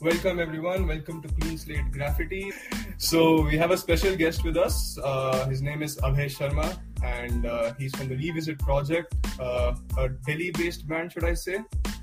[0.00, 0.86] Welcome everyone.
[0.86, 2.52] Welcome to Clean Slate Graffiti.
[2.98, 4.98] So we have a special guest with us.
[5.02, 6.66] Uh, his name is Abhay Sharma,
[7.04, 11.58] and uh, he's from the Revisit Project, uh, a Delhi-based band, should I say?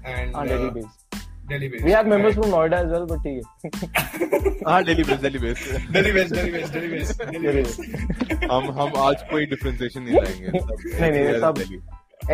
[0.06, 1.24] And हाँ Delhi based.
[1.50, 1.84] Delhi based.
[1.86, 4.60] We have members And- from Noida as well, but ठीक है.
[4.68, 8.50] हाँ Delhi base Delhi base Delhi based, Delhi based, Delhi based, Delhi Delhi based.
[8.52, 11.80] हम हम आज कोई differentiation नहीं लाएंगे सब नहीं, नहीं, NCR, सब- Delhi.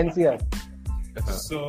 [0.04, 0.38] NCR.
[1.38, 1.60] So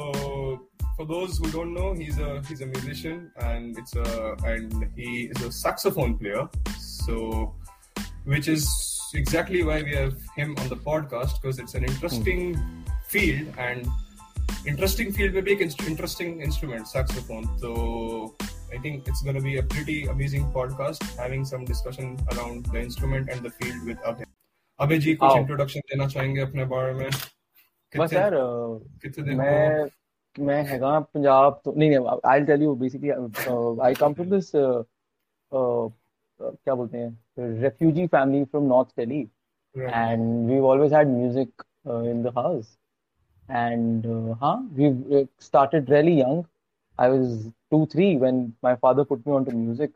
[0.96, 5.30] for those who don't know, he's a he's a musician and it's a and he
[5.34, 6.48] is a saxophone player.
[6.78, 7.54] So
[8.24, 8.68] which is
[9.14, 12.42] exactly why we have him on the podcast because it's an interesting
[13.08, 13.86] field and
[14.66, 17.46] interesting field maybe an interesting instrument saxophone.
[17.58, 18.34] So
[18.72, 22.80] I think it's going to be a pretty amazing podcast having some discussion around the
[22.80, 24.26] instrument and the field with Abhay.
[24.80, 27.24] Abhay जी कुछ आओ। Introduction देना चाहेंगे अपने बारे में बस
[27.96, 29.88] कितने- यार अ, कितने दिन मैं
[30.35, 34.51] मैं है पंजाब तो नहीं I tell you basically I come from this
[35.51, 39.21] क्या बोलते हैं refugee family from north Delhi
[39.75, 42.77] and we always had music in the house
[43.45, 44.05] and
[44.41, 46.43] हाँ we started really young
[46.99, 49.93] I was 2 3 when my father put me on to music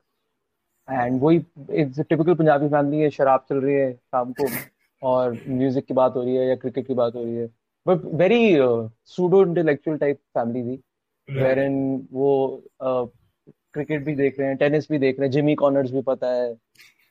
[0.88, 1.38] and वही
[1.82, 4.48] it's typical Punjabi family है शराब चल रही है शाम को
[5.02, 7.48] और म्यूज़िक की बात हो रही है या क्रिकेट की बात हो रही है।
[7.86, 8.58] But very
[9.06, 10.82] pseudo intellectual type family थी
[11.42, 11.74] wherein
[12.12, 12.64] वो
[13.74, 16.56] क्रिकेट भी देख रहे हैं टेनिस भी देख रहे हैं जिमी कॉर्नर्स भी पता है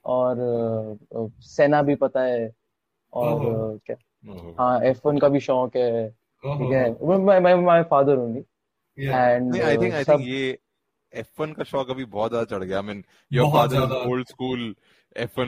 [0.05, 2.51] और अ, अ, सेना भी पता है
[3.13, 3.97] और क्या?
[4.59, 8.45] हाँ एफ़ वन का भी शौक है ठीक है। मैं मैं my father only
[8.99, 10.59] and I think I सब थिंक ये
[11.13, 14.75] F1 का शौक अभी बहुत ज़्यादा चढ़ गया। I mean your father is old school
[15.17, 15.47] F1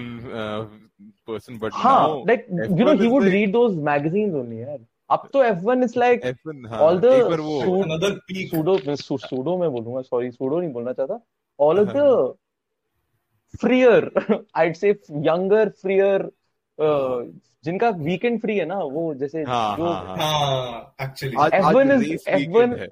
[1.28, 4.78] person but हाँ like you know he would read those magazines only यार।
[5.10, 8.50] अब तो F1 इज़ लाइक F1 हाँ all the एक बार वो suit- Another peak.
[8.50, 11.20] Pseudo pseudo में बोलूँगा सॉरी सूडो नहीं बोलना चाहता
[11.58, 12.34] all of the
[13.60, 14.10] freer
[14.56, 14.90] I'd से
[15.28, 16.30] यंगर फ्रीयर
[17.64, 22.28] जिनका वीकेंड फ्री है ना वो जैसे हाँ जो हाँ हाँ हाँ, आज F1 is-
[22.28, 22.88] F1 वीकेंड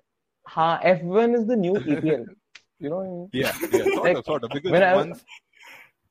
[0.47, 2.27] हाँ F1 is the new EPL
[2.81, 3.29] you know?
[3.33, 4.51] Yeah, yeah, sort Like, of, sort of.
[4.51, 5.23] Because when I- once,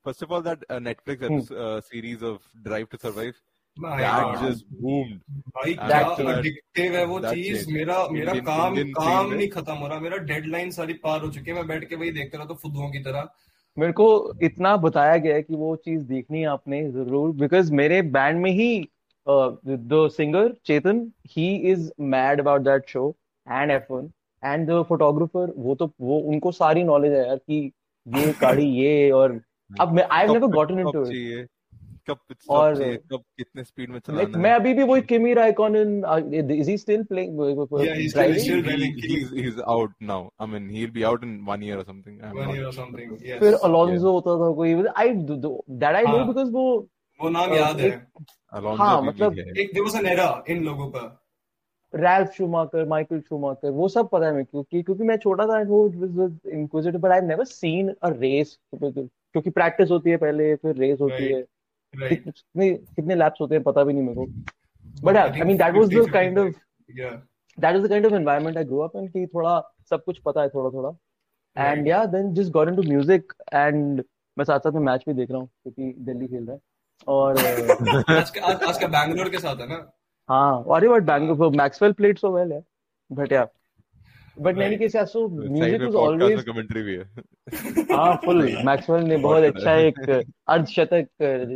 [0.05, 1.37] first of all, that uh, Netflix Hmm.
[1.65, 3.37] uh, series of Drive to Survive
[3.79, 5.19] that just boomed.
[5.49, 7.65] भाई क्या है वो चीज़?
[7.71, 11.29] मेरा मेरा Indian- काम Indian काम नहीं खत्म हो रहा मेरा डेडलाइन सारी पार हो
[11.31, 13.27] चुकी है मैं बैठ के वही देखता रहा तो फुद्दुओं की तरह।
[13.77, 14.07] मेरे को
[14.43, 18.51] इतना बताया गया है कि वो चीज़ देखनी है आपने ज़रूर बिकॉज़ मेरे बैंड में
[18.51, 18.69] ही
[19.27, 23.09] the singer Chetan he is mad about that show
[23.47, 24.07] and F1
[24.43, 27.59] and the photographer वो तो वो उनको सारी नॉलेज है यार कि
[28.07, 29.39] ये गाड़ी ये और
[29.69, 31.49] अब मैं I never gotten into it
[32.09, 32.17] कब
[32.49, 32.79] और-
[33.11, 34.55] कब कितने स्पीड में चलाना मैं है?
[34.55, 35.33] अभी भी वही Kimi
[35.75, 36.03] Raikkonen
[36.51, 38.99] is he still playing Yeah, he's still- driving still- He- driving.
[39.05, 40.19] he's he's out now.
[40.41, 42.15] I mean he'll be out in one year or something.
[42.21, 42.85] I'm one not year or sure.
[42.85, 43.39] something yes.
[43.39, 46.87] फिर Alonso होता था कोई I that I know हाँ। Because वो
[47.21, 48.25] वो नाम uh, याद है। एक-
[48.57, 51.23] Alonso हाँ, मतलब- एक there was an era इन लोगों का।
[51.95, 55.61] रैल्फ शूमाकर माइकल शूमाकर वो सब पता है मेरे को क्योंकि क्योंकि मैं छोटा था
[55.69, 61.01] वो inquisitive but I never seen a race क्योंकि प्रैक्टिस होती है पहले फिर रेस
[61.01, 61.35] होती Right.
[61.37, 61.56] है।
[61.99, 62.23] Right.
[62.23, 65.95] कितने कितने लैप्स होते हैं पता भी नहीं मेरे को। But I mean that was
[65.95, 66.99] the kind of 55.
[66.99, 67.15] yeah.
[67.57, 69.59] That was the kind of environment I grow up in कि थोड़ा
[69.89, 70.95] सब कुछ पता है थोड़ा थोड़ा।
[71.55, 74.03] And yeah then just got into music and
[74.37, 76.59] मैं साथ साथ में मैच भी देख रहा हूँ क्योंकि दिल्ली खेल रहा है।
[77.07, 77.37] और
[78.09, 79.91] आज का आज, आज का बैंगलोर के साथ है ना?
[80.29, 82.63] हाँ अरे but Bangalore Maxwell played so well है
[83.09, 83.47] but yeah
[84.39, 84.77] but any.
[84.77, 87.05] Case so music was always commentary भी है।
[87.97, 91.07] हाँ फुल मैक्सवेल ने बहुत अच्छा एक अर्धशतक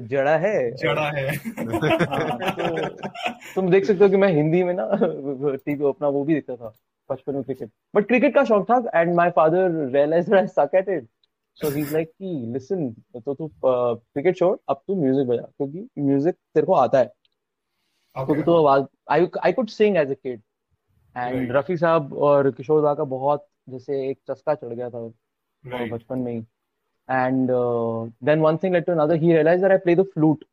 [0.10, 2.88] जड़ा है। जड़ा है। हाँ, तो
[3.56, 6.74] तुम देख सकते हो कि मैं हिंदी में ना टीवी अपना वो भी देखता था
[7.10, 10.90] बचपन में क्रिकेट। बट क्रिकेट का शौक था and my father realise I suck at
[10.90, 11.08] it
[11.58, 12.90] so he is like कि लिसन
[13.26, 17.12] तो तू क्रिकेट छोड़ अब तू म्यूज़िक बजा क्योंकि म्यूज़िक तेरे को आता है।
[18.16, 20.40] क्योंकि तो आवाज़ I I could sing as a kid
[21.16, 25.08] and Rafi साहब और किशोर दा का बहुत जैसे एक चस्का चढ़ गया था.
[25.64, 26.38] बचपन में ही
[27.10, 27.50] and
[28.26, 30.44] then one thing led to another he realise that I play the flute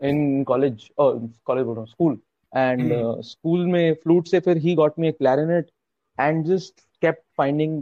[0.00, 2.18] in college college बोल रहा स्कूल
[2.52, 3.22] एंड Hmm.
[3.24, 5.70] स्कूल में फ्लूट से फिर he got me a clarinet
[6.18, 7.72] and just kept finding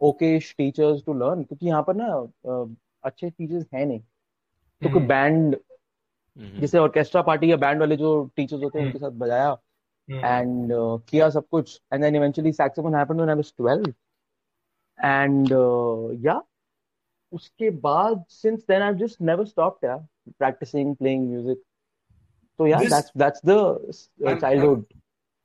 [0.00, 2.08] okay teachers to learn क्योंकि यहाँ पर ना
[2.48, 2.74] uh,
[3.04, 5.08] अच्छे टीचर्स हैं नहीं तो कोई Hmm.
[5.08, 5.56] बैंड
[6.36, 8.94] हम्म। जैसे ऑर्केस्ट्रा पार्टी या बैंड वाले जो टीचर्स होते हैं Hmm.
[8.94, 9.58] उनके साथ बजाया Hmm.
[10.10, 10.24] Mm-hmm.
[10.24, 11.78] and uh, kiya sab kuch.
[11.90, 13.94] And then eventually saxophone happened when i was 12
[15.00, 16.40] and uh, yeah.
[17.32, 19.98] Uske baad since then i've just never stopped yeah
[20.38, 21.58] practicing playing music.
[22.56, 23.58] So yeah this, that's that's the
[24.26, 24.84] uh, childhood.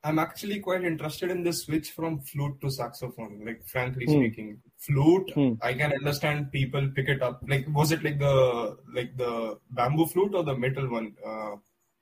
[0.02, 4.14] I'm, I'm, actually quite interested in the switch from flute to saxophone like frankly hmm.
[4.14, 4.58] speaking.
[4.78, 5.52] Flute hmm.
[5.62, 7.40] i can understand people pick it up.
[7.46, 11.14] Like was it like the like the bamboo flute or the metal one?
[11.24, 11.52] Uh,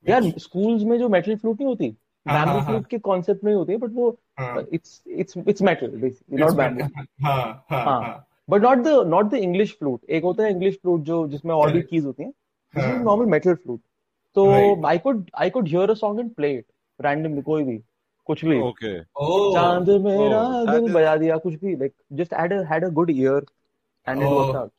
[0.00, 0.08] which...
[0.08, 1.96] yeah schools mein jo metal flute nahi hoti.
[2.26, 5.88] Bamboo हाँ, flute के concept में होती है but वो हाँ, it's it's it's metal
[5.96, 7.06] basically not bamboo metal.
[7.24, 10.78] हाँ हाँ हाँ। हाँ। But not the not the English flute एक होता है इंग्लिश
[10.82, 13.80] फ्लूट जो जिसमें और भी कीज होती हैं दिस इज़ हाँ। नॉर्मल मेटल फ्लूट
[14.36, 16.64] तो I could I could hear a song and play it
[17.00, 17.80] randomly कोई भी
[18.26, 18.92] कुछ भी। Okay.
[19.22, 23.10] Oh, चाँद मेरा Oh, दिल बजा दिया कुछ भी like just had had a good
[23.10, 23.44] ear
[24.06, 24.28] and it.
[24.28, 24.70] Worked out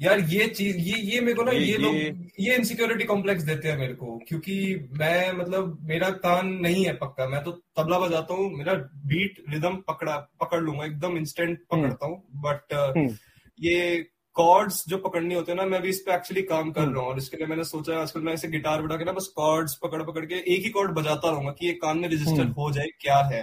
[0.00, 1.94] यार ये चीज़ ये ये मेरे को ना ये- ये लोग
[2.40, 4.54] ये- इनसिक्योरिटी कॉम्प्लेक्स देते हैं मेरे को क्योंकि
[4.92, 8.74] मैं मतलब मेरा कान नहीं है पक्का। मैं तो तबला बजाता हूँ मेरा
[9.06, 13.16] बीट रिदम पकड़ा पकड़ लूँगा एकदम इंस्टेंट पकड़ता हूँ। But hmm.
[13.58, 14.06] ये
[14.36, 17.02] कॉर्ड्स जो पकड़नी होते हैं ना मैं भी इस पे एक्चुअली काम कर हम्म। रहा
[17.02, 19.74] हूँ। और इसके लिए मैंने सोचा आजकल मैं ऐसे गिटार बजा के ना बस कॉर्ड्स
[19.82, 22.70] पकड़ पकड़ के एक ही कॉर्ड बजाता रहूँगा कि ये कान में रजिस्टर हम्म। हो
[22.72, 23.42] जाए क्या है।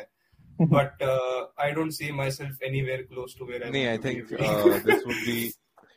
[0.60, 1.04] But
[1.60, 3.64] I don't see myself anywhere close to where
[4.04, 5.40] think uh, this would be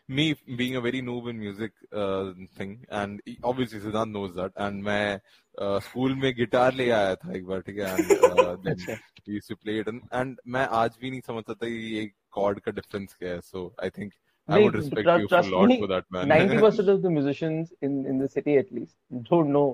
[0.09, 4.53] me being a very noob in music uh, thing, and obviously Siddhant knows that.
[4.57, 5.21] And मैं
[5.59, 8.99] uh, school में guitar ले आया था एक बार ठीक है and uh, then अच्छा
[9.27, 12.11] we used to play it and, and मैं आज भी नहीं समझता था कि ये
[12.37, 13.41] chord का difference क्या है.
[13.41, 14.13] So I think
[14.49, 16.29] I would respect trust you for a lot for that man.
[16.29, 18.97] 90% of the musicians in in the city at least
[19.31, 19.69] don't know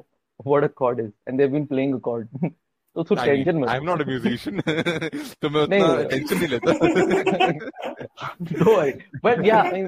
[0.50, 2.28] what a chord is and they've been playing a chord
[2.94, 4.60] तो तू tension मत I'm not a musician,
[5.42, 6.72] तो मैं उतना tension नहीं लेता.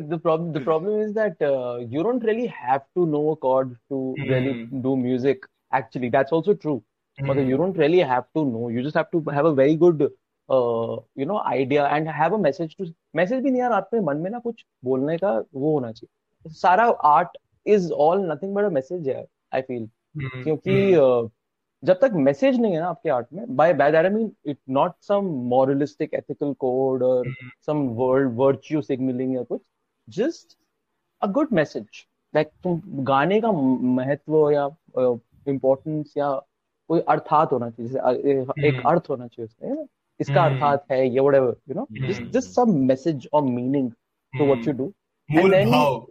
[0.08, 3.76] The problem the problem is that uh, you don't really have to know a chord
[3.90, 4.80] to really Hmm.
[4.86, 5.46] do music.
[5.72, 6.82] Actually, that's also true.
[7.18, 7.48] But Hmm.
[7.50, 8.68] you don't really have to know.
[8.68, 10.02] You just have to have a very good,
[10.48, 12.88] uh, you know, idea and have a message to.
[13.14, 16.52] Message भी नहीं यार आपके मन में ना कुछ बोलने का वो होना चाहिए.
[16.64, 17.38] सारा art
[17.76, 19.24] is all nothing but a message है.
[19.54, 19.88] I feel
[20.20, 20.42] Hmm.
[20.44, 20.76] क्योंकि
[21.06, 21.28] uh,
[21.86, 24.92] जब तक मैसेज नहीं है ना आपके आर्ट में by that I mean it not
[25.02, 27.32] some moralistic ethical code और
[27.66, 29.60] सम वर्ल्ड वर्च्यू सिग्नलिंग या कुछ
[30.08, 30.56] just
[31.22, 32.04] a good message
[32.34, 34.66] like तुम गाने का महत्व या
[35.46, 36.32] इम्पोर्टेंस या
[36.90, 39.86] कोई अर्थात होना चाहिए जैसे, एक हम्म। अर्थ होना चाहिए उसमें
[40.20, 42.22] इसका हम्म। अर्थात है ये whatever you know just.
[42.32, 43.90] Just some message और meaning
[44.32, 44.92] to what you do
[45.28, 46.06] भाव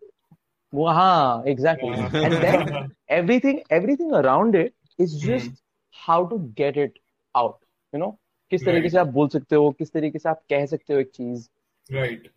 [0.74, 5.52] वो हाँ exactly and then everything everything around it is just
[6.04, 7.00] how to get it
[7.36, 7.58] out
[7.94, 8.12] you know?
[8.52, 8.92] किस तरीके Right.
[8.92, 11.48] से आप बोल सकते हो किस तरीके से आप कह सकते हो एक चीज़।
[11.90, 12.34] Right right.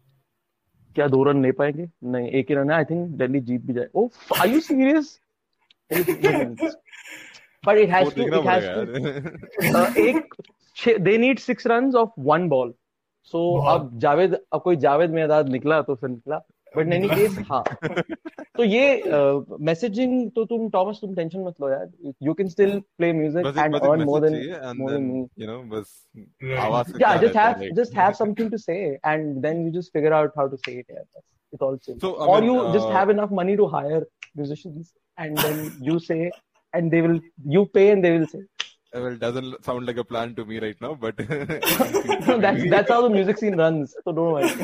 [0.96, 1.88] क्या दो रन ले पाएँगे?
[2.12, 4.08] नहीं एक ही रन है आई थिंक दिल्ली जीत भी जाए। ओ
[4.40, 5.18] are you serious
[7.66, 12.72] but it has to it has to एक they need six runs of one ball
[13.32, 13.38] so
[13.70, 16.40] अब जावेद अब कोई जावेद मेहदाद निकला तो फिर निकला।
[16.76, 17.62] बट इन एनी केस हाँ
[18.56, 19.02] तो ये
[19.68, 21.88] मैसेजिंग तो तुम टॉमस तुम टेंशन मत लो यार
[22.22, 24.60] you can still play music बस एक एंड बस एक अर्न मोर message देन चाहिए
[24.70, 25.22] and more than then, me.
[25.42, 25.94] you know, बस
[26.42, 26.58] Right.
[26.66, 28.78] आवाज़ से yeah क्या just रहता है, have like- just have something to say
[29.12, 31.98] and then you just figure out how to say it yeah that's it all chill.
[32.04, 34.02] So, I or mean, you just uh, have enough money to hire
[34.42, 35.60] musicians and then
[35.90, 36.20] you say
[36.74, 37.18] and they will
[37.56, 40.57] you pay and they will say Uh, Well, doesn't sound like a plan to me
[40.63, 44.51] right now, but no, that's that's how the music scene runs so don't worry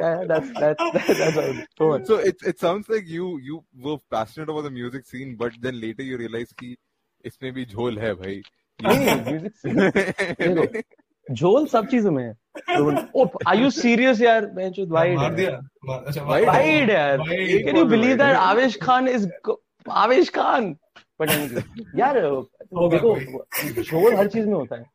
[0.00, 2.04] yeah that's that's that's, that's how it- don't worry.
[2.04, 3.58] so it it sounds like you you
[3.88, 6.76] were passionate about the music scene, but then later you realize कि
[7.24, 8.40] इसमें भी झोल है भाई.
[8.80, 9.78] नहीं music scene
[10.40, 12.34] देखो झोल सब चीजों में है
[13.14, 15.50] ओ आर यू सीरियस यार मैं जो वाइड मार दिया
[15.88, 17.64] मार- अच्छा Wide वाइड यार Wide.
[17.64, 18.42] Can you believe that Wide.
[18.50, 19.28] Avesh Khan is
[20.04, 20.74] आवेश खान
[21.19, 21.29] बट
[21.99, 22.19] यार
[22.89, 23.15] देखो
[23.83, 24.85] झोल हर चीज़ में होता है।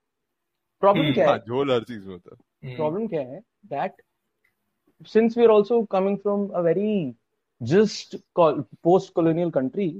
[0.82, 1.44] प्रॉब्लम हम्म, क्या हाँ, है?
[1.48, 2.37] झोल हर चीज़ में होता है.
[2.64, 3.40] हम्म, प्रॉब्लम क्या है?
[3.66, 4.02] That
[5.06, 7.14] since we are also coming from a very
[7.60, 9.90] just post colonial country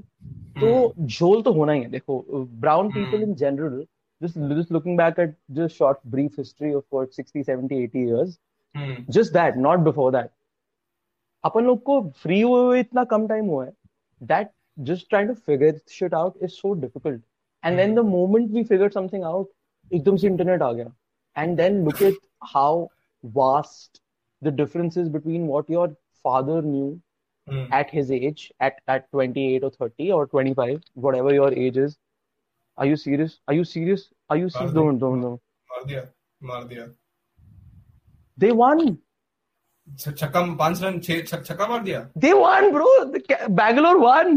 [0.61, 2.23] तो झोल तो होना ही है। देखो
[2.59, 3.85] brown people in general
[4.21, 8.33] just just looking back at just short brief history of what 60 70 80 years
[8.75, 10.29] hmm, just that not before that
[11.43, 13.71] अपन लोग को फ्री हुए हुए इतना कम टाइम हुआ है।
[14.21, 14.49] That
[14.90, 17.20] just trying to figure shit out is so difficult
[17.62, 19.46] and then the moment we figured something out
[19.92, 20.92] एकदम से इंटरनेट आ गया
[21.42, 22.16] and then look at
[22.54, 22.70] how
[23.24, 24.00] vast
[24.42, 25.86] the differences between what your
[26.26, 26.88] father knew
[27.48, 31.96] hmm, at his age at at 28 or 30 or 25 whatever your age is
[32.78, 34.98] are you serious are you serious are you serious Pardon?
[34.98, 35.40] don't don't don't
[35.72, 36.04] मार दिया
[36.50, 36.86] मार दिया
[38.38, 38.84] they won
[39.88, 43.98] छ- छक्का पांच run छह छक- छक्का मार दिया they won bro the Ca- Bangalore
[44.04, 44.32] won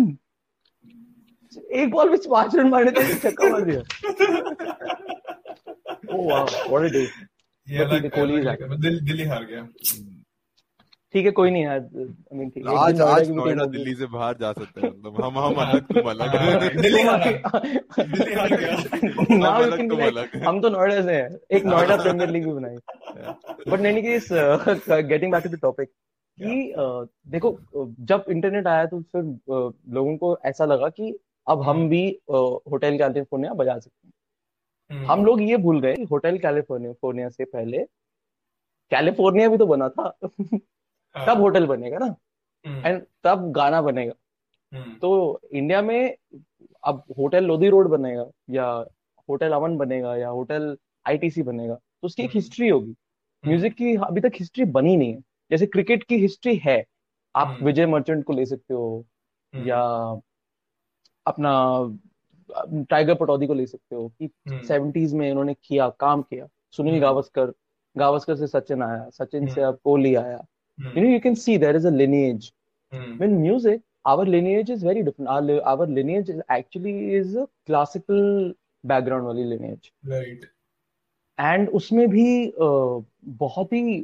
[1.56, 3.82] एक बॉल में पाँच रन मारने थे छक्का मार दिया।
[6.14, 7.06] Oh wow what a day.
[7.66, 8.38] ये But अलग the Kohli
[8.80, 9.68] दिल दिल्ली हार गया।
[11.14, 14.52] ठीक है कोई नहीं यार आई मीन ठीक आज आज नोएडा दिल्ली से बाहर जा
[14.52, 18.76] सकते हैं मतलब हम हम अलग तुम अलग। हाँ, दिल्ली रहा है दिल्ली आ गया।
[18.76, 22.52] can be तुम like अलग। हम तो नोएडा से हैं एक नोएडा प्रीमियर लीग भी
[22.52, 22.76] बनाई।
[23.68, 25.88] But any case getting back to the topic
[26.38, 27.58] कि uh, देखो
[28.10, 31.12] जब इंटरनेट आया तो फिर uh, लोगों को ऐसा लगा कि
[31.46, 34.12] अब हम भी होटल कैलिफ़ोर्निया बजा सकते हैं।
[34.90, 37.78] हम्म, हम लोग ये भूल गए कि होटल कैलिफ़ोर्निया से पहले
[38.92, 42.06] कैलिफ़ोर्निया भी तो बना था। हाँ, तब होटल बनेगा ना।
[42.64, 44.12] हम्म, एंड तब गाना बनेगा।
[44.72, 46.16] हम्म, तो इंडिया में
[46.84, 48.66] अब होटल लोधी रोड बनेगा या
[49.28, 52.94] होटल अमन बनेगा या होटल आईटीसी बनेगा तो उसकी एक हम्म। हिस्ट्री होगी।
[53.44, 55.20] म्यूज़िक की अभी तक हिस्ट्री बनी नहीं है।
[55.50, 56.84] जैसे क्रिकेट की हिस्ट्री है
[57.36, 59.04] आप हम्म। विजय मर्चेंट को ले सकते हो
[59.54, 59.82] हम्म, या
[61.26, 61.52] अपना
[62.90, 66.92] टाइगर पटौदी को ले सकते हो कि हम्म। सेवेंटीज में इन्होंने किया काम किया। सुनील
[66.92, 67.52] हम्म। गावस्कर
[67.96, 70.44] गावस्कर से सचिन आया सचिन हम्म। से अब कोहली आया।
[70.78, 72.50] You know you can see there is as
[72.92, 77.36] in music our lineage is very different our lineage is actually is
[77.66, 79.90] classical background वाली लिनेज
[81.38, 83.96] एंड उसमें भी बहुत ही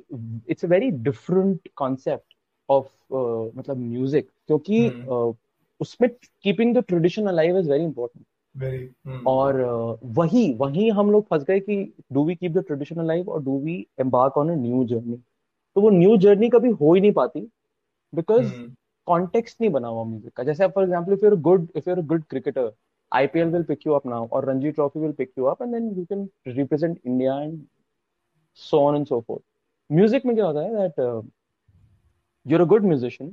[0.50, 2.34] it's a very different concept
[2.68, 4.88] of मतलब म्यूज़िक क्योंकि
[5.80, 6.08] उसमें
[6.44, 8.24] keeping the tradition alive is very important.
[8.54, 9.60] Very, हम्म, और
[10.16, 11.76] वही वही हम लोग फंस गए कि
[12.12, 15.80] do we keep the tradition alive और do we embark on a new journey तो
[15.80, 17.40] वो न्यू जर्नी कभी हो ही नहीं पाती
[18.12, 18.52] बिकॉज़
[19.06, 22.24] कॉन्टेक्स्ट नहीं बना हुआ म्यूज़िक का। जैसे for example if you're good if you're good
[22.30, 22.70] cricketer
[23.12, 25.88] IPL will pick you up now और Ranji trophy will pick you up and then
[25.98, 27.60] you can represent India and
[28.60, 29.42] so on and so forth
[29.90, 31.30] music में क्या होता है that
[32.46, 33.28] you're a good musician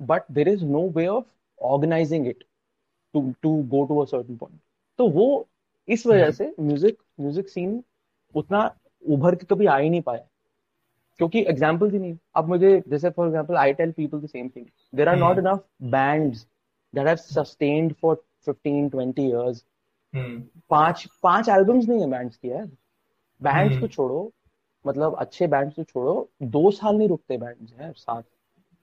[0.00, 1.24] but there is no way of
[1.60, 2.42] organizing it
[3.14, 4.58] to to go to a certain point.
[4.98, 5.48] तो वो
[5.88, 7.82] इस वजह से music music scene
[8.34, 8.76] उतना
[9.08, 10.26] उभर के कभी आ ही नहीं पाया।
[11.18, 14.66] क्योंकि एग्जाम्पल्स ही नहीं। अब मुझे जैसे for example I tell people the same thing
[14.94, 15.38] there are not.
[15.38, 16.46] Enough bands
[16.94, 19.64] that have sustained for 15 20 years
[20.14, 22.68] hmm, पाँच पाँच एल्बम्स नहीं है बैंड्स की यार।
[23.42, 23.80] Bands Hmm.
[23.80, 24.32] तो छोड़ो।
[24.86, 28.22] मतलब अच्छे बैंड्स तो छोड़ो। दो साल नहीं रुकते बैंड्स यार साथ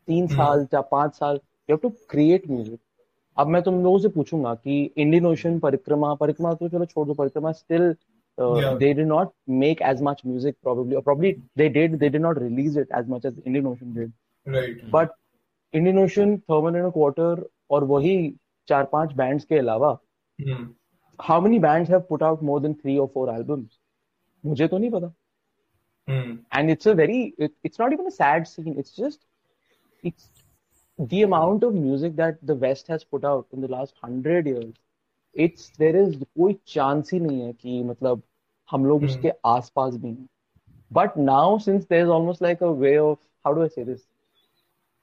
[0.07, 0.35] तीन Hmm.
[0.37, 2.79] साल या पाँच साल। You have to create music
[3.37, 7.13] अब मैं तुम लोगों से पूछूँगा कि इंडियन ओशन परिक्रमा परिक्रमा तो चलो छोड़ दो
[7.13, 7.95] Parikrama still
[8.81, 9.31] they did not
[9.61, 11.29] make as much music probably or probably
[11.61, 14.11] they did they did not release it as much as Indian Ocean did
[14.45, 15.15] right, but
[15.73, 17.31] Indian Ocean Thermal and a Quarter
[17.69, 18.13] और वही
[18.67, 19.89] चार पाँच bands के अलावा
[20.39, 20.67] हम्म,
[21.19, 23.79] how many bands have put out more than three or four albums
[24.43, 25.13] मुझे तो नहीं पता
[26.07, 29.25] hmm, and it's a very it, it's not even a sad scene it's just
[30.03, 30.29] it's
[30.99, 34.73] the amount of music that the west has put out in the last 100 years
[35.35, 38.21] it's there is कोई chance ही नहीं है कि मतलब
[38.69, 39.05] हम लोग Hmm.
[39.05, 40.27] उसके आसपास भी हैं
[40.91, 44.01] but now since there's almost like a way of how do I say this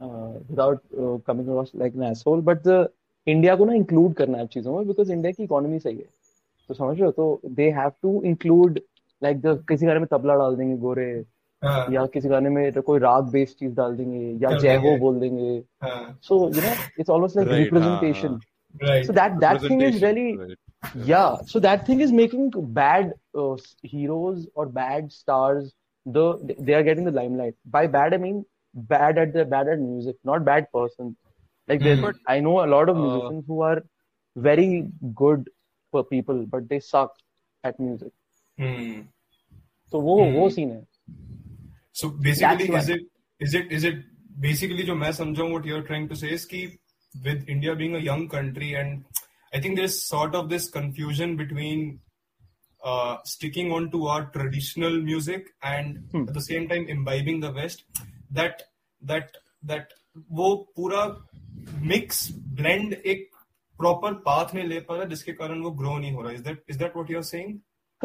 [0.00, 2.78] uh, without uh, coming across like an asshole but the
[3.26, 6.08] India को ना इंक्लूड करना है चीज़ों में बिकॉज़ इंडिया की इकोनॉमी सही है
[6.68, 8.80] तो समझ रहे हो तो they have to include
[9.22, 11.06] like किसी गाने में तबला डाल देंगे गोरे
[11.64, 14.96] हाँ, या किसी गाने में तो कोई राग बेस्ड चीज़ डाल देंगे या जय हो
[14.98, 18.40] बोल देंगे हाँ, so you know it's almost like representation
[19.06, 20.56] so that that thing is really Right.
[21.08, 22.46] yeah so that thing is making
[22.78, 23.52] bad uh,
[23.90, 25.68] heroes or bad stars
[26.06, 26.24] the
[26.68, 28.40] they are getting the limelight by bad i mean
[28.94, 31.12] bad at the bad at music not bad person
[31.68, 32.18] like there's Hmm.
[32.34, 33.76] i know a lot of Uh, musicians who are
[34.36, 34.66] very
[35.22, 35.48] good
[35.92, 37.14] for people but they suck
[37.70, 38.12] at music
[38.58, 39.00] hmm.
[39.92, 40.36] so वो Hmm.
[40.40, 40.82] वो scene है
[42.00, 43.02] So basically, That's is it
[43.40, 43.98] is it is it
[44.46, 46.62] basically जो मैं समझाऊँ what you're trying to say is कि
[47.26, 49.04] with India being a young country and
[49.52, 52.00] I think there's sort of this confusion between
[52.84, 56.24] uh, sticking on to our traditional music and Hmm.
[56.28, 57.84] at the same time imbibing the West
[58.40, 58.64] that
[59.12, 59.38] that
[59.72, 59.94] that
[60.40, 61.04] वो पूरा
[61.92, 62.24] mix
[62.58, 63.30] blend एक
[63.84, 66.58] proper path नहीं ले पा रहा जिसके कारण वो grow नहीं हो रहा is that
[66.74, 67.54] is that what you're saying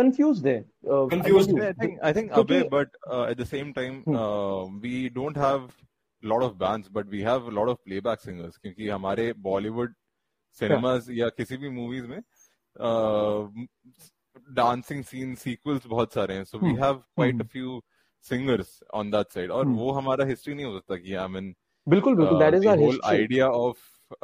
[0.01, 0.63] confused there
[0.96, 1.70] uh, Confused told you.
[1.70, 4.15] I think I think Abhay, but uh, at the same time, Hmm.
[4.24, 5.63] uh, we don't have
[6.24, 8.58] a lot of bands, but we have a lot of playback singers.
[8.63, 9.94] क्योंकि हमारे Bollywood
[10.60, 12.22] cinemas या किसी भी movies में
[14.60, 16.82] dancing scene sequels बहुत सारे हैं so we Hmm.
[16.84, 17.51] Have quite a Hmm.
[17.51, 17.82] Few
[18.29, 19.75] singers on that side और Hmm.
[19.77, 21.53] वो हमारा हिस्ट्री नहीं हो सकता कि आई मीन
[21.88, 23.77] बिल्कुल बिल्कुल that is the our whole history idea of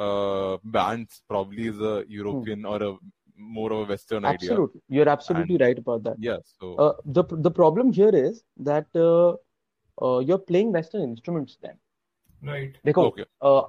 [0.05, 2.91] uh, bands probably is a European or a
[3.37, 4.33] more of a Western absolutely.
[4.33, 4.51] idea.
[4.51, 6.15] Absolutely, you're absolutely and, right about that.
[6.19, 6.53] Yes.
[6.61, 9.35] Yeah, so uh, the the problem here is that uh,
[10.01, 11.77] uh, you're playing Western instruments then.
[12.41, 12.75] Right.
[12.83, 13.25] Because okay.
[13.41, 13.63] Uh,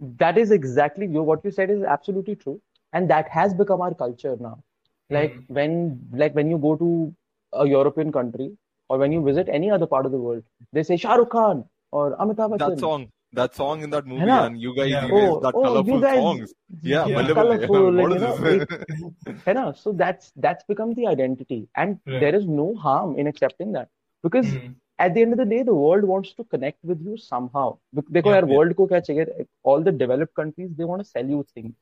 [0.00, 2.60] that is exactly you, what you said is absolutely true,
[2.92, 4.62] and that has become our culture now.
[5.10, 5.44] Like mm.
[5.48, 7.14] when like when you go to
[7.52, 8.56] a European country
[8.88, 11.64] or when you visit any other part of the world, they say Shah Rukh Khan
[11.90, 12.70] or Amitabh Bachchan.
[12.70, 14.35] That song that song in that movie, ना?
[14.47, 15.05] and you guys Yeah.
[15.07, 16.53] erased Oh, that oh, you colorful guys- songs.
[16.89, 17.15] Yeah, Yeah.
[17.17, 17.67] बल्ले बल्ले.
[17.67, 19.43] Colourful, What you is know, this?
[19.47, 22.19] है ना so that's that's become the identity and Right.
[22.25, 23.89] there is no harm in accepting that
[24.27, 24.71] because Hmm.
[25.07, 27.65] at the end of the day the world wants to connect with you somehow
[27.99, 28.57] Bec- देखो Yeah, यार yeah.
[28.57, 31.73] world को क्या चाहिए all the developed countries they want to sell you things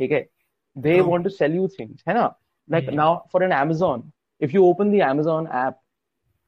[0.00, 0.22] ठीक है
[0.86, 1.08] they True.
[1.10, 2.26] want to sell you things है ना
[2.76, 3.00] like Hmm.
[3.02, 4.06] now for an Amazon
[4.46, 5.82] if you open the Amazon app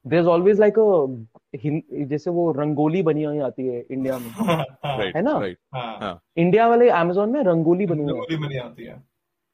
[0.07, 1.17] there's always like a
[1.55, 4.65] हिं- जैसे वो रंगोली बनी हुई आती है इंडिया में हाँ,
[4.97, 5.31] Right, है ना?
[5.31, 5.55] right.
[5.75, 9.03] हाँ, इंडिया वाले Amazon में रंगोली बनी हुई रंगोली बनी आती है।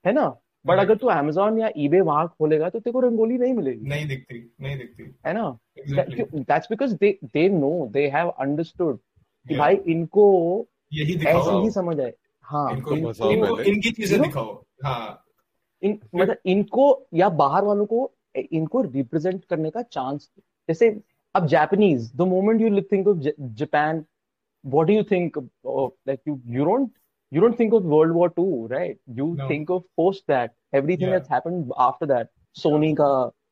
[0.06, 0.27] है ना?
[0.65, 0.86] But Right.
[0.86, 4.53] अगर तू Amazon या eBay वहाँ खोलेगा तो तेरे को रंगोली नहीं मिलेगी। नहीं दिखती
[4.62, 5.58] नहीं दिखती। है ना?
[6.36, 8.98] That's because they they know they have understood
[9.50, 14.22] कि भाई इनको यही ऐसे दिखाओ ही समझ आए। हाँ इनको बताओ इनको इनकी चीज़ें
[14.22, 15.24] दिखाओ। हाँ।
[15.82, 20.29] इन मतलब इनको या बाहर वालों को इनको रिप्रेजेंट करने का चांस
[20.69, 20.89] जैसे
[21.36, 23.17] अब Japanese the moment you think of
[23.62, 24.03] Japan
[24.65, 26.91] what do you think like you you don't
[27.31, 31.31] you don't think of world war two right you think of post that everything that's
[31.31, 33.09] happened after that Sony का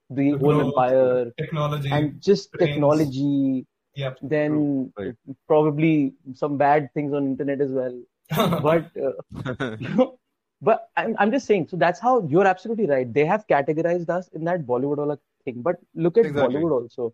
[0.10, 3.66] the whole empire technology and just technology
[3.98, 5.16] Yeah, then right.
[5.48, 8.00] probably some bad things on internet as well.
[8.62, 10.06] But uh,
[10.62, 14.28] but I'm, I'm just saying so that's how you're absolutely right they have categorized us
[14.34, 16.58] in that bollywood wala thing but look at Exactly.
[16.60, 17.14] bollywood also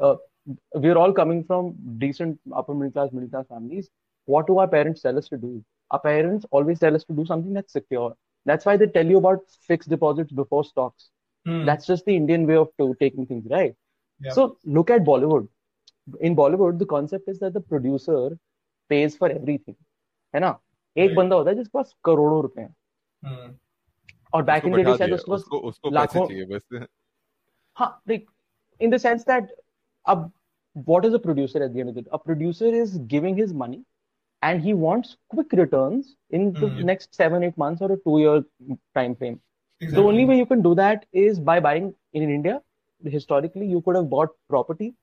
[0.00, 0.16] uh,
[0.74, 3.90] we're all coming from decent upper middle class middle class families
[4.26, 7.24] what do our parents tell us to do our parents always tell us to do
[7.26, 8.14] something that's secure
[8.44, 9.40] that's why they tell you about
[9.70, 11.10] fixed deposits before stocks
[11.46, 11.64] Hmm.
[11.66, 13.74] that's just the Indian way of to, taking things, right?
[14.20, 14.32] Yeah.
[14.32, 15.48] So look at Bollywood.
[16.20, 18.36] In Bollywood, the concept is that the producer
[18.88, 19.76] pays for everything,
[20.34, 20.52] है ना?
[20.98, 22.76] एक बंदा होता है जिसके पास करोड़ों रुपए हैं
[23.26, 23.52] Hmm.
[24.34, 26.86] और बैक इन द शायद उसके पास उसको लाखों-
[27.76, 28.24] हाँ like
[28.82, 29.46] in the sense that
[30.06, 30.32] अब
[30.88, 32.10] what is a producer at the end of the day?
[32.14, 33.80] A producer is giving his money
[34.42, 36.84] and he wants quick returns in the Mhm.
[36.84, 38.36] next seven eight months or a two year
[38.94, 39.38] time frame.
[39.80, 39.96] Exactly.
[39.96, 42.60] The only way you can do that is by buying in India.
[43.02, 44.94] Historically, you could have bought property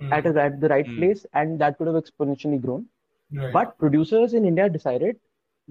[0.00, 0.12] mm-hmm.
[0.12, 0.96] at, a, at the right mm-hmm.
[0.96, 2.86] place and that could have exponentially grown.
[3.32, 3.52] Right.
[3.52, 5.16] But producers in India decided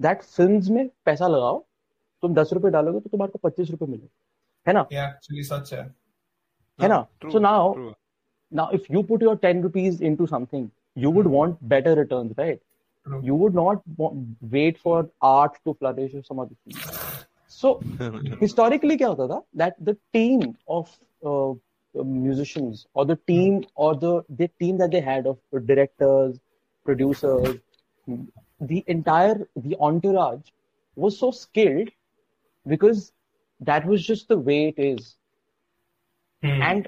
[0.06, 1.58] that films में पैसा लगाओ
[2.22, 4.08] तुम दस रुपए डालोगे तो तुम्हारे को पच्चीस रुपए मिले
[4.66, 5.12] है ना Yeah,
[5.52, 5.82] सच है
[6.82, 7.94] है ना so now true.
[8.58, 10.68] now if you put your 10 rupees into something
[11.04, 12.60] you would want better returns right
[13.06, 13.20] True.
[13.28, 14.12] you would not wa-
[14.54, 14.96] wait for
[15.30, 16.78] art to flourish or some other thing
[17.60, 17.72] so
[18.44, 20.44] historically क्या होता था that the team
[20.78, 20.90] of
[21.30, 21.54] uh,
[22.16, 25.38] musicians or the team or the the team that they had of
[25.72, 26.36] directors
[26.86, 27.56] producers
[28.60, 29.34] the entire
[29.66, 30.50] the entourage
[30.96, 31.90] was so skilled
[32.66, 33.12] because
[33.60, 35.16] that was just the way it is
[36.42, 36.60] Hmm.
[36.62, 36.86] And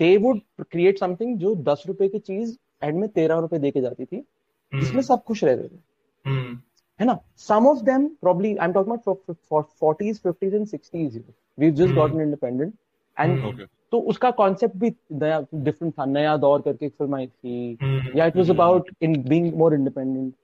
[0.00, 3.80] they would create something जो दस रुपए की चीज़ and में तेरह रुपए दे के
[3.80, 4.80] जाती थी Hmm.
[4.80, 5.78] जिसमें सब खुश रहते थे
[6.24, 6.56] Hmm.
[7.00, 11.16] है ना some of them probably i'm talking about for 40s 50s and 60s
[11.58, 11.98] we've just Hmm.
[12.00, 12.76] gotten independent
[13.16, 13.48] and Hmm.
[13.52, 13.66] Okay.
[13.92, 18.16] तो उसका कॉन्सेप्ट भी नया डिफरेंट था नया दौर करके एक फ़िल्म आई थी Hmm.
[18.18, 20.38] Yeah it was about in being more independent Hmm.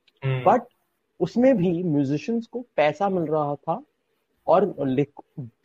[0.46, 0.62] But
[1.20, 3.82] उसमें भी म्यूजिशियंस को पैसा मिल रहा था
[4.46, 4.74] और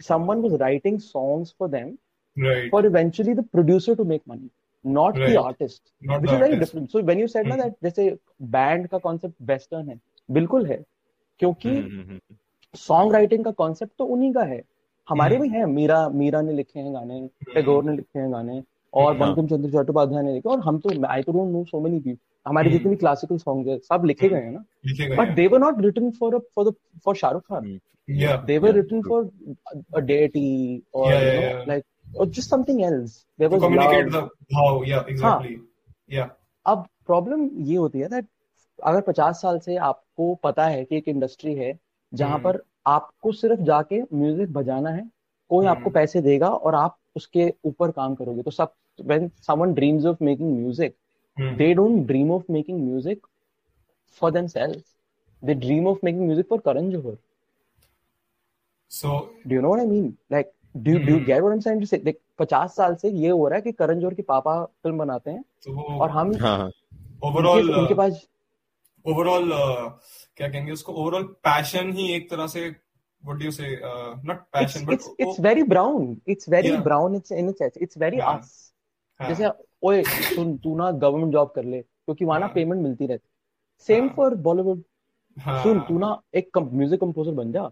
[0.01, 4.49] someone was writing songs for them for eventually the producer to make money
[4.85, 8.97] not the artist which is very different so when you said that जैसे band का
[8.97, 9.99] कांसेप्ट वेस्टर्न है
[10.31, 10.83] बिल्कुल है
[11.39, 12.19] क्योंकि
[12.75, 14.61] सॉन्ग राइटिंग का कांसेप्ट तो उन्हीं का है।
[15.09, 18.61] हमारे भी है मीरा मीरा ने लिखे हैं गाने टैगोर ने लिखे हैं गाने
[18.93, 19.21] और Hmm.
[19.21, 22.17] बंकिम चंद्र चट्टोपाध्याय ने लिखे और हम तो आई तो don't know so many people
[22.45, 22.77] हमारे Hmm.
[22.77, 26.11] जितने भी क्लासिकल सॉन्ग है सब लिखे गए हैं ना but they were not written
[26.11, 26.73] for for the
[27.05, 27.79] for Shahrukh Khan
[30.91, 31.63] or Yeah, you yeah, know, yeah.
[31.67, 34.83] like or just something else there To communicate love the how.
[34.83, 35.03] Yeah.
[35.07, 35.53] Exactly.
[36.09, 36.29] Yeah.
[36.65, 38.25] अब problem ये होती है that
[38.79, 41.71] अगर पचास साल से आपको पता है कि एक इंडस्ट्री है
[42.11, 45.09] जहाँ हम्म। पर आपको सिर्फ़ जाके म्यूज़िक बजाना है
[45.51, 48.73] कोई हम्म। आपको पैसे देगा और आप उसके ऊपर काम करोगे तो सब
[49.11, 50.95] when someone dreams of making music
[51.37, 51.51] Hmm.
[51.59, 53.19] they don't dream of making music
[54.21, 54.81] for themselves
[55.43, 57.17] they dream of making music for Karan Johar
[58.91, 59.11] So
[59.47, 61.05] do you know what I mean like do, you, mm.
[61.05, 61.25] do you Hmm.
[61.25, 63.71] get what I'm trying to say like पचास साल से ये हो रहा है कि
[63.79, 66.71] करण जौहर के पापा फ़िल्म बनाते हैं so और हम हाँ, हाँ.
[67.23, 68.27] overall उनके, उनके uh, पास
[69.05, 69.89] overall uh,
[70.37, 72.69] क्या कहेंगे उसको overall passion ही एक तरह से
[73.23, 76.71] what do you say uh, not it's passion but it's it's very brown it's very
[76.73, 76.81] Yeah.
[76.89, 78.31] brown it's in its it's very Yeah.
[78.35, 78.70] us हाँ,
[79.27, 79.49] जैसे
[79.83, 82.53] ओए सुन तू ना गवर्नमेंट जॉब कर ले क्योंकि वहाँ ना हाँ.
[82.55, 83.27] पेमेंट मिलती रहती
[83.87, 84.13] सेम हाँ.
[84.15, 84.83] फॉर बॉलीवुड
[85.37, 87.69] हाँ, सुन तू ना एक म्यूज़िक कंपोजर बन जा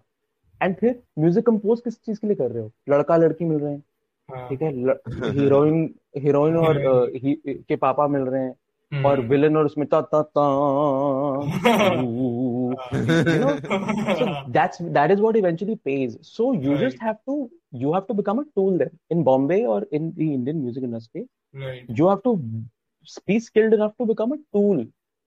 [0.61, 3.73] एंड फिर म्यूज़िक कंपोज किस चीज़ के लिए कर रहे हो लड़का लड़की मिल रहे
[3.73, 3.83] हैं
[4.29, 4.71] हाँ, ठीक है
[5.31, 6.77] हीरोइन हीरोइन और
[7.15, 8.55] ही, के पापा मिल रहे हैं.
[9.03, 10.41] और विलन और उसमें ता ता ता.
[13.34, 13.52] you know
[14.18, 14.26] so
[14.58, 17.02] that's that is what eventually pays so you just Right.
[17.06, 17.36] have to
[17.84, 21.26] you have to become a tool then in bombay or in the indian music industry
[21.52, 21.90] right.
[22.00, 22.32] you have to
[23.26, 24.84] be skilled enough to become a tool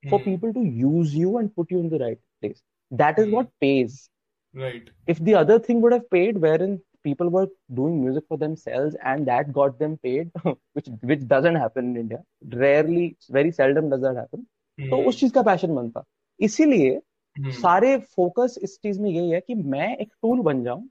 [0.09, 0.29] for Hmm.
[0.29, 2.61] people to use you and put you in the right place
[3.03, 3.37] that is Hmm.
[3.37, 4.09] what pays
[4.53, 4.89] Right.
[5.07, 9.27] if the other thing would have paid wherein people were doing music for themselves and
[9.27, 10.31] that got them paid
[10.73, 12.19] which which doesn't happen in india
[12.63, 13.05] rarely
[13.37, 14.45] very seldom does that happen
[14.91, 15.09] तो Hmm.
[15.09, 16.03] उस चीज का passion बनता
[16.47, 17.10] इसीलिए Hmm.
[17.36, 20.88] सारे focus इस चीज़ में यही है कि मैं एक टूल बन जाऊँ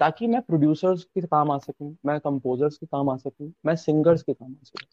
[0.00, 4.22] ताकि मैं प्रोड्यूसर्स के काम आ सकूँ मैं कंपोजर्स के काम आ सकूँ मैं सिंगर्स
[4.22, 4.86] के काम आ सकूँ।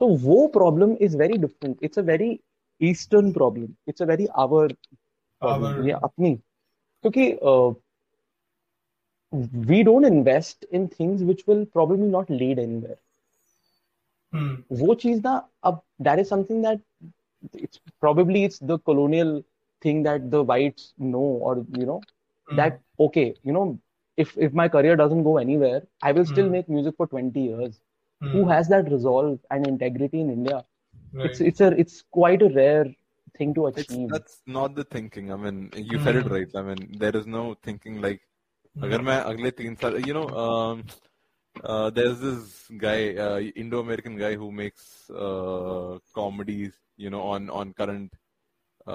[0.00, 2.38] तो वो problem is very different it's a very
[2.80, 4.74] eastern problem it's a very our
[5.86, 7.30] ये अपनी। क्योंकि
[9.68, 12.96] we don't invest in things which will probably not lead anywhere.
[14.80, 16.80] वो चीज़ ना अब that is something that
[17.56, 19.40] it's probably it's the colonial
[19.81, 22.05] thing that the whites know or you know
[22.49, 22.61] Hmm.
[22.61, 23.77] that okay you know
[24.17, 26.55] if if my career doesn't go anywhere i will still Hmm.
[26.55, 27.81] make music for 20 years
[28.21, 28.37] Hmm.
[28.37, 30.63] who has that resolve and integrity in india
[31.13, 31.29] Right.
[31.29, 32.85] it's it's a it's quite a rare
[33.37, 35.31] thing to It's, achieve that's not the thinking.
[35.31, 36.29] I mean, you said it Hmm.
[36.29, 36.47] right.
[36.55, 38.21] I mean, there is no thinking like,
[38.75, 38.83] Hmm.
[38.83, 40.83] अगर मैं अगले तीन साल, you know, um,
[41.63, 47.73] uh, there's this guy, uh, Indo-American guy who makes uh, comedies, you know, on on
[47.73, 48.13] current.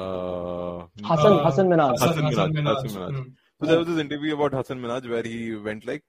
[0.01, 2.83] uh, hassan Uh, hassan minaj Hassan Hassan, Hassan Minhaj, Minhaj.
[2.83, 3.23] Hassan Minhaj.
[3.23, 3.29] Hmm.
[3.59, 6.03] So there was this interview about Hassan Minaj where he went like,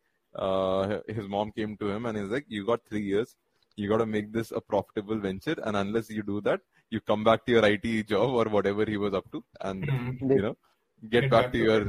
[0.44, 3.34] uh, his mom came to him and he's like, "You got three years.
[3.82, 6.60] You got to make this a profitable venture, and unless you do that,
[6.96, 10.30] you come back to your IT job or whatever he was up to, and Hmm.
[10.36, 10.54] You know,
[11.16, 11.80] get, back, to your,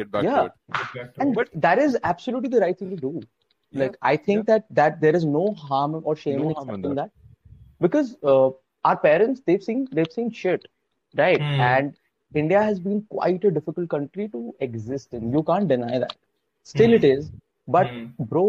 [0.00, 0.40] get back Yeah.
[0.40, 3.12] to it." Get back to and but that is absolutely the right thing to do
[3.20, 6.70] Yeah, like i think that that there is no harm or shame No in harm
[6.70, 7.10] in accepting that.
[7.84, 8.48] because uh,
[8.90, 10.64] our parents they've seen they've seen shit
[11.21, 11.61] right Hmm.
[11.69, 11.93] and
[12.41, 16.15] india has been quite a difficult country to exist in you can't deny that
[16.73, 17.11] still it Hmm.
[17.13, 17.31] is
[17.77, 18.05] but Hmm.
[18.33, 18.45] bro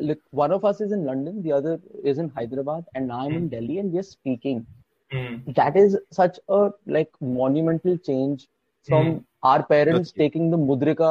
[0.00, 1.74] like one of us is in london the other
[2.12, 4.64] is in hyderabad and now i'm in delhi and we're speaking
[5.10, 5.36] Hmm.
[5.58, 6.60] that is such a
[6.96, 8.46] like monumental change
[8.88, 9.18] from Hmm.
[9.42, 10.24] our parents That's true.
[10.24, 11.10] taking the mudrika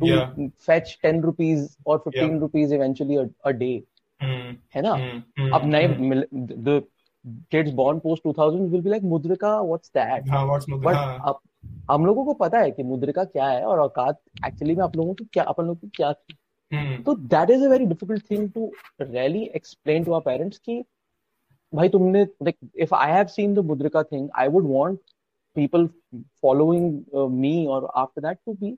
[0.00, 0.26] to Yeah.
[0.68, 3.82] fetch 10 rupees or 15 rupees eventually a, a day
[4.20, 4.56] Hmm.
[4.74, 5.22] है ना Hmm.
[5.36, 5.50] Hmm.
[5.54, 6.08] अब नए Hmm.
[6.10, 6.28] Mill-
[6.68, 6.76] the
[7.49, 11.17] kids born post 2000 will be like mudrika what's that हाँ, what's more- but हाँ.
[11.27, 11.39] अब
[11.89, 15.13] हम लोगों को पता है कि मुद्रिका क्या है और औकात एक्चुअली में आप लोगों
[15.13, 16.37] की क्या अपन लोगों की क्या थी
[16.71, 17.03] Hmm.
[17.05, 20.83] तो that is a very difficult thing to really explain to our parents कि
[21.73, 24.99] भाई तुमने like if I have seen the मुद्रिका thing I would want
[25.55, 25.85] people
[26.43, 28.69] following uh, me or after that to be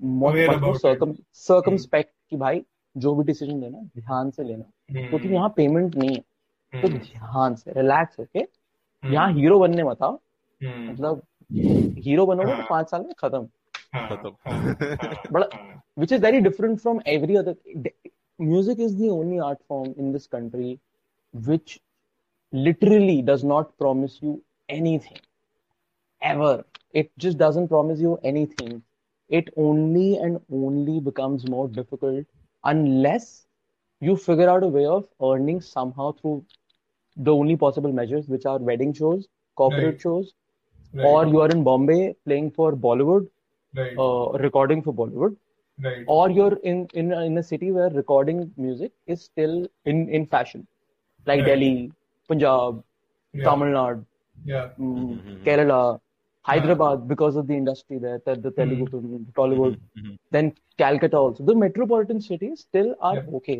[0.00, 0.82] more, Aware much more about it.
[0.82, 2.62] circum, circumspect कि भाई
[2.96, 5.08] जो भी decision लेना ध्यान से लेना Hmm.
[5.08, 6.22] क्योंकि यहाँ पेमेंट नहीं है
[6.72, 10.18] हम्म। तो ध्यान से रिलैक्स होके हम्म। यहाँ हीरो बनने मत आओ।
[10.60, 13.48] हम्म। मतलब हीरो बनोगे तो हाँ। पाँच साल में खत्म।
[13.94, 15.48] हाँ। खत्म। हाँ। बड़ा
[15.98, 17.54] which is very different from every other
[18.38, 20.78] music is the only art form in this country
[21.34, 21.80] which
[22.52, 25.18] literally does not promise you anything
[26.22, 26.62] ever
[26.94, 28.80] it just doesn't promise you anything
[29.30, 32.26] it only and only becomes more difficult
[32.64, 33.26] unless
[34.00, 36.44] you figure out a way of earning somehow through
[37.16, 40.00] the only possible measures which are wedding shows corporate Right.
[40.00, 40.32] shows
[40.92, 43.28] Right, or you are in bombay playing for bollywood
[43.74, 45.36] right, uh, recording for bollywood
[45.78, 46.06] right.
[46.06, 50.26] or you're in in a, in a city where recording music is still in in
[50.26, 50.66] fashion
[51.30, 51.50] like Right.
[51.50, 51.74] delhi
[52.30, 52.82] punjab
[53.32, 54.02] Yeah, tamil nadu
[54.44, 54.70] yeah.
[54.80, 55.46] mm, Mhm.
[55.46, 55.80] kerala
[56.50, 58.92] hyderabad because of the industry there the, the telugu Hmm.
[58.92, 60.16] film, tollywood Mhm.
[60.36, 60.46] then
[60.82, 63.26] calcutta also the metropolitan cities still are Yeah.
[63.38, 63.58] okay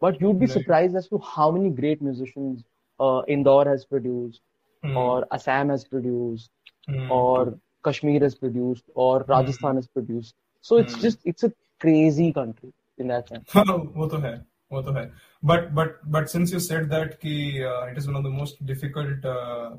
[0.00, 0.52] but you'd be Right.
[0.58, 2.64] surprised as to how many great musicians
[3.00, 4.40] uh, indore has produced
[4.84, 4.96] Hmm.
[4.96, 6.50] or assam has produced
[6.88, 7.10] Hmm.
[7.10, 10.34] or Kashmir has produced, or Rajasthan has produced.
[10.60, 11.02] So it's Hmm.
[11.04, 13.48] just it's a crazy country in that sense.
[13.52, 13.64] हाँ,
[13.96, 14.34] वो तो है
[14.72, 15.04] वो तो है
[15.50, 17.32] but but but since you said that कि
[17.70, 19.70] uh, it is one of the most difficult uh,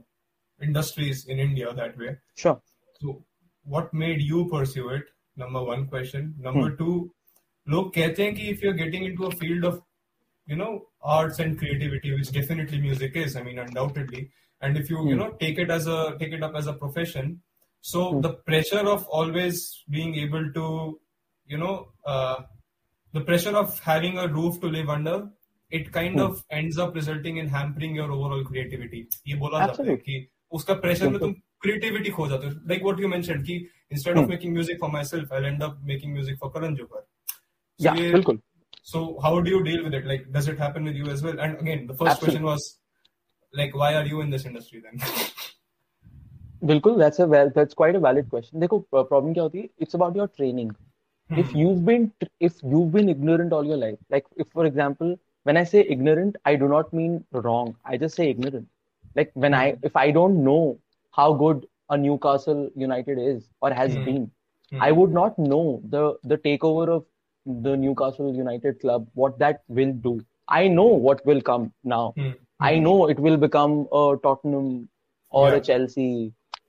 [0.61, 2.59] industries in India that way Sure.
[3.01, 3.15] so
[3.75, 5.05] what made you pursue it
[5.43, 6.93] number one question number two
[7.67, 9.81] लोग कहते हैं कि if you're getting into a field of
[10.47, 10.71] you know
[11.17, 14.23] arts and creativity which definitely music is I mean undoubtedly
[14.61, 15.19] and if you you Hmm.
[15.21, 17.29] know take it as a take it up as a profession
[17.83, 18.19] so Hmm.
[18.25, 19.61] the pressure of always
[19.97, 20.65] being able to
[21.49, 21.71] you know
[22.13, 22.35] uh,
[23.13, 25.15] the pressure of having a roof to live under
[25.71, 26.25] it kind Hmm.
[26.27, 29.01] of ends up resulting in hampering your overall creativity
[29.33, 30.03] ये बोला जाता है Absolutely.
[30.05, 30.27] कि
[30.59, 33.53] उसका pressure में बिल्कुल। तुम creativity खो जाते हो लाइक व्हाट यू मेंशनड कि
[33.91, 34.29] instead of Hmm.
[34.31, 37.05] Making music for myself I end up making music for Karan Johar
[37.79, 38.39] Yeah, बिल्कुल.
[38.90, 41.40] so how do you deal with it like does it happen with you as well
[41.46, 42.26] and again the first Absolutely.
[42.26, 42.68] question was
[43.62, 45.02] like why are you in this industry then
[46.70, 49.98] बिल्कुल that's a well that's quite a valid question देखो problem क्या होती है it's
[49.98, 50.70] about your training
[51.42, 52.06] if you've been
[52.48, 55.12] if you've been ignorant all your life like if for example
[55.50, 58.66] when i say ignorant i do not mean wrong i just say ignorant
[59.20, 60.62] like when i if i don't know
[61.20, 64.08] how good a newcastle united is or has Hmm.
[64.08, 64.24] been
[64.72, 64.82] Hmm.
[64.88, 65.62] i would not know
[65.96, 67.04] the the takeover of
[67.47, 70.11] the newcastle united club what that will do
[70.47, 72.31] i know what will come now Hmm.
[72.67, 74.67] I know it will become a Tottenham
[75.31, 75.55] or Yeah.
[75.55, 76.05] a Chelsea.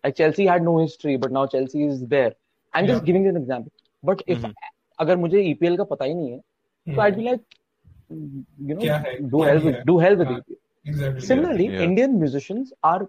[0.04, 2.32] Like Chelsea had no history, but now Chelsea is there.
[2.74, 3.06] I'm just Yeah.
[3.08, 3.72] giving you an example.
[4.10, 4.54] But if Mhm.
[5.04, 6.96] अगर मुझे EPL का पता ही नहीं है, Hmm.
[6.96, 7.44] so I'd be like,
[8.10, 9.14] you know, क्या है?
[9.34, 9.84] do क्या hell नहीं with है?
[9.92, 10.38] do hell with हाँ.
[10.40, 10.58] EPL.
[10.92, 11.84] exactly Similarly, yeah.
[11.88, 13.00] Indian musicians are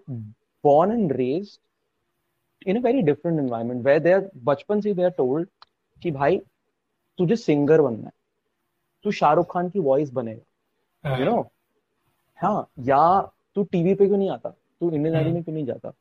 [0.68, 1.58] born and raised
[2.66, 5.50] in a very different environment where they are बचपन से they are told
[6.02, 6.40] कि भाई
[7.19, 8.11] तुझे सिंगर बनना है,
[9.05, 11.09] तू शाहरुख खान की वॉइस बनेगा.
[11.09, 11.19] हाँ.
[11.19, 11.41] यू नो
[12.39, 13.21] हाँ या
[13.55, 15.91] तू टीवी पे क्यों नहीं आता तू इंडियन आइडल हम्म। में क्यों नहीं जाता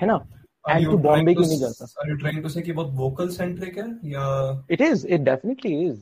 [0.00, 0.18] है ना
[0.64, 3.76] you तू बॉम्बे क्यों नहीं जाता Are you trying to say कि बहुत vocal centric
[3.78, 4.26] है या
[4.70, 6.00] it is it definitely is.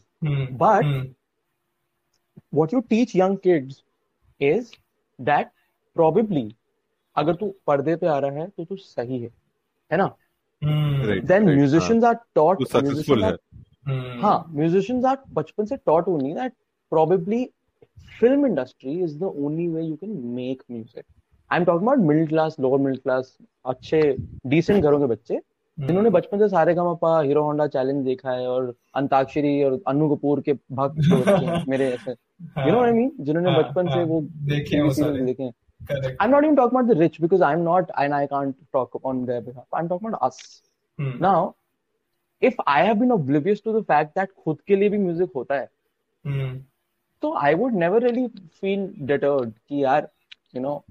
[0.62, 1.06] But- Hmm.
[2.54, 3.82] What you teach young kids
[4.40, 4.72] is
[5.18, 5.50] that
[5.96, 6.54] probably
[7.16, 9.30] अगर तू पर्दे पे आ रहा है तो तू सही है
[9.90, 10.06] है ना.
[10.62, 13.32] Then musicians are taught successful है.
[13.86, 16.52] हाँ म्यूजिशियंस आर बचपन से taught only that
[16.92, 17.44] probably
[18.20, 21.04] film industry is the only way you can make music
[21.50, 24.02] I am talking about middle class lower middle class अच्छे
[24.46, 25.40] डिसेंट घरों के बच्चे
[25.78, 26.16] जिन्होंने hmm.
[26.16, 30.40] बचपन से सारे का मपा हीरो होंडा चैलेंज देखा है और अंताक्षरी और अनु कपूर
[30.40, 36.30] के भक्त मेरे ऐसे। यू नो आई मीन जिन्होंने बचपन से वो देखे I am
[36.30, 39.00] not even talk about the rich because I am not I and I can't talk
[39.04, 40.62] on their behalf I am talking about us
[41.20, 41.50] now
[42.42, 45.54] if I have been oblivious to the fact that खुद के लिए भी music होता
[45.54, 45.68] है
[46.24, 46.52] Hmm.
[47.22, 48.26] तो I would never really
[48.60, 50.08] feel deterred कि यार
[50.54, 50.82] you know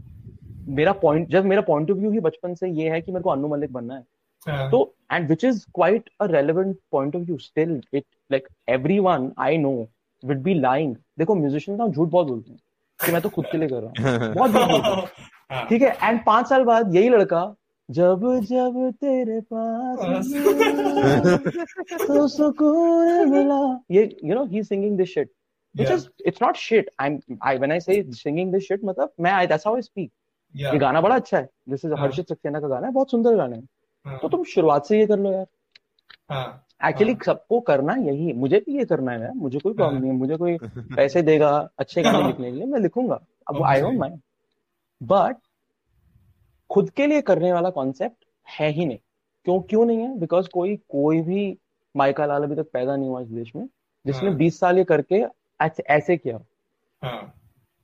[0.69, 3.29] मेरा पॉइंट जब मेरा पॉइंट ऑफ़ व्यू ही बचपन से ये है कि मेरे को
[3.29, 4.03] अनु मलिक बनना है
[4.47, 4.69] हाँ.
[4.71, 9.57] तो and which is quite a relevant point of view still it like everyone I
[9.57, 9.71] know
[10.23, 12.59] would be lying देखो म्यूजिशियन ना झूठ बहुत बोलते हैं
[12.99, 15.65] कि मैं तो खुद के लिए कर रहा हूँ बहुत झूठ बोलते हैं हाँ.
[15.69, 17.43] ठीक है एंड पाँच साल बाद यही लड़का
[17.91, 19.99] जब जब तेरे पास
[22.07, 23.59] तो सुकून मिला
[23.91, 25.29] ये you know he singing this shit
[25.75, 25.97] which Yeah.
[25.97, 27.13] is it's not shit i'm
[27.49, 30.09] i when i say singing this shit मतलब मैं I, that's how I speak
[30.55, 30.73] Yeah.
[30.73, 32.01] ये गाना बड़ा अच्छा है दिस इज़ हाँ.
[32.03, 33.61] हर्षित सक्सेना का गाना है बहुत सुंदर गाना है
[34.05, 34.17] हाँ.
[34.21, 35.45] तो तुम शुरुआत से ये कर लो यार
[36.29, 36.65] हाँ.
[36.81, 37.23] एक्चुअली हाँ.
[37.25, 40.01] सबको करना यही है मुझे भी ये करना है यार मुझे कोई प्रॉब्लम हाँ.
[40.01, 40.57] नहीं है मुझे कोई
[40.97, 41.49] पैसे देगा
[41.79, 43.97] अच्छे गाने लिखने के लिए मैं लिखूँगा अब आई डोंट.
[43.99, 44.19] माइंड
[45.01, 45.37] बट
[46.71, 48.97] खुद के लिए करने वाला कॉन्सेप्ट है ही नहीं।
[49.45, 50.17] क्यों क्यों नहीं है?
[50.19, 51.57] बिकॉज़ कोई कोई भी
[51.95, 53.67] माइका लाल अभी तक पैदा नहीं हुआ इस देश में
[54.05, 54.37] जिसने हाँ.
[54.37, 55.23] 20 साल ये करके
[55.89, 56.39] ऐसे किया।
[57.01, 57.33] हाँ.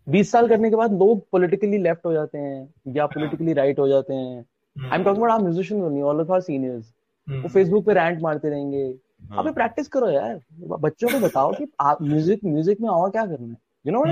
[0.07, 3.87] बीस साल करने के बाद लोग पॉलिटिकली लेफ़्ट हो जाते हैं या पॉलिटिकली राइट हो
[3.87, 4.45] जाते हैं.
[4.75, 6.93] I am talking about musicians only all of our seniors.
[7.27, 8.83] वो फेसबुक पे रैंट मारते रहेंगे।
[9.23, 10.39] हाँ, अबे प्रैक्टिस करो यार।
[10.79, 14.03] बच्चों को बताओ कि आप म्यूज़िक म्यूज़िक में आओ क्या करना है। You know.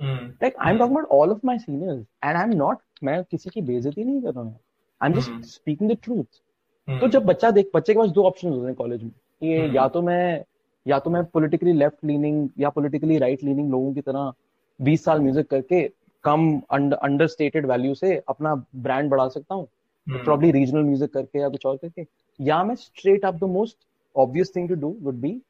[0.00, 3.50] Like I am talking about all of my seniors and I am not मैं किसी
[3.50, 4.58] की बेइज्जती नहीं कर रहा हूँ
[5.00, 5.16] I am.
[5.16, 6.40] Just speaking the truth.
[6.88, 9.74] तो जब बच्चा देख बच्चे के पास दो ऑप्शन होते हैं कॉलेज में कि हम्म।
[9.76, 10.44] या तो मैं
[10.86, 14.32] या तो मैं पोलिटिकली लेफ़्ट लीनिंग या पोलिटिकली राइट लीनिंग लोगों की तरह
[14.80, 15.82] 20 साल म्यूज़िक करके
[16.24, 19.66] कम अंडर स्टेटेड वैल्यू से अपना ब्रांड बढ़ा सकता हूँ.
[20.06, 22.06] प्रॉब्ली रीजनल म्यूज़िक करके या कुछ और करके
[22.40, 23.76] या मैं straight up the most
[24.16, 25.40] obvious thing to do would be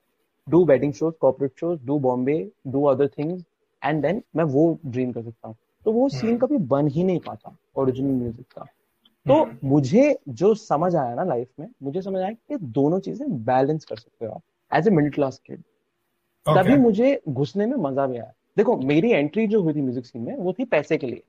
[0.47, 3.45] do wedding shows corporate shows do Bombay do other things
[3.83, 5.57] and then मैं वो ड्रीम कर सकता हूँ
[5.87, 8.65] तो वो सीन हम्म। कभी बन ही नहीं पाता ओरिजिनल म्यूज़िक का।
[9.27, 13.45] तो हम्म। मुझे जो समझ आया ना लाइफ में मुझे समझ आया कि दोनों चीज़ें
[13.45, 15.63] बैलेंस कर सकते हो आप as a middle class kid
[16.47, 20.23] तभी मुझे घुसने में मज़ा भी आया। देखो मेरी एंट्री जो हुई थी म्यूज़िक सीन
[20.23, 21.23] में वो थी पैसे के लिए।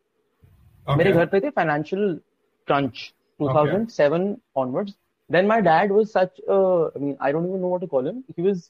[0.85, 0.97] Okay.
[0.97, 2.19] मेरे घर पे थे financial
[2.67, 4.23] crunch 2007
[4.57, 4.93] onwards
[5.29, 6.57] then my dad was such a
[6.95, 8.23] i mean i don't even know what to call him.
[8.35, 8.69] He was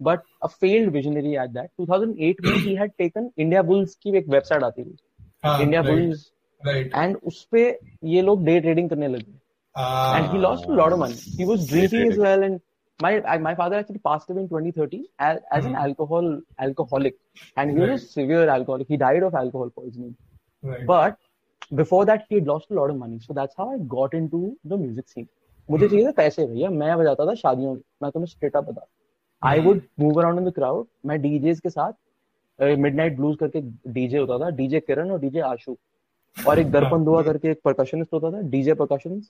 [0.00, 4.28] but a failed visionary at that 2008 में ही हैड टेकन इंडिया बुल्स की एक
[4.28, 4.96] website आती थी।
[5.62, 6.30] India bulls
[6.62, 7.62] and उस पे
[8.04, 9.32] ये लोग day trading करने लगे।
[10.16, 12.58] And he lost a lot of money he was drinking as well and
[13.00, 15.04] my my father actually passed away in 2013
[15.56, 17.16] as an alcohol alcoholic
[17.58, 21.14] and he was severe alcoholic he died of alcohol poisoning but
[21.74, 24.80] before that he lost a lot of money so that's how I got into the
[24.80, 25.26] music scene
[25.68, 28.86] मुझे चाहिए पैसे भैया। मैं बजाता था शादियों में। मैं तुम्हें स्ट्रेट अप बताता
[29.42, 29.66] I Hmm.
[29.66, 31.92] Would move around in the crowd मैं डीजेस के साथ
[32.58, 33.60] मिडनाइट ब्लूज करके
[33.92, 35.76] डीजे होता था डीजे किरण और डीजे आशु
[36.36, 39.20] और एक दर्पण दुआ करके एक परकशनिस्ट होता था डीजे परकशन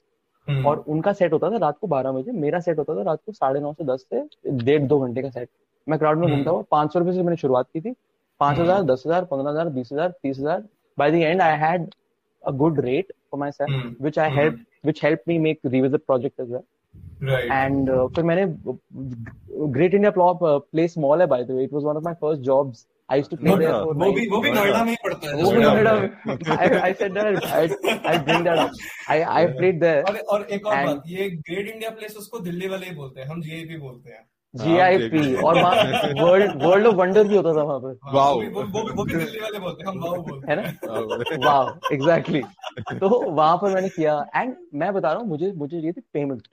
[0.47, 0.65] Hmm.
[0.65, 3.31] और उनका सेट होता था रात को बारह बजे मेरा सेट होता था रात को
[3.31, 4.21] साढ़े नौ से दस से
[4.63, 5.49] डेढ़ दो घंटे का सेट
[5.87, 7.91] मैं क्राउड में। घूमता हुआ पाँच सौ रुपए से मैंने शुरुआत की थी
[8.39, 10.63] पाँच हज़ार दस हज़ार पंद्रह हज़ार बीस हज़ार तीस हज़ार
[10.97, 11.89] by the end I had
[12.43, 13.89] a good rate for myself Hmm.
[14.03, 14.37] which i Hmm.
[14.37, 16.53] helped which helped me make revisit project as
[17.55, 18.45] and uh, फिर मैंने
[19.73, 22.85] ग्रेट इंडिया प्ले स्मॉल है by the way it was one of my first jobs
[23.09, 23.83] I used to play there Noida.
[23.85, 25.43] For वो भी वो भी नोएडा में ही पड़ता है.
[25.43, 25.73] वो भी Noida.
[25.73, 25.93] Noida
[26.55, 27.63] I I said that I
[28.13, 28.81] I bring that up.
[29.15, 30.03] I I played there.
[30.09, 33.27] और और एक और बात ये ग्रेट इंडिया प्लेस उसको दिल्ली वाले ही बोलते हैं.
[33.27, 34.23] हम जीआईपी बोलते हैं.
[34.53, 35.83] GIP और वहाँ
[36.21, 37.97] वर्ल्ड वर्ल्ड ऑफ़ वंडर भी होता था वहाँ पर.
[38.03, 38.31] हाँ, Wow.
[38.33, 39.91] वो भी वो, भी- वो भी दिल्ली वाले बोलते हैं.
[39.91, 41.45] हम वाओ बोलते है ना?
[41.45, 42.41] वाह एग्जैक्टली
[42.99, 44.15] तो वहाँ पर मैंने किया.
[44.35, 46.47] एंड मैं बता रहा हूँ मुझे मुझे चाहिए थी पेमेंट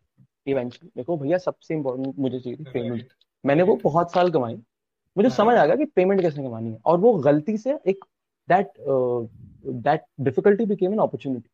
[0.47, 3.09] इवेंचुअली देखो भैया सबसे इम्पोर्टेंट मुझे चाहिए थी पेमेंट
[3.45, 4.55] मैंने वो बहुत साल कमाई।
[5.17, 8.05] मुझे हाँ। समझ आ गया कि पेमेंट कैसे कमानी है। और वो गलती से एक
[8.49, 8.73] that
[9.89, 11.49] that difficulty became an opportunity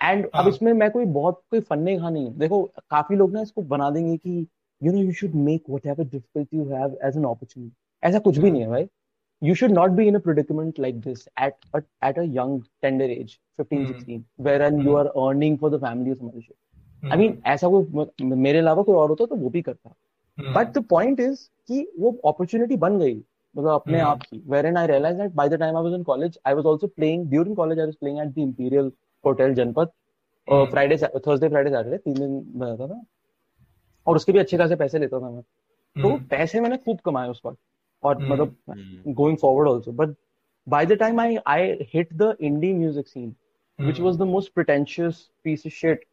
[0.00, 3.32] and अब हाँ। इसमें मैं कोई बहुत कोई फन्ने खा नहीं हूँ देखो काफ़ी लोग
[3.34, 4.46] ना इसको बना देंगे कि
[4.82, 7.72] you know you should make whatever difficulty you have as an opportunity
[8.02, 8.88] ऐसा कुछ भी नहीं है भाई।
[9.42, 12.50] You should not be in a predicament like this at a, at a young
[12.84, 13.86] tender age 15 Hmm.
[13.94, 16.56] 16 wherein you are earning for the family or some other shit
[17.02, 20.72] I mean हम्म। ऐसा कोई मेरे अलावा कोई और होता तो वो भी करता। बट
[20.72, 24.76] द पॉइंट इज़ कि वो अपॉर्चुनिटी बन गई मतलब अपने हम्म। आप की। Where and
[24.76, 27.56] I realise that by the time I was in college I was also playing during
[27.56, 28.92] college I was playing at the Imperial
[29.24, 29.88] hotel Janpath
[30.48, 33.02] Friday Thursday Friday Saturday तीन दिन बनाता था।
[34.06, 37.28] और उसके भी अच्छे खासे पैसे लेता था मैं। तो हम्म। पैसे मैंने खूब कमाए
[37.28, 37.54] उस पर
[38.02, 38.56] और मतलब
[39.08, 40.14] going forward also but
[40.66, 43.34] by the time I I hit the indie music scene
[43.78, 46.04] which was the most pretentious piece shit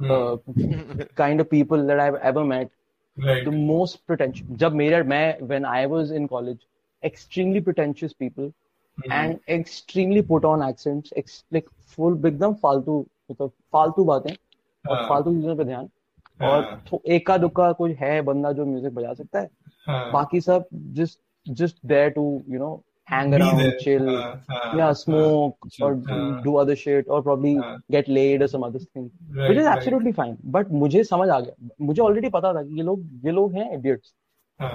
[0.00, 0.36] uh,
[1.14, 2.70] kind of people that I've ever met,
[3.16, 3.44] right.
[3.44, 4.46] the most pretentious.
[4.50, 6.66] जब मेरे मैं when I was in college,
[7.02, 8.52] extremely pretentious people
[8.98, 14.30] hmm, and extremely put on accents, ex, like full एकदम फालतू मतलब फालतू बातें
[14.90, 15.88] और हाँ, फालतू चीज़ों पे ध्यान
[16.42, 19.50] हाँ, और एका दुक्का कोई है बंदा जो म्यूज़िक बजा सकता है
[19.86, 23.74] हाँ, बाकी सब just just there to you know hang be around there.
[23.82, 26.42] chill हाँ, हाँ, yeah, smoke uh, or हाँ.
[26.44, 27.76] do other shit or probably हाँ.
[27.90, 30.16] get laid or some other thing, right, which is absolutely right.
[30.16, 30.36] fine.
[30.56, 33.70] But मुझे समझ आ गया मुझे already पता था कि ये लोग ये लोग हैं
[33.78, 34.12] idiots.
[34.60, 34.70] हाँ,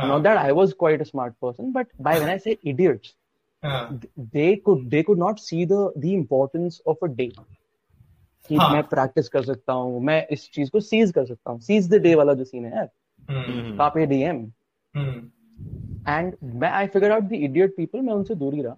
[0.00, 3.14] हाँ, Not that I was quite a smart person, but by when I say idiots,
[3.62, 4.00] हाँ,
[4.32, 7.30] they could they could not see the the importance of a day.
[8.48, 8.72] कि हाँ.
[8.72, 12.00] मैं प्रैक्टिस कर सकता हूँ मैं इस चीज़ को सीज कर सकता हूँ सीज द
[12.02, 12.88] डे वाला जो सीन है यार
[13.30, 14.40] हम्म, कापे DM
[16.07, 18.77] हम्म, and मैं I figured out the idiot people मैं उनसे दूर ही रहा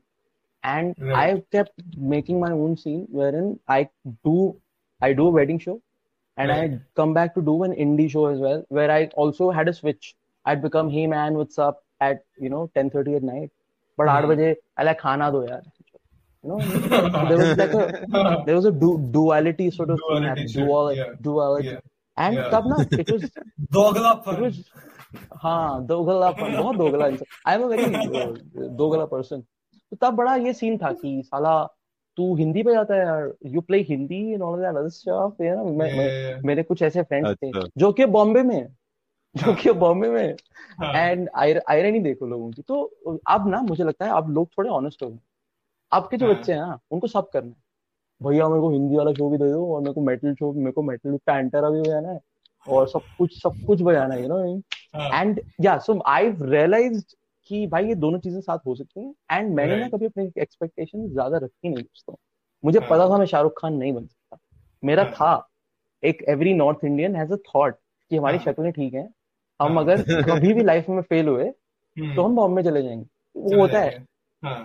[0.63, 1.15] and Right.
[1.19, 1.83] I kept
[2.13, 3.77] making my own scene wherein I
[4.27, 4.33] do
[5.01, 5.75] I do a wedding show
[6.37, 6.73] and Right.
[6.73, 9.73] I come back to do an indie show as well where I also had a
[9.73, 10.09] switch
[10.45, 13.49] I'd become hey man what's up at you know 10:30 at night
[13.97, 14.31] but 8 Hmm.
[14.33, 15.63] बजे I like खाना दो यार
[16.43, 16.59] you know
[17.31, 17.85] there was like a
[18.45, 21.81] there was a du- duality sort of thing Duality happening shit, dual yeah, duality yeah,
[22.17, 22.49] and yeah.
[22.53, 23.27] तब ना it was
[23.79, 24.61] दोगलापन it was
[25.34, 30.78] हाँ दोगला बहुत दोगला आई एम अ वेरी दोगला person तो तब बड़ा ये सीन
[30.78, 31.62] था कि साला
[32.18, 35.54] तू हिंदी पे जाता है यार। You play Hindi and all that other stuff you
[35.56, 35.64] know.
[36.46, 38.66] मेरे कुछ ऐसे फ्रेंड्स थे अच्छा। जो कि बॉम्बे में
[39.34, 40.34] जो कि बॉम्बे में
[40.80, 42.82] हाँ, एंड आयरनी देखो लोगों की। तो
[43.28, 45.18] अब ना मुझे लगता है अब लोग थोड़े ऑनेस्ट हो गए।
[45.92, 46.34] अब के जो हाँ.
[46.34, 47.64] बच्चे हैं ना उनको सब करना है।
[48.20, 50.72] भैया मेरे को हिंदी वाला शो भी दे दो और मेरे को मेटल शो मेरे
[50.72, 52.20] को मेटल पैंटरा भी बजाना है।
[52.68, 54.62] और सब कुछ सब कुछ बजाना यू नो
[55.14, 57.04] एंड या सो आई रियलाइज्ड
[57.46, 61.08] कि भाई ये दोनों चीज़ें साथ हो सकती हैं एंड मैंने ना कभी अपनी एक्सपेक्टेशन
[61.08, 62.14] ज़्यादा रखी नहीं दोस्तों
[62.64, 62.88] मुझे हाँ.
[62.88, 64.38] पता था मैं शाहरुख खान नहीं बन सकता।
[64.84, 65.12] मेरा हाँ.
[65.12, 65.48] था
[66.02, 67.74] एक every North Indian has a thought
[68.10, 68.44] कि हमारी हाँ.
[68.44, 69.08] शक्लें ठीक हैं
[69.60, 69.80] हम.
[69.80, 73.80] अगर कभी भी लाइफ में फेल हुए हम्म, तो हम बॉम्बे चले जाएँगे। वो होता
[73.80, 74.06] है।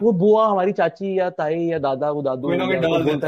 [0.02, 3.28] वो बुआ हमारी चाची या ताई या दादा वो दादू बोलता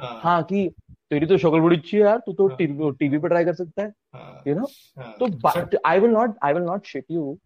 [0.00, 0.70] हाँ, हाँ कि
[1.10, 2.56] तेरी तो शक्ल बड़ी अच्छी है यार तू तो हाँ.
[2.56, 4.66] टीवी टीवी पे ट्राई कर सकता है हाँ, यू नो
[4.98, 7.38] हाँ, So, but I will not, I will not shit you.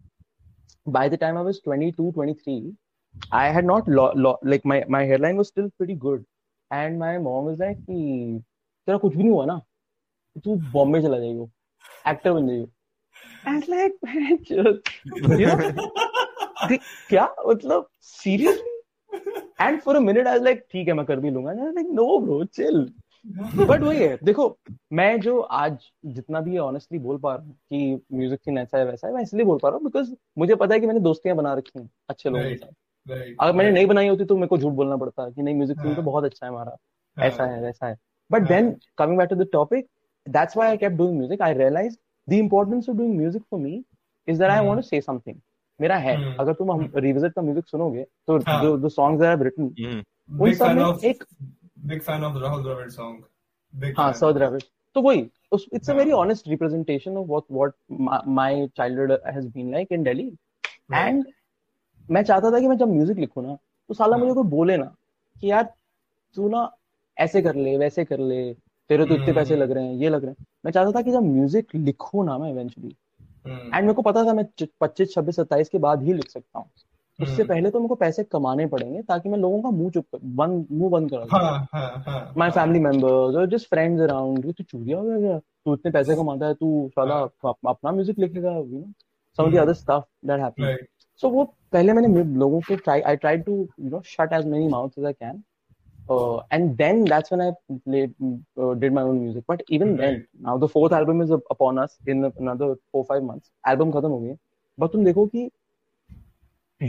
[0.87, 2.75] By the time I was 22, 23,
[3.33, 6.25] I had not lo- lo- like my my hairline was still pretty good,
[6.71, 8.01] and my mom was like कि
[8.89, 9.61] तेरा कुछ भी नहीं हुआ ना
[10.45, 12.71] तू बॉम्बे चला जाएगा एक्टर बन जाएगा
[13.53, 14.91] and like man just
[15.41, 15.57] you know
[16.69, 18.75] the- क्या मतलब seriously
[19.67, 21.71] and for a minute I was like ठीक है मैं कर भी लूँगा and I
[21.71, 22.81] was like no bro chill
[23.25, 24.47] but वही है देखो
[24.93, 28.85] मैं जो आज जितना भी ऑनेस्टली बोल पा रहा हूँ कि म्यूज़िक सीन ऐसा है
[28.85, 31.37] वैसा है मैं इसलिए बोल पा रहा हूँ बिकॉज़ मुझे पता है कि मैंने दोस्तियाँ
[31.37, 32.73] बना रखी हैं अच्छे लोगों के साथ
[33.41, 35.89] अगर मैंने नहीं बनाई होती तो मेरे को झूठ बोलना पड़ता कि नहीं म्यूज़िक सीन
[35.89, 36.05] तो हाँ.
[36.05, 36.77] बहुत अच्छा है हमारा
[37.17, 37.97] हाँ, ऐसा है वैसा है
[38.31, 38.49] but.
[38.49, 39.87] Then coming back to the topic
[40.27, 41.97] that's why I kept doing music I realise
[42.29, 43.83] the importance of doing music for me
[44.29, 44.67] is that I.
[44.67, 45.37] Want to say something
[45.81, 46.35] मेरा है हम्म.
[46.41, 48.63] अगर तुम हम रिविजिट का म्यूज़िक सुनोगे तो हाँ.
[48.63, 50.41] जो the songs that I have written Hmm.
[50.41, 51.25] उन सब में एक
[51.85, 53.23] big fan of the Rahul Dravid song.
[53.75, 54.61] Big हाँ सौ द्रविड़
[54.97, 55.21] तो वही
[55.75, 55.95] it's a.
[55.95, 60.27] Very honest representation of what what my childhood has been like in Delhi
[60.95, 61.25] and
[62.09, 63.57] मैं चाहता था कि मैं जब म्यूज़िक लिखूं ना
[63.91, 64.95] तो साला मुझे हाँ। कोई बोले ना
[65.37, 65.73] कि यार
[66.37, 66.71] तू ना
[67.17, 68.43] ऐसे कर ले वैसे कर ले
[68.91, 71.03] तेरे तो इतने हम्म। पैसे लग रहे हैं ये लग रहे हैं मैं चाहता था
[71.03, 72.97] कि जब म्यूज़िक लिखूं ना मैं इवेंचुअली
[73.47, 74.45] हम्म, एंड मेरे को पता था मैं
[74.81, 76.71] पच्चीस छब्बीस सत्ताईस के बाद ही लिख सकता हूँ
[77.21, 80.67] उससे हम्म। पहले तो मेरे पैसे कमाने पड़ेंगे ताकि मैं लोगों का मुँह चुप बंद
[80.73, 84.63] मुँह बंद करा दूँ हाँ हाँ हाँ माय फैमिली मेंबर्स और जस्ट फ्रेंड्स अराउंड तू
[84.63, 85.39] चूतिया हो गया क्या?
[85.39, 88.93] तू इतने पैसे कमाता है तू साला हाँ। अपना म्यूज़िक लिखेगा you know
[89.39, 89.59] some of the.
[89.59, 90.87] Other stuff that happened
[91.21, 94.69] so वो पहले मैंने लोगों को try I try to you know shut as many
[94.69, 95.43] mouths as I can
[96.53, 99.45] and then that's when I my own music.
[99.49, 100.25] But even then Right.
[100.41, 103.51] now the fourth album is up- upon us in another 4 5 months.
[103.65, 104.37] Album खत्म हो गई है।
[104.79, 105.51] But तुम देखो कि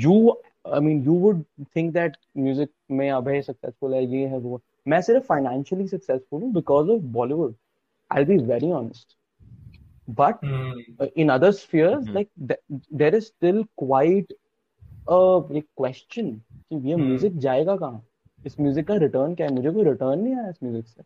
[0.04, 0.34] you
[0.76, 1.44] I mean you would
[1.74, 6.54] think that music में अभय successful है ये है वो मैं सिर्फ़ फाइनेंशियली सक्सेसफुल हूँ
[6.54, 7.56] because of Bollywood
[8.12, 9.18] I be very honest
[10.10, 10.36] but
[11.18, 14.34] in other spheres like th- there is still quite
[15.08, 15.20] a
[15.56, 16.32] like question
[16.72, 18.06] कि ये। म्यूज़िक जाएगा कहाँ?
[18.46, 19.54] इस म्यूज़िक का रिटर्न क्या है?
[19.54, 21.04] मुझे कोई रिटर्न नहीं आया इस म्यूज़िक से।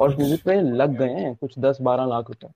[0.00, 2.48] और म्यूज़िक पे लग गए हैं कुछ दस बारह लाख रुपए।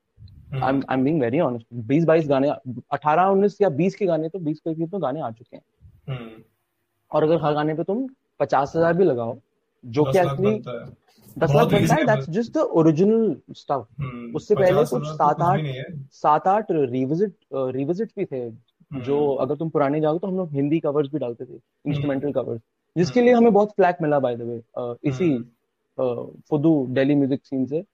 [0.63, 2.49] I am I being very honest बीस बाईस गाने
[2.93, 5.63] अठारह उन्नीस या बीस के गाने तो बीस के तो गाने आ चुके हैं।
[6.09, 8.07] और अगर हर गाने पे तुम
[8.41, 9.37] पचास हज़ार भी लगाओ
[9.85, 10.59] जो कि एक्चुअली
[11.37, 15.41] दस लाख बनता है that's just the original stuff हम्म, उससे पहले कुछ तो सात
[15.43, 15.61] आठ
[16.13, 20.53] सात आठ रिविजिट रिविजिट भी थे जो हम्म, अगर तुम पुराने जाओ तो हम लोग
[20.53, 22.61] हिंदी कवर्स भी डालते थे इंस्ट्रूमेंटल कवर्स
[22.97, 27.65] जिसके लिए हमें बहुत फ्लैक मिला बाय द वे इसी हम्म। फुदू दिल्ली म्यूज़िक सीन
[27.67, 27.85] से।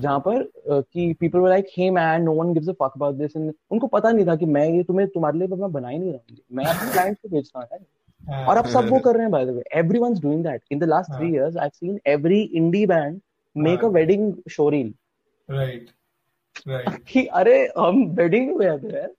[0.00, 3.14] जहाँ पर uh, कि people were like hey man no one gives a fuck about
[3.14, 5.98] this and उनको पता नहीं था कि मैं ये तुम्हें तुम्हारे लिए मैं बना ही
[5.98, 7.78] नहीं रहा हूँ। मैं अपने क्लाइंट्स को बेचता हूँ
[8.28, 10.78] हाँ, और अब सब वो कर रहे हैं by the way everyone's doing that in
[10.78, 13.20] the last हाँ। Three years I have seen every indie band
[13.56, 14.94] make a हाँ। Wedding show reel
[15.48, 15.90] right
[16.68, 19.10] right कि अरे हम वेडिंग में गए थे यार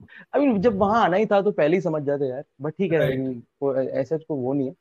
[0.00, 0.08] Mean?
[0.34, 2.92] आई मीन जब वहाँ आना ही था तो पहले ही समझ जाते यार बट ठीक
[2.92, 3.12] है Right.
[3.12, 4.74] I mean, वो ऐसा तो वो नहीं है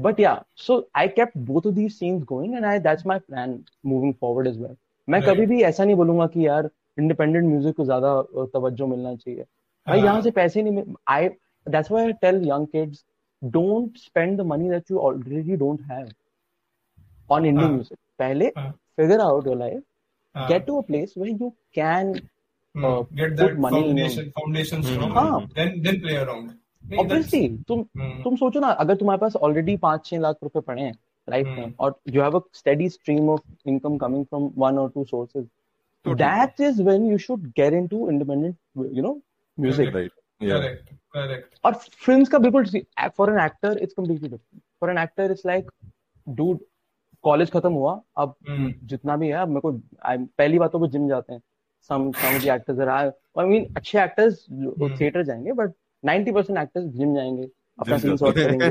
[0.00, 3.58] but yeah so I kept both of these scenes going and I that's my plan
[3.86, 4.76] moving forward as well
[5.08, 5.30] मैं Right.
[5.30, 8.20] कभी भी ऐसा नहीं बोलूँगा कि यार इंडिपेंडेंट म्यूज़िक को ज़्यादा
[8.54, 9.42] तवज्जो मिलना चाहिए
[9.86, 11.28] भाई हाँ। यहाँ से पैसे नहीं मिल I
[11.66, 13.04] that's why I tell young kids
[13.42, 16.08] don't spend the money that you already don't have
[17.30, 17.70] on Indian.
[17.70, 18.48] Music पहले।
[18.96, 19.82] Figure out your life
[20.34, 22.12] get to a place where you can
[22.74, 26.50] uh, get that money in your- foundation foundation हम्म, strong हाँ। then then play around.
[26.98, 27.82] Obviously तुम
[28.22, 30.92] तुम सोचो ना अगर तुम्हारे पास already पाँच छह लाख रुपए पड़े हैं
[31.28, 34.90] लाइफ में हम्म। और you have a steady stream of income coming from one और
[34.94, 35.44] two sources
[36.04, 38.56] that is when you should get into independent
[38.96, 39.20] you know
[39.58, 40.10] music Right.
[40.40, 40.52] Yeah.
[40.54, 40.88] correct.
[41.16, 41.44] Correct.
[41.64, 42.64] और फिल्म्स का बिल्कुल
[43.16, 45.70] for an actor it's completely different for an actor it's like
[46.26, 46.58] dude
[47.24, 49.72] college खत्म हुआ अब हम्म, जितना भी है अब मेरे को
[50.38, 51.40] पहली बात तो वो जिम जाते हैं।
[51.90, 55.72] Some some of the actors are I mean अच्छे एक्टर्स हम्म। थिएटर जाएँगे बट
[56.04, 58.68] 90% एक्टर्स जिम जाएँगे अपना Gym सीन सॉर्ट करेंगे।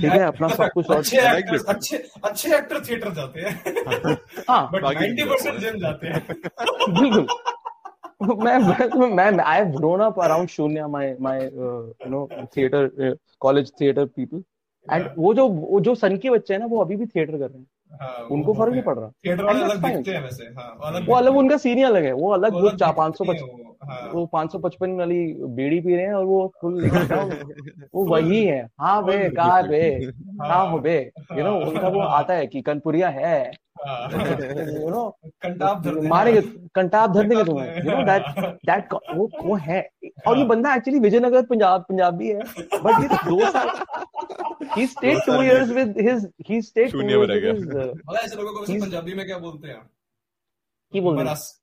[0.00, 1.58] ठीक है अपना सब कुछ सॉर्ट अच्छे I.
[1.68, 4.16] अच्छे अच्छे एक्टर थिएटर जाते हैं।
[4.48, 7.26] हाँ। बट 90% जिम जाते। हैं। बिल्कुल।
[8.44, 13.72] मैं मैं मैं I have grown up around शून्य my my you know theatre college
[13.80, 14.42] theatre people
[14.88, 17.48] and वो जो वो जो सन के बच्चे हैं ना वो अभी भी थिएटर कर
[17.48, 20.74] रहे हैं। हाँ, उनको फ़र्क नहीं पड़ रहा। थिएटर वाले अलग दिखते हैं वैसे। हाँ
[20.74, 23.24] वो अलग वो अलग उनका सीन ही अलग है। वो अलग वो चार पाँच सौ
[23.24, 23.62] पचपन
[24.12, 25.18] वो, पाँच सौ पचपन वाली
[25.56, 26.82] बीड़ी पी रहे हैं और वो फुल
[27.94, 29.30] वो वही है। हाँ बे.
[29.36, 29.80] कहा बे?
[29.80, 30.98] हाँ, कहा हो बे?
[31.36, 33.50] यू नो हाँ, उनका वो आता है कि कनपुरिया है।
[33.86, 35.08] हाँ। यू नो
[35.42, 36.40] कंटाप धर देना। मारेंगे
[36.74, 39.88] कंटाप धर देंगे तुम्हें यू नो दैट हाँ। दैट वो वो है
[40.28, 42.38] और ये बंदा एक्चुअली विजयनगर पंजाब पंजाबी है
[42.84, 43.68] बट ये दो साल
[44.76, 47.64] ही स्टेड दो टू साल years with his he stayed two शून्य में रह इयर्स
[47.64, 49.80] गया। पता ऐसे लोगों को पंजाबी में क्या बोलते हैं
[50.92, 51.60] की बोलते हैं मरास-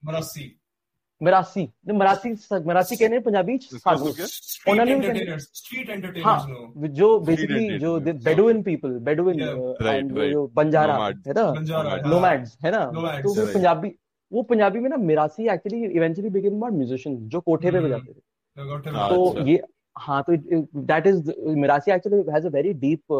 [1.21, 4.25] मरासी मरासी नहीं, मरासी मरासी कहने हैं पंजाबी साधु क्या?
[4.27, 8.23] स्ट्रीट उन्होंने भी एंटरटेनर्स स्ट्रीट हाँ एंटरटेनर्स नो जो बेसिकली जो entertainment.
[8.25, 10.31] Bedouin people Bedouin Yeah, right, and right.
[10.31, 11.27] जो बंजारा Nomads.
[11.27, 13.45] है ना बंजारा हाँ, नोमैड्स है ना Nomads, तो वो.
[13.53, 13.91] पंजाबी
[14.31, 18.13] वो पंजाबी में ना Mirasi actually eventually became about musicians जो कोठे पे हम्म, बजाते
[18.13, 19.61] थे हाँ, तो अच्छा। ये
[19.95, 20.35] हाँ तो
[20.83, 23.13] that is Mirasi actually has a very deep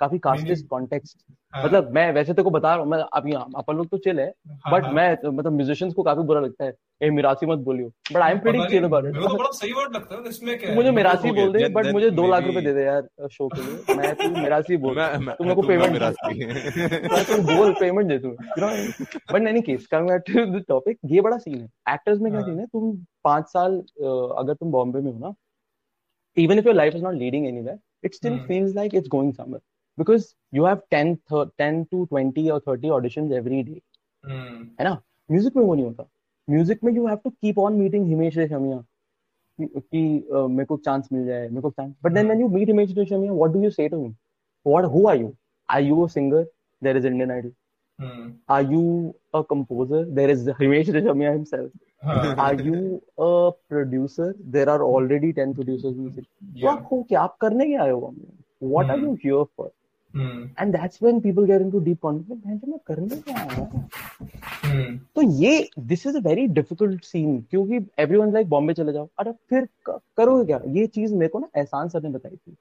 [0.00, 1.16] काफ़ी कास्टिस्ट कॉन्टेक्स्ट
[1.54, 4.20] हाँ, मतलब मैं वैसे तो को बता रहा हूँ मैं अब अपन लोग तो चिल
[4.20, 6.72] है हाँ, बट हाँ। मैं तो मतलब म्यूजिशियंस को काफ़ी बुरा लगता है।
[7.02, 9.50] ए मिरासी मत बोलियो। But I am pretty chill about मेरे को तो इट बड़ा
[9.58, 12.60] सही वर्ड लगता है इसमें क्या मुझे मिरासी बोल दे बट मुझे दो लाख रुपए
[12.60, 16.10] दे दे यार शो के लिए। मैं तू मिरासी बोल। तू मेरे को पेमेंट मेरा
[16.10, 20.98] मैं तू बोल पेमेंट दे तू but in any case coming back to the topic
[21.12, 22.66] ये बड़ा सीन है। एक्टर्स में क्या हाँ। सीन है?
[22.66, 23.78] तुम पाँच साल
[24.38, 25.34] अगर तुम बॉम्बे में हो ना
[26.36, 27.78] even if your life is not leading anywhere
[28.08, 28.44] it still Hmm.
[28.50, 29.62] feels like it's going somewhere
[29.97, 33.81] because you have 10 th- 10 to 20 or 30 auditions every day
[34.23, 34.91] हम्म, है ना
[35.29, 36.07] म्यूजिक में वो नहीं होता
[36.47, 38.83] म्यूजिक में you have to keep on meeting Himesh Reshammiya
[39.59, 40.01] कि
[40.33, 42.93] uh, मेरे को चांस मिल जाए मेरे को chance but then when you meet Himesh
[42.97, 44.15] Reshammiya what do you say to him
[44.65, 45.33] what who are you
[45.69, 46.43] are you a singer
[46.81, 47.51] there is Indian Idol
[47.99, 48.23] Hmm.
[48.53, 48.79] are you
[49.37, 51.69] a composer there is himesh reshamia himself
[52.07, 52.31] Huh.
[52.45, 52.79] are you
[53.27, 53.29] a
[53.73, 54.25] producer
[54.55, 56.71] there are already 10 producers in the city तो Yeah.
[56.71, 58.09] आप हो क्या आप करने क्या आए हो
[58.73, 59.05] what are Hmm.
[59.05, 59.45] you here
[60.14, 60.38] Hmm.
[60.62, 63.82] and that's when people get into deep मैं मैं करने क्या आया हूँ?
[64.64, 64.96] Hmm.
[65.16, 69.32] तो ये this is a very difficult scene क्योंकि एवरीवन लाइक बॉम्बे चले जाओ अरे
[69.50, 72.56] फिर करोगे क्या ये चीज़ मेरे को ना एहसान सर ने बताई थी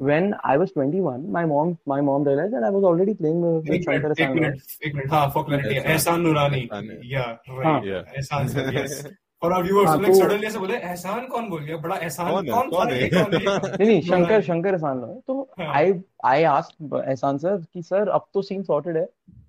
[0.00, 3.70] when I was 21 my mom my mom realized that I was already playing with
[3.74, 4.40] एक Shankar मिनट एक Asana.
[4.40, 8.02] मिनट एक मिनट हाँ for clarity नूरानी एहसान। yeah हाँ। right Yeah.
[8.16, 8.98] एहसान yes
[9.42, 12.70] our viewers हाँ, like तो- ऐसे बोले एहसान कौन बोल गया बड़ा एहसान कौन कौन
[12.70, 13.00] कौन है?
[13.02, 13.40] ये कौन है
[13.76, 15.92] नहीं नहीं शंकर शंकर एहसान लो तो हाँ। I
[16.32, 19.04] I ask Ehsaan sir कि सर अब तो सीन सॉर्टेड है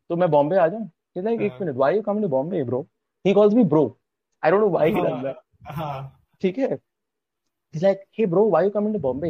[0.10, 2.64] तो मैं बॉम्बे आ जाऊँ He's like एक हाँ। Minute why you coming to Bombay
[2.64, 2.82] bro
[3.26, 3.86] he calls me bro
[4.44, 5.38] I don't know why he done that
[5.70, 6.78] हाँ हाँ ठीक है
[7.74, 9.30] like hey bro why you coming to Bombay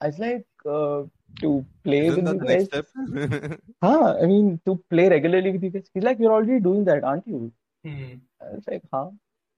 [0.00, 0.44] I was like
[0.74, 1.02] uh,
[1.40, 1.48] to
[1.84, 3.58] play Isn't with you the guys?
[3.82, 5.84] Huh, I mean, to play regularly with you guys.
[5.94, 7.40] He's like, you're already doing that, aren't you?
[7.84, 8.08] Hmm.
[8.40, 9.04] I was like, huh?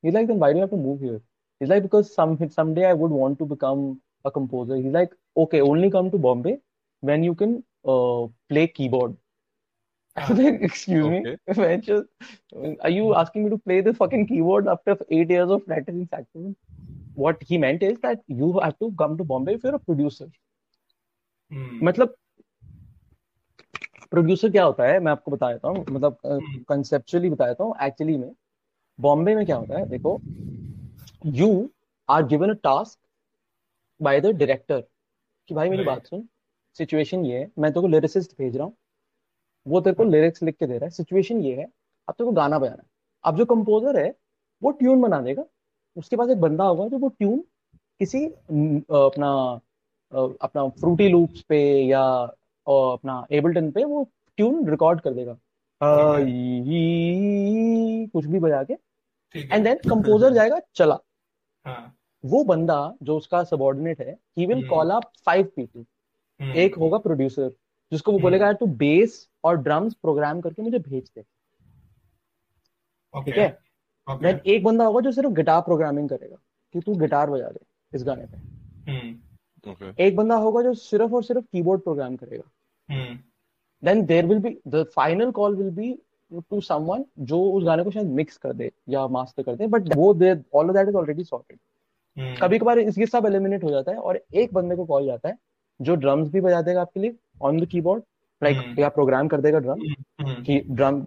[0.04, 1.20] He's like, then why do you have to move here?
[1.58, 3.84] He's like, because some someday I would want to become
[4.24, 4.76] a composer.
[4.76, 5.12] He's like,
[5.44, 6.58] okay, only come to Bombay
[7.00, 9.16] when you can uh, play keyboard.
[10.16, 11.36] I was like, excuse okay.
[11.56, 12.04] me, just,
[12.82, 16.54] are you asking me to play the fucking keyboard after eight years of practicing saxophone?
[17.14, 20.28] What he meant is that you have to come to Bombay if you're a producer.
[21.52, 21.80] Hmm.
[21.86, 22.14] मतलब
[24.10, 26.18] producer क्या होता है मैं आपको बता देता हूँ मतलब
[26.68, 28.30] कंसेप्चुअली बता देता हूँ एक्चुअली में
[28.98, 29.86] बॉम्बे में क्या होता है?
[29.88, 30.20] देखो
[31.34, 31.68] you
[32.08, 32.98] are given a task
[34.00, 34.80] by the director
[35.48, 36.28] कि भाई मेरी बात सुन
[36.76, 38.74] सिचुएशन ये है मैं तेरे को लिरिसिस्ट भेज रहा हूँ
[39.66, 42.32] वो तेरे को लिरिक्स लिख के दे रहा है सिचुएशन ये है अब तेरे को
[42.32, 42.88] गाना बजाना है।
[43.24, 44.14] अब जो कंपोजर है
[44.62, 45.44] वो ट्यून बना देगा।
[45.96, 47.38] उसके पास एक बंदा होगा जो वो ट्यून
[48.00, 49.30] किसी अपना
[50.12, 52.02] अपना फ्रूटी लूप्स पे या
[52.66, 54.02] अपना एबल्टन पे वो
[54.38, 55.36] ट्यून रिकॉर्ड कर देगा।
[58.10, 58.74] कुछ भी बजा के
[59.34, 60.98] एंड देन कंपोजर जाएगा चला
[61.66, 65.84] हाँ वो बंदा जो उसका सबॉर्डिनेट है he will hmm. Call up five people.
[66.40, 67.50] एक होगा प्रोड्यूसर
[67.92, 71.22] जिसको वो हम्म। बोलेगा यार तू बेस और ड्रम्स प्रोग्राम करके मुझे भेज दे
[73.14, 73.48] ठीक है
[74.08, 76.36] देन एक बंदा होगा जो सिर्फ़ गिटार प्रोग्रामिंग करेगा
[76.74, 77.60] कि तू गिटार बजा दे
[77.92, 78.38] इस गाने पे.
[79.66, 80.00] Okay.
[80.00, 82.50] एक बंदा होगा जो सिर्फ़ और सिर्फ़ कीबोर्ड प्रोग्राम करेगा
[82.88, 83.14] Hmm.
[83.84, 85.92] Then there will be the final call will be
[86.50, 89.94] to someone जो उस गाने को शायद मिक्स कर दे या मास्टर कर दे बट
[89.96, 91.58] वो all of that is already sorted
[92.16, 92.40] Hmm.
[92.42, 95.36] कभी कभार इसके सब एलिमिनेट हो जाता है और एक बंदे को कॉल जाता है
[95.80, 98.02] जो ड्रम्स भी बजा देगा आपके लिए ऑन द कीबोर्ड
[98.42, 100.44] लाइक। या प्रोग्राम कर देगा ड्रम Hmm.
[100.46, 101.00] की ड्रम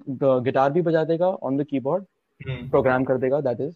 [0.44, 2.04] गिटार भी बजा देगा on the keyboard
[2.42, 2.70] Hmm.
[2.72, 3.74] Program कर देगा दैट इज़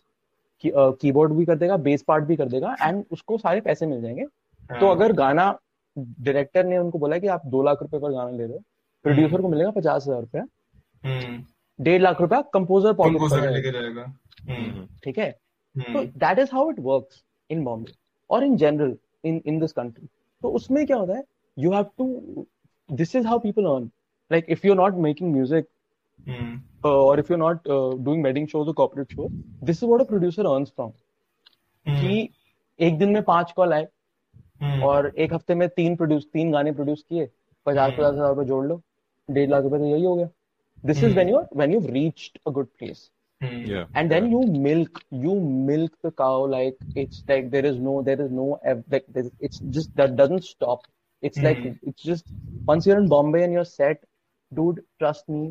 [0.64, 4.26] कीबोर्ड भी कर देगा बेस पार्ट भी कर देगा एंड उसको सारे पैसे मिल जाएँगे
[4.26, 4.96] तो हाँ.
[4.96, 5.50] अगर गाना
[5.98, 8.64] डायरेक्टर ने उनको बोला कि आप दो लाख रुपए पर गाना ले रहे हो
[9.06, 10.46] प्रोड्यूसर को मिलेगा पचास हज़ार रुपया
[11.04, 11.38] Hmm.
[11.80, 14.04] डेढ़ लाख रुपया कंपोजर पॉकेट लेके जाएगा.
[14.48, 14.88] Mhm.
[15.04, 15.32] ठीक है.
[15.76, 17.94] तो that is how it works in Bombay
[18.30, 18.96] और in general
[19.26, 20.08] in in this country
[20.42, 21.24] तो उसमें क्या होता है
[21.58, 22.46] you have to
[22.90, 23.90] this is how people earn
[24.32, 25.66] like if you are not making music.
[26.86, 27.68] और if you are not
[28.04, 29.34] doing wedding shows और corporate shows
[29.66, 30.92] this is what a producer earns from.
[31.86, 32.30] कि
[32.80, 33.88] एक दिन में पाँच call आए.
[34.84, 37.26] और एक हफ़्ते में तीन प्रोड्यूस तीन गाने प्रोड्यूस किए
[37.66, 38.82] पचास हम्म। पचास हज़ार रुपए जोड़ लो
[39.31, 40.29] डेढ़ लाख रुपए तो यही हो गया
[40.87, 41.15] this is hmm.
[41.15, 43.11] When you when you reached a good place
[43.45, 43.57] Hmm.
[43.71, 43.81] Yeah.
[44.01, 44.35] and then yeah.
[44.35, 45.33] you milk you
[45.71, 49.27] milk the cow like it's like there is no there is no ev- like there's,
[49.49, 50.87] it's just that doesn't stop
[51.23, 51.75] it's like Mhm.
[51.93, 52.33] it's just
[52.71, 54.01] once you're in bombay and you're set
[54.53, 55.43] dude trust me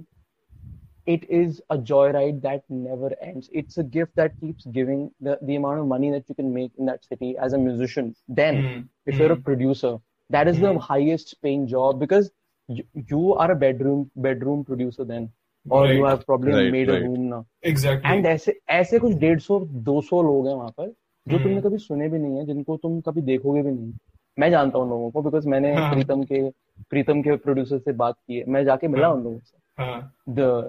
[1.07, 5.55] it is a joyride that never ends it's a gift that keeps giving the, the
[5.55, 8.81] amount of money that you can make in that city as a musician then Hmm.
[9.13, 9.93] if you're a producer
[10.29, 10.81] that is the Mhm.
[10.89, 12.31] highest paying job because
[12.70, 15.30] you, you are a bedroom bedroom producer then
[15.66, 16.10] or you Right.
[16.10, 17.02] have probably Right, made right.
[17.02, 18.10] a room now Exactly.
[18.10, 19.58] And ऐसे ऐसे कुछ डेढ़ सौ
[19.88, 22.76] दो सौ लोग हैं वहाँ पर जो हम्म। तुमने कभी सुने भी नहीं है जिनको
[22.76, 23.92] तुम कभी देखोगे भी नहीं
[24.38, 26.48] मैं जानता हूँ लोगों को बिकॉज़ मैंने हाँ। प्रीतम के
[26.90, 30.14] प्रीतम के प्रोड्यूसर से बात की है मैं जाके मिला हाँ। उन लोगों से हाँ.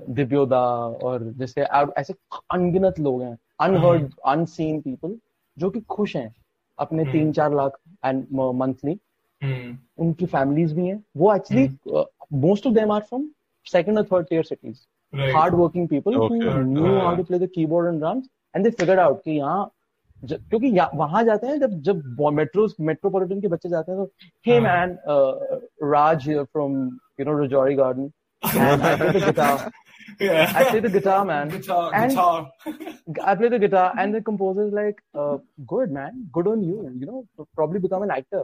[0.09, 0.61] दिव्योदा
[1.03, 1.61] और जैसे
[1.97, 2.13] ऐसे
[2.53, 5.15] अनगिनत लोग हैं अनहर्ड अनसीन पीपल
[5.57, 6.33] जो कि खुश हैं
[6.79, 9.10] अपने हम्म। तीन चार लाख एंड मंथली Hmm.
[9.43, 11.67] हम्म। उनकी फैमिलीज़ भी हैं वो actually
[12.45, 13.27] most of them are from
[13.67, 17.99] second और third tier cities hard working people knew how to play the keyboard and
[17.99, 19.71] drums and they figure out कि यहाँ
[20.23, 24.11] क्योंकि वहाँ जाते हैं जब जब मेट्रो मेट्रोपोलिटन के बच्चे जाते हैं तो
[24.47, 24.97] hey man
[25.93, 26.75] Raj from
[27.19, 28.11] you know Rajouri Garden
[30.19, 30.51] Yeah.
[30.55, 31.49] I play the guitar, man.
[31.49, 32.51] Guitar, and guitar.
[33.23, 35.37] I play the guitar, and the composer is like, uh,
[35.67, 36.27] "Good, man.
[36.31, 36.79] Good on you.
[36.95, 37.21] You know,
[37.55, 38.43] probably become an actor."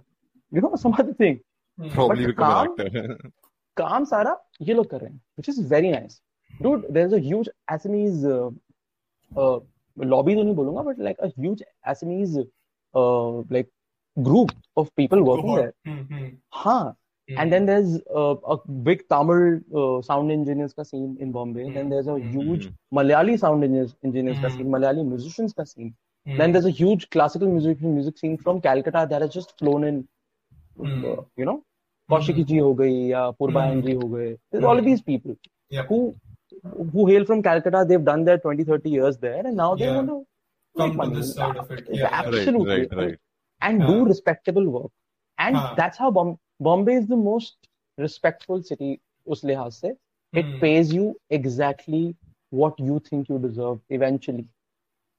[0.53, 1.41] You know, some other thing.
[1.91, 3.31] Probably But become calm- an actor.
[3.77, 6.17] काम सारा ये लोग कर रहे हैं which is very nice
[6.61, 8.51] dude there's a huge Assamese uh,
[9.43, 9.61] uh,
[10.13, 11.63] lobby तो नहीं बोलूंगा but like a huge
[11.93, 12.37] Assamese
[12.95, 13.71] uh, like
[14.29, 16.29] group of people working there Mm-hmm.
[16.59, 16.97] हाँ
[17.37, 18.59] and then there's uh, a
[18.91, 19.43] big Tamil
[19.83, 22.73] uh, sound engineers का scene in Bombay then there's a huge Mhm.
[23.01, 24.57] Malayali sound engineers engineers का Mhm.
[24.59, 26.37] scene Malayali musicians का scene Hmm.
[26.43, 30.03] then there's a huge classical music music scene from Calcutta that has just flown in
[30.83, 31.05] Hmm.
[31.05, 31.59] uh, you know
[32.11, 35.37] Kaushiki ji हो गई या पूर्वायन जी हो गए There's all of these people
[35.77, 35.91] Yep.
[35.93, 35.99] who
[36.95, 39.97] who hail from Calcutta they've done their 20 30 years there and now they Yeah.
[39.99, 40.17] want to
[40.81, 41.81] Come make to money this side of it.
[41.81, 42.19] It's Yeah, yeah.
[42.19, 43.19] absolutely Right, right, right.
[43.69, 44.09] and do Huh.
[44.13, 44.91] respectable work
[45.39, 45.75] and Huh.
[45.81, 46.37] that's how Bom-
[46.69, 48.91] Bombay is the most respectful city
[49.35, 49.93] उस लिहाज से
[50.41, 50.59] it Hmm.
[50.65, 51.07] pays you
[51.41, 52.03] exactly
[52.63, 54.47] what you think you deserve eventually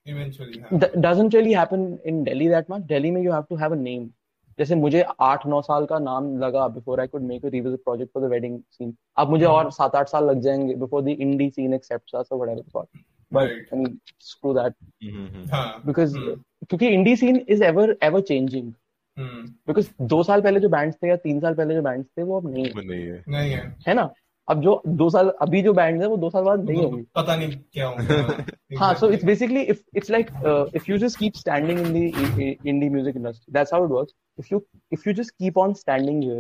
[0.06, 0.60] Eventually.
[0.62, 0.80] हाँ.
[0.84, 2.88] That doesn't really happen in Delhi that much.
[2.88, 4.08] Delhi में you have to have a name.
[4.59, 8.13] जैसे मुझे आठ नौ साल का नाम लगा before I could make a revisit project
[8.15, 11.51] for the wedding scene अब मुझे और सात आठ साल लग जाएँगे before the indie
[11.51, 12.83] scene accept so what I
[13.33, 14.75] but screw that
[15.87, 16.19] because
[16.69, 18.73] क्योंकि indie scene is ever ever changing
[19.19, 22.41] because दो साल पहले जो बैंड्स थे या तीन साल पहले जो बैंड्स थे वो
[22.41, 24.11] अब नहीं है। नहीं है। है ना?
[24.49, 27.37] अब जो दो साल अभी जो बैंड है वो दो साल बाद नहीं होंगे। पता
[27.37, 28.45] नहीं क्या होगा।
[28.79, 30.31] हाँ so it's basically if it's like
[30.75, 34.52] if you just keep standing in the indie music industry that's how it works If
[34.52, 36.40] you if you just keep on standing here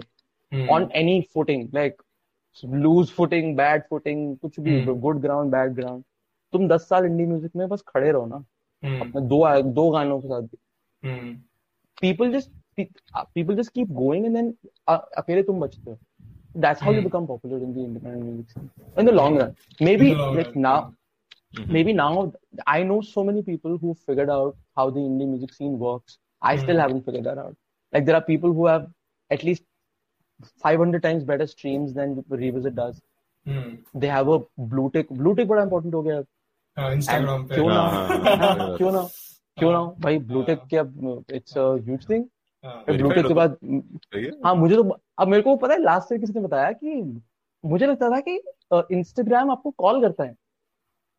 [0.51, 0.67] Hmm.
[0.75, 1.97] on any footing, like
[2.63, 4.99] loose footing, bad footing, कुछ भी Hmm.
[5.05, 6.03] good ground, bad ground,
[6.53, 8.43] तुम दस साल indie music में बस खड़े रहो ना
[8.81, 9.01] Hmm.
[9.01, 9.43] अपने दो
[9.81, 10.47] दो गानों के साथ
[11.03, 11.33] Hmm.
[12.01, 12.87] people just pe-
[13.35, 14.49] people just keep going and then
[14.87, 15.97] uh, अकेले तुम बचते हो
[16.65, 17.07] that's how you Hmm.
[17.07, 18.69] become popular in the independent music scene
[19.01, 19.53] in the long run
[19.87, 20.57] maybe In the long like run.
[20.65, 20.75] now
[21.53, 21.77] Mhm.
[21.77, 22.09] maybe now
[22.75, 26.17] I know so many people who figured out how the indie music scene works.
[26.41, 26.83] I still Hmm.
[26.83, 27.55] haven't figured that out.
[27.92, 28.86] Like there are people who have
[29.30, 29.62] at least
[30.58, 33.00] 500 times better streams than Revisit does.
[33.46, 33.76] Hmm.
[33.94, 35.08] They have a blue tick.
[35.10, 36.22] Blue tick बड़ा important हो गया
[36.76, 39.02] हाँ, Instagram पे क्यों ना हाँ, हाँ, हाँ, हाँ, हाँ। क्यों ना
[39.58, 40.68] क्यों ना भाई blue tick हाँ.
[40.68, 40.82] क्या
[41.38, 42.24] it's a huge thing.
[42.64, 42.84] हाँ.
[42.86, 43.56] blue tick के बाद
[44.14, 47.02] है हाँ मुझे तो अब मेरे को पता है लास्ट ईयर किसी ने बताया कि
[47.64, 48.40] मुझे लगता था कि
[48.96, 50.34] इंस्टाग्राम आपको कॉल करता है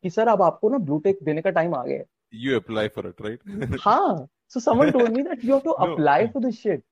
[0.04, 2.82] कि सर अब आपको ना ब्लू टिक देने का टाइम आ गया है you apply
[2.96, 3.40] for it right
[3.84, 4.26] Huh.
[4.49, 5.93] So someone told me that you have to No.
[5.93, 6.83] apply for this shit.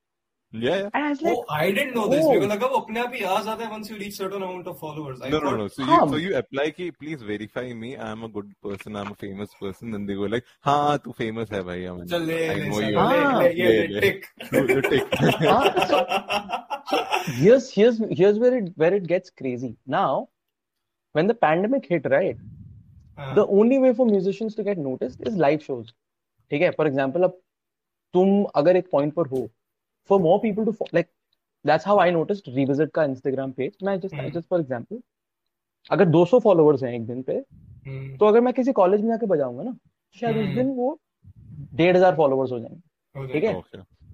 [0.64, 2.20] yeah yeah And I was Oh, like, I didn't know this.
[2.24, 2.32] Oh.
[2.32, 4.68] मेरे को लगा वो अपने आप ही आ जाता है once you reach certain amount
[4.72, 5.22] of followers.
[5.28, 5.66] I no, no, thought- no.
[5.76, 5.96] So हाँ.
[6.02, 7.90] you, so you apply कि please verify me.
[8.08, 8.98] I'm a good person.
[9.00, 9.96] I'm a famous person.
[9.96, 11.84] Then they go like, हाँ तू famous है भाई.
[11.92, 12.90] I mean, चल ले I ले know चल, you.
[12.90, 13.42] ले हाँ.
[13.42, 14.00] ले ये ले, ले ले.
[14.06, 14.30] tick.
[14.52, 15.18] You, you take.
[15.54, 15.86] huh?
[15.90, 19.76] So here's here's here's where it where it gets crazy.
[19.86, 20.28] Now,
[21.12, 22.36] when the pandemic hit, right,
[23.18, 23.34] हाँ.
[23.34, 25.92] the only way for musicians to get noticed is live shows.
[26.52, 26.70] ठीक है?
[26.76, 27.40] For example, अब
[28.13, 29.49] तुम अगर एक point पर हो,
[30.09, 31.07] for more people to fo- like,
[31.65, 33.75] that's how I noticed revisit का Instagram page.
[33.83, 34.29] मैं just Hmm.
[34.29, 35.01] just for example,
[35.91, 38.19] अगर 200 followers हैं एक दिन पे, Hmm.
[38.19, 39.75] तो अगर मैं किसी कॉलेज में जाके बजाऊँगा ना
[40.15, 40.99] शायद उस हम्म। दिन वो
[41.73, 43.53] डेढ़ हज़ार फॉलोअर्स हो जाएँगे ठीक है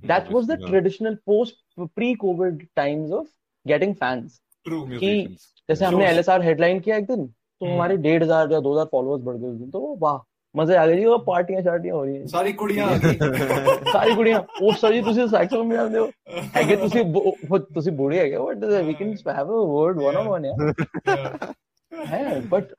[0.03, 3.27] that was the traditional post pre covid times of
[3.65, 4.83] getting fans True.
[4.85, 5.41] Musicians.
[5.69, 6.11] जैसे हमने Shows.
[6.11, 9.35] एलएसआर हेडलाइन किया एक दिन तो हम्म। हमारे डेढ़ हज़ार या दो हज़ार फॉलोअर्स बढ़
[9.37, 10.17] गए उस दिन तो वाह
[10.55, 13.17] ਮਜ਼ੇ ਆ ਗਏ ਜੀ ਉਹ ਪਾਰਟੀਆਂ ਸ਼ਾਰਟੀਆਂ ਹੋ ਰਹੀਆਂ ਸਾਰੀ ਕੁੜੀਆਂ ਆ ਗਈ
[13.91, 16.09] ਸਾਰੀ ਕੁੜੀਆਂ ਉਹ ਸਰ ਜੀ ਤੁਸੀਂ ਸੈਕਸ ਰੂਮ ਜਾਂਦੇ ਹੋ
[16.55, 17.03] ਹੈਗੇ ਤੁਸੀਂ
[17.73, 21.53] ਤੁਸੀਂ ਬੁੜੇ ਹੈਗੇ what does we can have a word one on one ਯਾਰ
[22.07, 22.73] ਹੈ but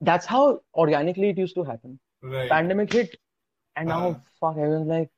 [0.00, 1.98] that's how organically it used to happen.
[2.22, 2.48] Right.
[2.50, 3.16] Pandemic hit,
[3.76, 4.20] and now uh-huh.
[4.40, 5.10] fuck, I was like,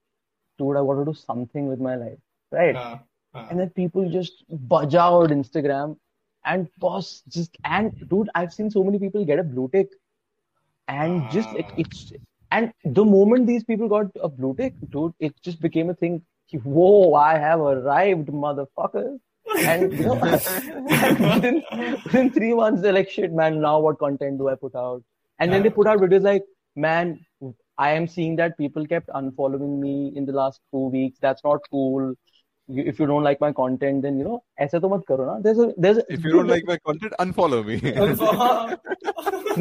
[0.59, 2.19] dude, I want to do something with my life,
[2.53, 2.77] right?
[2.77, 2.99] Uh-huh.
[3.35, 3.47] Uh-huh.
[3.51, 5.97] And then people just budge out Instagram,
[6.45, 9.89] and post just and dude, I've seen so many people get a blue tick
[10.93, 12.13] and just like it's
[12.51, 16.23] and the moment these people got a blue tick dude it just became a thing.
[16.65, 19.19] Whoa i have arrived motherfucker.
[19.59, 21.63] And you know within,
[22.05, 25.03] within three months they're like shit man now what content do i put out?
[25.39, 26.45] And then they put out videos like
[26.77, 27.19] man
[27.79, 31.19] i am seeing that people kept unfollowing me in the last two weeks.
[31.21, 32.15] That's not cool
[32.72, 35.60] if you don't like my content then you know ऐसे तो मत करो ना there's
[35.66, 37.78] a there's a, If you don't like my content, unfollow me.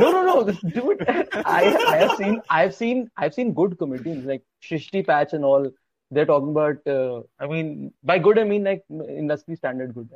[0.00, 0.34] no no no
[0.76, 1.04] dude
[1.44, 1.60] I
[1.90, 5.68] I have seen I've seen I've seen good comedians like Shrishti Patch and all
[6.10, 7.70] they're talking about uh, I mean
[8.02, 10.10] by good I mean like industry standard good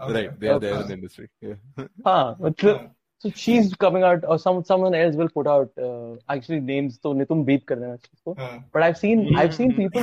[0.00, 1.28] right, they are there in the industry.
[1.40, 1.86] Yeah.
[2.06, 2.90] हाँ मतलब
[3.24, 7.12] so she's coming out or some someone else will put out uh, actually names तो
[7.14, 8.64] नहीं तुम beep कर देना इसको हाँ.
[8.74, 10.02] but I've seen I've seen people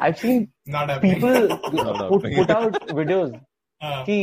[0.00, 1.14] I've seen Not happening.
[1.14, 2.36] people Not put happening.
[2.38, 3.32] put out videos
[3.82, 4.04] हाँ.
[4.06, 4.18] कि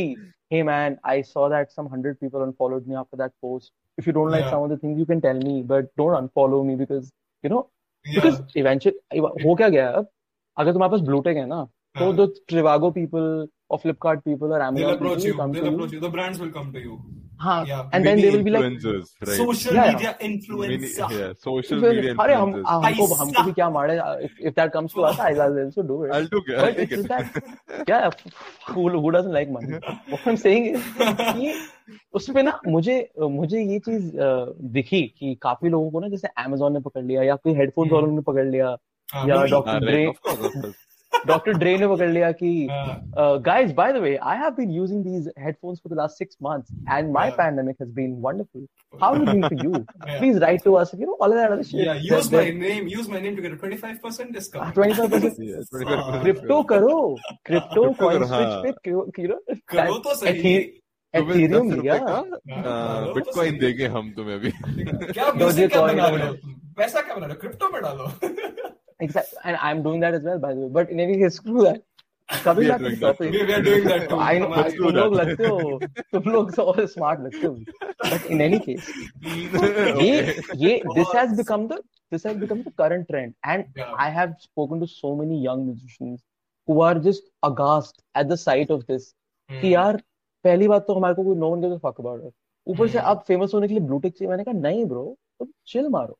[0.54, 3.70] hey man, I saw that some hundred people unfollowed me after that post.
[3.98, 4.50] If you don't like Yeah.
[4.56, 7.10] some of the things, you can tell me, but don't unfollow me because
[7.46, 7.60] you know
[8.04, 8.14] Yeah.
[8.20, 10.06] because eventually हो क्या गया है अब
[10.58, 11.62] अगर तुम्हारे पास blue tick है ना
[11.98, 12.16] तो हाँ.
[12.20, 13.28] the Trivago people
[13.68, 15.34] or Flipkart people or They'll Amazon approach people you.
[15.34, 15.92] will come They'll to approach
[17.39, 17.65] हाँ,
[32.13, 34.11] उसमें ना मुझे मुझे ये चीज़
[34.61, 38.07] दिखी की काफ़ी लोगों को ना जैसे अमेजोन ने पकड़ लिया या कोई हेडफोन वालों
[38.07, 38.77] ने पकड़ लिया
[39.25, 39.79] या doctor
[41.16, 41.26] right, of course, of course.
[41.26, 43.42] Doctor Dre ने पकड़ लिया कि हाँ.
[43.42, 46.72] guys by the way I have been using these headphones for the last six months
[46.96, 47.36] and my Yeah.
[47.36, 48.64] pandemic has been wonderful
[49.02, 50.18] how has it been for you Yeah.
[50.18, 52.88] please write to us you know all of that other shit Yeah, use my name.
[52.88, 54.74] Use my name to get a twenty-five percent discount.
[54.74, 57.16] 25% Yeah, 25% crypto करो
[57.46, 61.68] crypto Crypto coin करो, हाँ। Switch पे क्यों- you know करो तो सही। तुम्हें Ethereum
[61.68, 65.82] दस रुपए लिया का हाँ, बिटकॉइन सही। देंगे हम तुम्हें अभी क्या Dogecoin म्यूजिक क्या
[65.86, 66.52] बना रहे है। हो तुम?
[66.78, 68.08] पैसा क्या बना रहे हो क्रिप्टो में डालो
[68.99, 71.63] exactly and i'm doing that as well by the way but in any case screw
[71.65, 71.81] that
[72.45, 74.17] coming We are back to the doing that topic we, we are doing that too
[74.19, 75.79] I know हमारी- तुम लोग लगते हो
[76.15, 77.53] तुम लोग so smart लगते हो
[78.13, 78.89] but in any case
[80.01, 80.17] ये
[80.63, 81.77] ये this has become the
[82.11, 83.93] this has become the current trend and Yeah.
[84.07, 86.19] I have spoken to so many young musicians
[86.67, 89.07] who are just aghast at the sight of this
[89.49, 89.97] हम्म, कि यार
[90.45, 92.33] पहली बात तो हमारे को कोई no one gives fuck about it
[92.67, 95.03] ऊपर से हम्म। अब फ़ेमस होने के लिए ब्लू टिक चाहिए मैंने कहा नहीं ब्रो
[95.39, 96.17] तुम चिल मारो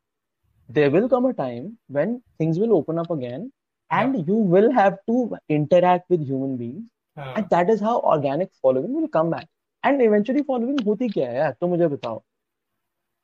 [0.69, 3.49] there will come a time when things will open up again
[3.91, 6.85] and you will have to interact with human beings
[7.17, 9.47] हाँ, and that is how organic following will come back
[9.83, 11.51] and eventually following होती क्या है यार?
[11.61, 12.21] तो मुझे बताओ।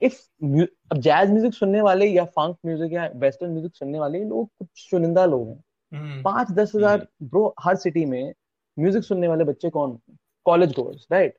[0.01, 0.19] If
[0.91, 4.89] अब jazz music सुनने वाले या फंक म्यूज़िक या वेस्टर्न म्यूज़िक सुनने वाले लोग कुछ
[4.89, 8.33] चुनिंदा लोग हैं। हम्म, पाँच दस हज़ार ब्रो हर सिटी में
[8.77, 9.97] म्यूज़िक सुनने वाले बच्चे कौन?
[10.45, 11.35] कॉलेज गोर्स राइट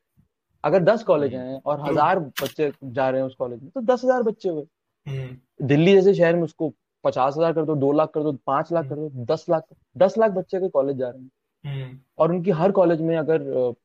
[0.65, 4.05] अगर दस कॉलेज हैं और हज़ार बच्चे जा रहे हैं उस कॉलेज में तो दस
[4.05, 4.65] हज़ार बच्चे हुए।
[5.07, 6.73] दिल्ली जैसे शहर में उसको
[7.05, 9.65] पचास हज़ार कर दो दो लाख कर दो पाँच लाख कर दो दस लाख
[9.97, 11.31] दस लाख बच्चे के कॉलेज जा रहे हैं।
[11.65, 13.43] हम्म, और उनकी हर कॉलेज में अगर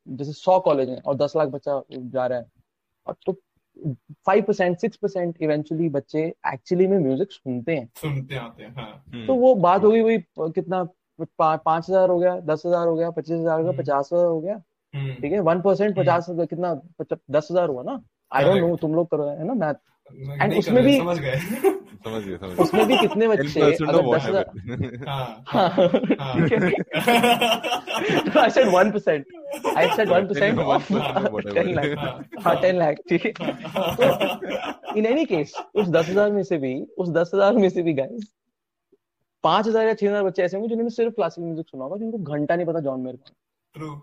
[0.10, 2.46] जैसे सौ कॉलेज हैं और दस लाख बच्चा जा रहा है
[3.08, 3.34] और तो
[4.28, 6.22] five percent six percent eventually बच्चे
[6.54, 10.18] एक्चुअली में म्यूज़िक सुनते हैं। सुनते आते हैं हाँ। हम्म, तो वो बात होगी वही
[10.52, 10.84] कितना
[11.40, 14.26] पाँच हज़ार हो गया दस हज़ार हो गया पच्चीस हज़ार हो गया हम्म। पचास हज़ार
[14.26, 14.62] हो गया।
[14.94, 16.74] हम्म, ठीक है वन परसेंट पचास हज़ार कितना
[17.32, 18.02] दस हज़ार हुआ ना?
[18.32, 19.76] आई डोंट नो तुम लोग करो है ना मैथ
[20.12, 24.45] कर उसमें भी- समझ गए। समझ गए समझ उसमें भी कितने बच्चे अगर दस हज़ार.
[25.07, 29.26] हाँ हाँ। हाँ। ठीक है I said one percent
[29.78, 31.53] I said one percent of 1% of whatever.
[31.53, 36.43] Ten lakh हाँ। टेन लाख ठीक है। तो इन एनी केस उस दस हज़ार में
[36.43, 38.32] से भी उस दस हज़ार में से भी गाइस
[39.43, 42.18] पाँच हज़ार या छह हज़ार बच्चे ऐसे होंगे जिन्होंने सिर्फ़ क्लासिकल म्यूज़िक सुना होगा जिनको
[42.18, 43.16] घंटा नहीं पता जॉन मेयर
[43.76, 44.01] कौन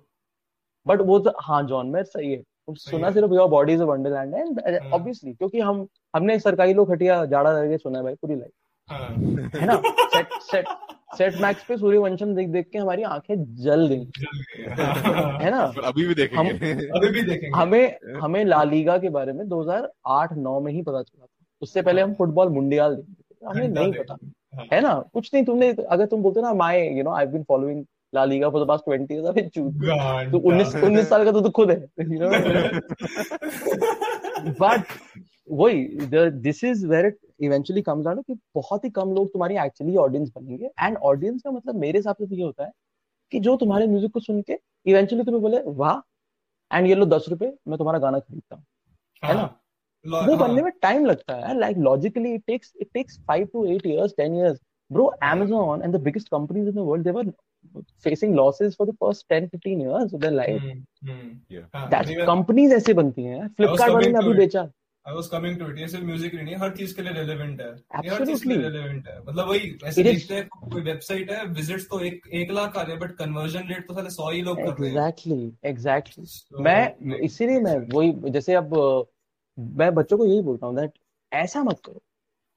[0.86, 4.35] बट वो तो हाँ जॉन मेयर सही है। सुना सिर्फ़ your body is a wonderland
[4.35, 5.87] and हाँ। ऑब्वियसली क्योंकि हम
[6.17, 8.53] हमने सरकारी लोग खटिया जाड़ा करके सुना है भाई पूरी लाइफ
[8.89, 9.09] हाँ।
[9.61, 9.81] है ना?
[10.14, 10.67] सेट सेट
[11.19, 14.11] सेट मैक्स पे सूर्यवंशम देख देख के हमारी आँखें जल गई।
[14.71, 15.61] हाँ। है ना?
[15.85, 20.73] अभी भी देखेंगे। अभी भी देखेंगे। हमें हमें ला लीगा के बारे में 2008-9 में
[20.73, 21.29] ही पता चला था।
[21.62, 24.17] उससे पहले हम फुटबॉल मुंडियाल देखते थे। हमें नहीं पता।
[24.57, 24.95] हाँ। है ना?
[25.14, 28.48] कुछ नहीं तुमने अगर तुम बोलते ना my you know I been following La Liga
[28.50, 29.72] for the past 20 years अबे चूत
[30.32, 32.28] तो 19 घंटा। 19 साल का तो तू खुद है यू नो
[34.61, 34.82] बट
[35.50, 39.96] वही this is where it eventually comes out कि बहुत ही कम लोग तुम्हारी एक्चुअली
[40.04, 42.70] ऑडियंस बनेंगे। एंड ऑडियंस का मतलब मेरे हिसाब से तो ये होता है
[43.32, 47.26] कि जो तुम्हारे म्यूज़िक को सुन के इवेंचुअली तुम्हें बोले वाह एंड ये लो दस
[47.30, 48.64] रुपए मैं तुम्हारा गाना खरीदता हूँ।
[49.22, 49.40] है ना?
[49.40, 53.64] हाँ। वो बनने में टाइम लगता है like logically it takes it takes five to
[53.74, 54.59] eight years ten years
[54.90, 57.24] bro Amazon and the biggest companies in the world they were
[58.07, 60.62] facing losses for the first 10 15 years of their life.
[60.62, 61.69] हम्म, हम्म। Yeah.
[61.75, 64.69] हाँ, that's anyway, companies ऐसे बनती हैं फ्लिपकार्ट वाले ने अभी बेचा।
[65.07, 65.79] I was coming to it.
[65.79, 68.49] ये सिर्फ़ म्यूज़िक नहीं है हर चीज़ के लिए रेलेवेंट है। ये हर चीज़ के
[68.49, 68.62] लिए Absolutely.
[68.62, 72.51] रेलेवेंट है। मतलब वही ऐसे It देखते हैं कोई वेबसाइट है विजिट्स तो एक एक
[72.51, 74.97] लाख आ रहे हैं बट कन्वर्जन रेट तो साले सौ ही लोग कर रहे हैं।
[74.97, 78.75] एग्जैक्टली एग्जैक्टली So, मैं इसीलिए मैं वही जैसे अब
[79.59, 80.93] मैं बच्चों को यही बोलता हूँ दैट
[81.33, 82.03] ऐसा मत करो।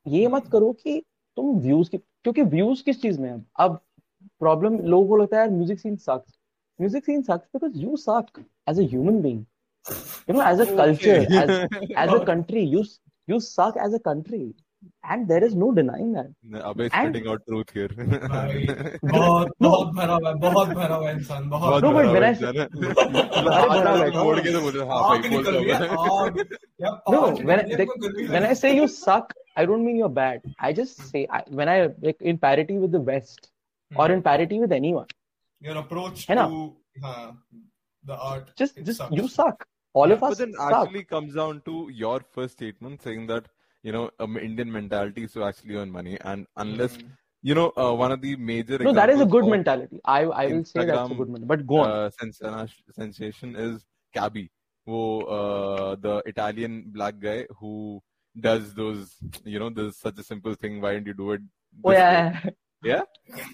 [0.08, 1.04] ये मत करो कि
[1.38, 3.46] तुम व्यूज़ की क्योंकि व्यूज़ किस चीज़ में है?
[3.60, 3.80] अब
[4.40, 6.38] प्रॉब्लम लोगों को लगता है music scene sucks
[6.80, 9.46] music scene sucks because you suck as a human being
[10.30, 11.52] you know as a culture as
[12.02, 12.82] as a country you
[13.32, 14.40] you suck as a country
[15.14, 18.66] and there is no denying that अबे And- out truth here भाई,
[19.14, 22.14] बहुत बहुत भरा हुआ है बहुत भरा हुआ है इंसान बहुत बहुत No, but बड़ा
[22.14, 25.02] when I- बच्चा ना। अरे हाथ बड़ा ऐसे बैठा मोड़ हुआ। के तो बोलते हाँ
[25.10, 26.46] आग भाई बोल दो रही है
[26.82, 27.22] या no
[27.52, 29.34] when I, है, गर्मी when I नहीं। say you suck
[29.64, 31.80] I don't mean you're bad I just say I, when I
[32.10, 33.50] like in parity with the West
[33.92, 34.00] hmm.
[34.00, 34.22] or in mm-hmm.
[34.22, 35.08] parity with anyone.
[35.62, 37.32] Your approach to uh,
[38.04, 38.52] the art.
[38.56, 39.16] Just, just sucks.
[39.16, 39.66] you suck.
[39.94, 40.30] All yeah, of us.
[40.30, 40.74] But then suck.
[40.74, 43.48] actually comes down to your first statement saying that
[43.84, 47.08] you know um, Indian mentality is to actually earn money, and unless hmm.
[47.42, 50.00] you know uh, one of the major no, that is a good mentality.
[50.06, 51.46] I I will Instagram, say that's a good mentality.
[51.46, 51.92] But go on.
[51.92, 54.52] Uh, sensation is Cabby,
[54.86, 58.02] who uh, the Italian black guy who
[58.40, 61.42] does those you know there's such a simple thing why don't you do it
[61.84, 62.40] oh, yeah.
[62.84, 63.02] Yeah,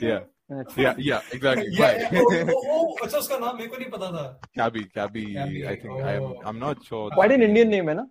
[0.02, 0.20] yeah,
[0.50, 1.68] That's- yeah, yeah, exactly.
[1.72, 1.92] Yeah, Why?
[2.12, 2.22] yeah.
[2.22, 4.26] Oh, oh, oh, अच्छा उसका नाम मेरे को नहीं पता था.
[4.58, 6.42] Cabby, Cabby, Cabby, I think I'm oh.
[6.46, 7.10] I'm not sure.
[7.12, 8.06] Quite an Indian name है ना?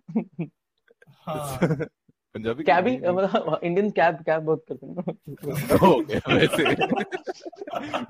[1.27, 1.59] हाँ.
[2.35, 3.15] Punjabi cabbie Cabby?
[3.15, 6.63] मतलब इंडियन कैब कैब बहुत करते हैं ना Oh, okay, वैसे.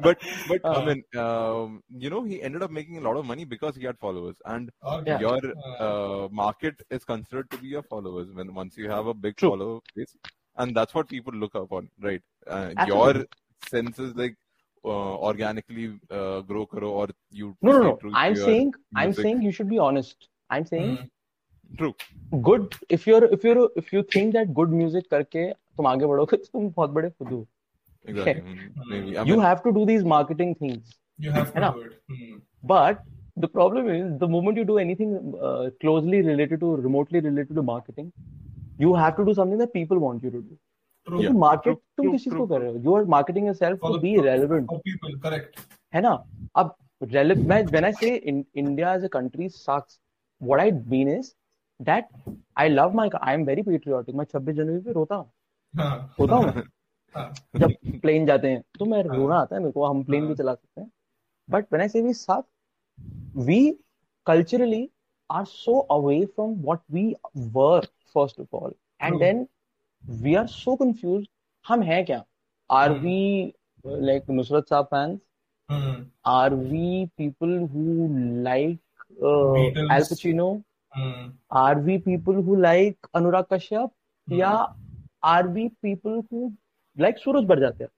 [0.05, 0.17] but
[0.49, 0.85] but I हाँ.
[0.87, 3.99] mean, um, you know, he ended up making a lot of money because he had
[3.99, 5.19] followers, and और Yeah.
[5.19, 5.75] your हाँ.
[5.89, 8.75] uh, market is considered to be your followers when once
[10.57, 12.21] and that's what people look upon, right?
[12.47, 13.25] Uh, your
[13.69, 14.35] sense is like
[14.83, 18.11] uh, organically uh, grow karo or you No, no, no.
[18.13, 20.29] I'm saying I'm saying you should be honest.
[20.49, 21.09] I'm saying hmm.
[21.77, 21.93] true.
[22.47, 26.37] good if you're if you're if you think that good music करके तुम आगे बढ़ोगे
[26.37, 27.45] तो तुम बहुत बड़े खुद हो.
[28.07, 31.93] Mm, you have to do these marketing things You have to do it.
[32.09, 32.35] Hmm.
[32.63, 32.99] but
[33.35, 37.63] the problem is the moment you do anything uh, closely related to remotely related to
[37.63, 38.11] marketing
[38.81, 40.57] you have to do something that people want you to do
[41.07, 42.77] तो market तुम किस को कर रहे हो?
[42.77, 44.69] You are marketing yourself to be relevant
[45.23, 45.59] correct
[45.93, 46.11] है ना?
[46.55, 49.99] अब relevant when I say India as a country sucks
[50.41, 51.33] what I mean is
[51.79, 52.07] that
[52.57, 55.31] I love my I am very patriotic मैं 26 जनवरी पे रोता हूँ।
[55.73, 56.63] हाँ। होता हूँ।
[57.59, 57.71] जब
[58.01, 60.81] प्लेन जाते हैं तो मैं रोना आता है मेरे को हम प्लेन भी चला सकते
[60.81, 60.89] हैं।
[61.49, 62.43] But when I say we suck
[63.37, 63.59] we
[64.27, 64.89] culturally
[65.29, 69.47] are so away from what we work first of all and then
[70.03, 71.27] we are so confuse
[71.67, 72.23] हम हैं क्या?
[72.71, 73.53] Are we
[73.87, 75.19] like Nusrat Sahab fans
[76.25, 78.07] are we people who
[78.43, 78.79] like
[79.91, 80.61] Al Pacino
[81.53, 83.89] are we people who like Anurag Kashyap
[84.31, 84.75] या
[85.23, 86.51] are we people who
[86.99, 87.91] like Sooraj Barjatya हैं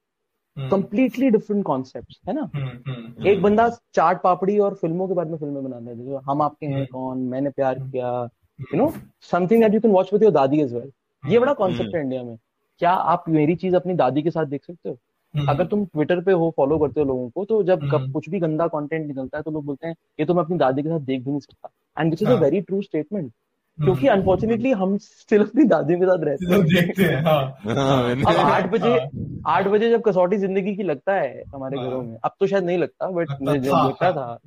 [0.70, 2.42] completely different concept है ना?
[2.42, 2.62] Hmm.
[2.62, 3.14] Hmm.
[3.14, 3.26] Hmm.
[3.26, 6.88] एक बंदा चाट पापड़ी और फ़िल्मों के बारे में फ़िल्में बनाते हैं हम आपके हैं
[6.88, 7.18] कौन?
[7.18, 8.30] Maine Pyar Kiya
[8.60, 8.92] you know
[9.32, 10.92] something that you can watch with your dadi as well
[11.24, 12.38] ये बड़ा कॉन्सेप्ट। है इंडिया में
[12.82, 14.98] क्या आप मेरी चीज़ अपनी दादी के साथ देख सकते हो
[15.34, 15.50] Hmm.
[15.50, 18.40] अगर तुम ट्विटर पे हो फॉलो करते हो लोगों को तो जब कब। कुछ भी
[18.40, 21.00] गंदा कंटेंट निकलता है तो लोग बोलते हैं ये तो मैं अपनी दादी के साथ
[21.02, 22.36] देख भी नहीं सकता and this is a.
[22.36, 23.86] Very true statement Hmm.
[23.86, 28.36] क्योंकि अनफॉर्चुनेटली हम स्टिल अपनी दादी के साथ रहते हैं देखते हैं हाँ हाँ, अब
[28.38, 32.32] आठ बजे हाँ। आठ बजे जब कसौटी ज़िंदगी की लगता है हमारे। घरों में अब
[32.40, 34.38] तो शायद नहीं लगता बट लगता मुझे जब लगता था।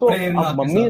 [0.00, 0.84] तो अब मम्मी।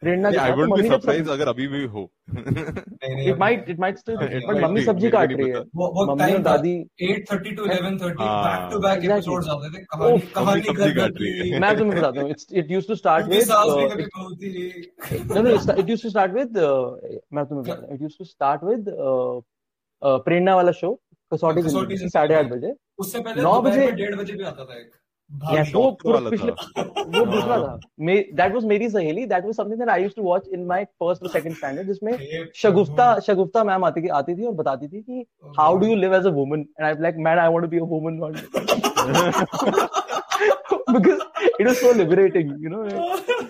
[0.00, 3.98] प्रेरणा आई तो बी सरप्राइज़ अगर अभी भी हो नहीं, नहीं, it might it might
[3.98, 7.66] still but mummy सब्ज़ी काट रही है पता। वो वो मम्मी और दादी 8:30 to
[7.68, 9.04] 11:30 हाँ। Back to back.
[9.04, 12.70] एपिसोड्स आते थे कहानी कहानी सब्ज़ी काट रही है। मैं तुम्हें बताता हूँ it's it
[12.70, 14.50] used to start with Saas Bhi Kabhi बोलती
[15.34, 16.74] no no it used to start with uh,
[17.32, 19.36] मैं तुम्हें बताता to start with uh,
[20.02, 20.92] uh, प्रेरणा वाला शो
[21.32, 24.44] कसौटी कसौटी ज़िंदगी ज़िंदगी। साढ़े आठ बजे उससे पहले नौ बजे- में डेढ़ बजे भी
[24.44, 24.90] आता था एक
[25.32, 26.82] Yes, भाभी वो डॉक्टर पूरा वाला पिछले था।
[27.18, 27.78] वो दूसरा था
[28.40, 31.22] that was Meri Saheli that was something that I used to watch in my first
[31.22, 32.44] और सेकंड स्टैंडर्ड जिसमें हे
[33.26, 35.24] शगुफ्ता मैम आती आती थी और बताती थी कि
[35.58, 37.78] how do you live as a woman and I like man I want to be
[37.78, 38.32] a woman one
[40.94, 41.20] because
[41.58, 42.80] it was so liberating you know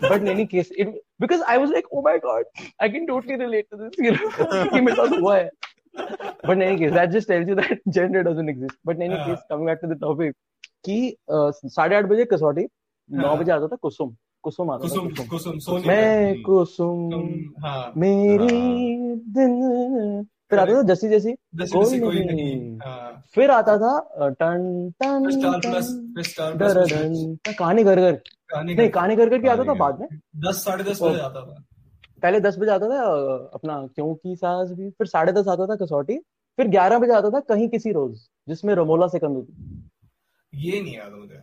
[0.02, 0.92] but in any case it
[1.24, 4.30] because i was like oh my god i can totally relate to this you know
[4.72, 5.50] कि मेरे साथ हुआ है
[6.46, 9.18] but in any case that just tells you that gender doesn't exist but in any
[9.18, 9.26] हाँ.
[9.26, 10.36] case coming back to the topic
[10.84, 12.66] कि साढ़े आठ बजे कसौटी
[13.10, 13.38] नौ हाँ.
[13.38, 16.42] बजे आता था कुसुम। कुसुम आता था कुसुम कुसुम। कुसुम मैं.
[16.42, 17.10] कुसुम
[17.64, 24.28] हाँ। मेरी दिन। फिर आता था जैसी जैसी कोई नहीं। नहीं। हाँ। फिर आता था
[24.40, 25.28] टन टन
[27.58, 28.20] कहानी घर घर।
[28.56, 30.08] नहीं कहानी घर घर की आता था बाद में?
[30.48, 31.62] दस साढ़े दस बजे आता था।
[32.22, 33.02] पहले दस बजे आता था
[33.54, 36.18] अपना क्योंकि सास भी। फिर साढ़े दस आता था कसौटी।
[36.58, 38.18] फिर ग्यारह बजे आता था कहीं किसी रोज
[38.48, 39.81] जिसमें रमोला सेकंद होती
[40.52, 41.40] ये नहीं याद मुझे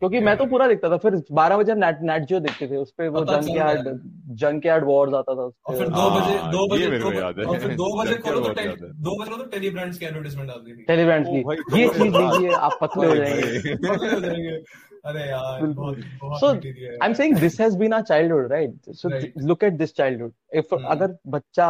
[0.00, 2.90] क्योंकि मैं तो पूरा देखता था फिर बारह बजे नेट नेट जियो देखते थे उस
[2.98, 4.00] पे वो पता जंग के रहा यार्ड
[4.42, 7.10] जंग के यार्ड वॉर्स आता था और फिर दो हाँ, बजे दो बजे मेरे दो
[7.10, 9.98] को याद है। और फिर दो बजे खोलो तो है। दो बजे तो टेली ब्रांड्स
[9.98, 14.10] की एडवर्टाइजमेंट आती थी टेलीब्रांड्स की ये चीज़। लीजिए आप पतले हो जाएँगे भाई। पतले
[14.14, 14.56] हो जाएँगे।
[15.04, 18.06] अरे यार बिल्कुल। बहुत बहुत So, मीठी थी यार। I'm saying this has been our
[18.12, 18.76] childhood, right?
[19.00, 19.24] So Right.
[19.24, 20.32] th- look at this childhood.
[20.62, 20.86] If Hmm.
[20.90, 21.66] अगर बच्चा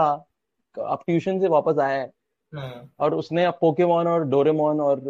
[0.77, 2.13] आप ट्यूशन से वापस आया है हाँ,
[3.01, 5.01] और उसने अब पोकेमोन और डोरेमोन और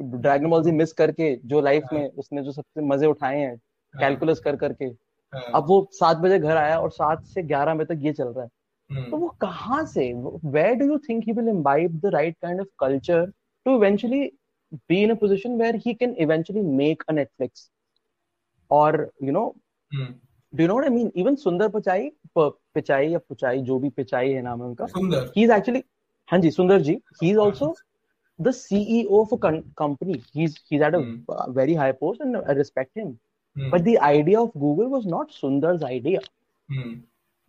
[0.00, 4.00] ड्रैगन बॉल जी मिस करके जो लाइफ में उसने जो सबसे मज़े उठाए हैं हाँ,
[4.00, 7.94] कैलकुलस कर करके हाँ, अब वो सात बजे घर आया और सात से ग्यारह बजे
[7.94, 8.50] तक ये चल रहा है।
[8.90, 10.12] हम्म, तो वो कहाँ से
[10.44, 13.24] where do you think he will imbibe the right kind of culture
[13.66, 14.20] to eventually
[14.88, 17.70] be in a position where he can eventually make a Netflix
[18.70, 19.54] और you know
[20.52, 21.08] do know what I mean?
[21.14, 24.86] Even Sundar Pichai, या Pichai, जो भी पिचाई है नाम है उनका.
[24.86, 25.20] Sundar.
[25.34, 25.82] He's actually,
[26.30, 26.94] हाँ जी, Sundar ji.
[27.20, 27.74] He's also
[28.38, 30.22] the CEO of a con- company.
[30.32, 31.14] He's he's at a Hmm.
[31.36, 33.12] uh, very high post, and I respect him.
[33.56, 33.70] Hmm.
[33.74, 36.20] But the idea of Google was not Sundar's idea.
[36.74, 36.92] Hmm.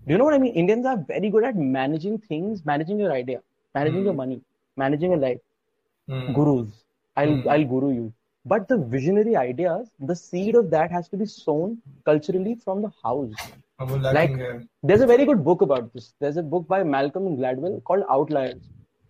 [0.07, 0.53] Do you know what I mean?
[0.63, 3.41] Indians are very good at managing things, managing your idea,
[3.79, 4.23] managing your Hmm.
[4.23, 4.41] money,
[4.85, 5.41] managing your life.
[6.07, 6.31] Hmm.
[6.39, 6.83] Gurus.
[7.17, 7.49] I'll Hmm.
[7.55, 8.07] I'll guru you.
[8.53, 11.77] But the visionary ideas, the seed of that has to be sown
[12.11, 13.49] culturally from the house.
[13.79, 16.13] Like- There's a very good book about this.
[16.19, 18.61] There's a book by Malcolm Gladwell called Outliers.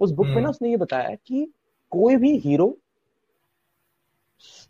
[0.01, 0.43] उस book में Hmm.
[0.43, 1.51] ना उसने ये बताया कि
[1.91, 2.77] कोई भी hero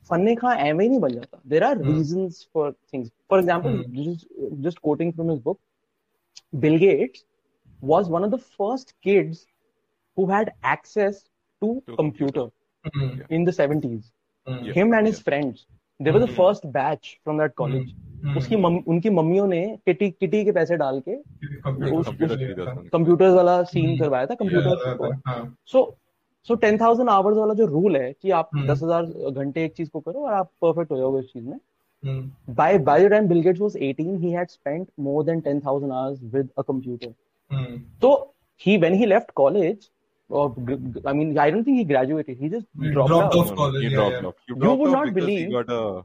[0.09, 1.87] फन्ने खा ही नहीं बन जाता there are Hmm.
[1.87, 4.63] Reasons for things for example Hmm.
[4.67, 5.59] just quoting from his book
[6.63, 7.25] bill gates
[7.91, 9.43] was one of the first kids
[10.17, 11.19] who had access
[11.61, 12.45] to To computer
[12.85, 13.11] Hmm.
[13.37, 14.09] in the 70s
[14.47, 14.63] Hmm.
[16.01, 17.93] They were the first batch from that college
[18.37, 21.15] उसकी उनकी मम्मियों ने kitty kitty के पैसे डाल के
[22.89, 25.97] computers वाला scene करवाया था computer so
[26.47, 29.89] so ten thousand hours वाला जो रूल है कि आप दस हज़ार घंटे एक चीज़
[29.89, 31.57] को करो और आप परफेक्ट हो जाओगे उस चीज़ में।
[32.49, 36.49] By by time Bill was 18 he had spent more than 10000 hours with
[38.01, 39.89] तो he when he left college
[40.29, 42.37] or g- g- I mean, I don't think he graduated.
[42.37, 43.39] He just He dropped, dropped out.
[43.51, 43.55] off.
[43.55, 44.27] college, he yeah, dropped yeah.
[44.29, 44.35] off.
[44.47, 46.03] He You would off not believe- he got a,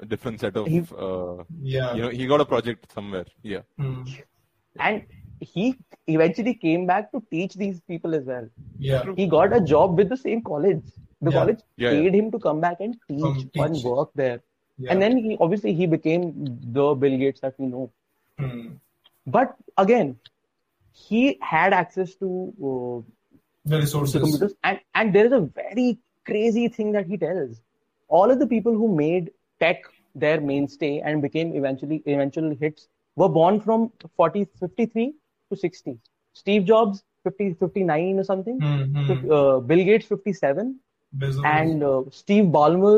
[0.00, 1.94] a different set of, He- uh, Yeah.
[1.94, 3.26] you know, he got a project somewhere.
[3.42, 3.62] Yeah.
[3.78, 4.02] Hmm.
[4.78, 5.04] And
[5.40, 5.76] he
[6.06, 8.48] eventually came back to teach these people as well.
[8.78, 9.04] Yeah.
[9.16, 10.82] He got a job with the same college.
[11.22, 11.38] The Yeah.
[11.38, 12.00] college Yeah, yeah.
[12.02, 13.62] paid him to come back and teach, Come teach.
[13.66, 14.40] and work there.
[14.78, 14.92] Yeah.
[14.92, 16.24] And then he obviously he became
[16.78, 17.90] the Bill Gates that we know.
[18.38, 18.72] Hmm.
[19.26, 20.18] But again,
[20.92, 22.28] he had access to
[22.70, 22.96] uh,
[23.65, 24.21] The the resources.
[24.21, 27.61] computers and and there is a very crazy thing that he tells
[28.07, 29.83] all of the people who made tech
[30.23, 35.13] their mainstay and became eventually eventual hits were born from 40 53
[35.51, 35.97] to 60
[36.41, 38.81] steve jobs 50 59 or something Hmm.
[38.97, 39.31] Hmm.
[39.39, 40.79] uh, bill gates 57
[41.23, 41.45] Bezos.
[41.53, 42.97] and uh, steve ballmer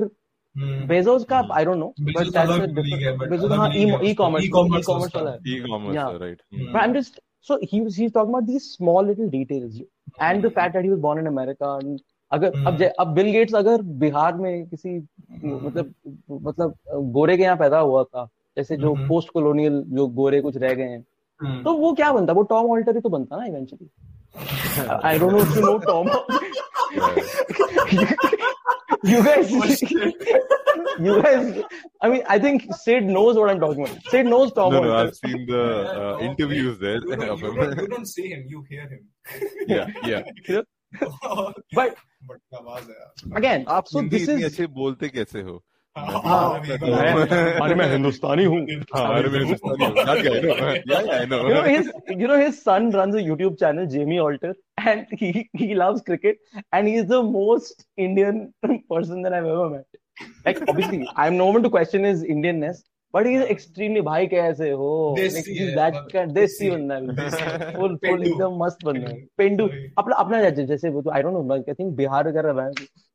[0.55, 0.81] Hmm.
[0.89, 3.45] bezos ka i don't know Bezos but that's a अलग league है, different but bezos
[3.51, 4.49] अलग हाँ, league है e- e-commerce उसका.
[4.49, 5.19] E-commerce e-commerce उसका.
[5.19, 6.09] वाला है E-commerce, Yeah.
[6.15, 6.41] uh, right.
[6.57, 6.67] Hmm.
[6.73, 7.15] but I'm just
[7.47, 9.79] so he was he's talking about these small little details
[10.28, 12.00] And the fact that he was born in America and
[12.32, 12.88] अगर अब Hmm.
[13.00, 14.96] अब Bill Gates अगर बिहार में किसी
[15.44, 15.94] मतलब
[16.48, 16.74] मतलब
[17.18, 18.24] गोरे के यहाँ पैदा हुआ था
[18.56, 19.06] जैसे जो Hmm.
[19.08, 21.04] पोस्ट कॉलोनियल जो गोरे कुछ रह गए हैं
[21.40, 21.62] Hmm.
[21.64, 23.88] तो वो क्या बनता वो टॉम ऑल्टर ही तो बनता ना eventually
[25.04, 26.08] I don't know if you know Tom
[29.08, 29.50] you guys
[31.06, 31.44] you guys
[32.02, 34.88] I mean I think Sid knows what I'm talking about Sid knows Tom No, no,
[34.90, 35.08] Holter.
[35.08, 35.60] I've seen the
[36.04, 37.60] uh, interviews there You don't, of you, him.
[37.60, 39.00] don't, you don't see him, you hear him.
[39.67, 40.63] yeah, yeah.
[41.75, 41.95] but
[42.27, 43.37] But आवाज है यार.
[43.39, 45.63] again आप so Hindi this इतनी is अच्छे बोलते कैसे हो
[45.97, 48.59] हाँ, मैं- अरे मैं हिंदुस्तानी हूँ
[48.93, 50.05] हाँ, अरे मेरे हिंदुस्तानी हो.
[50.05, 50.53] That guy, no?
[50.91, 51.39] Yeah, yeah, I know.
[51.47, 51.89] you know his
[52.21, 54.53] you know his son runs a YouTube channel Jamie Alter
[54.93, 55.29] and he
[55.63, 56.39] he loves cricket
[56.71, 58.41] and he's the most Indian
[58.93, 60.01] person that I've ever met
[60.47, 62.81] like obviously I'm no one to question his Indianness
[63.14, 64.88] but he's extremely भाई कैसे हो?
[65.18, 71.02] देसी बंदा है full पेंडू। एकदम मस्त बंदा है। पेंडू। अपना अपना जैसे जैसे वो
[71.02, 72.70] तो I don't know I think Bihar वगैरह है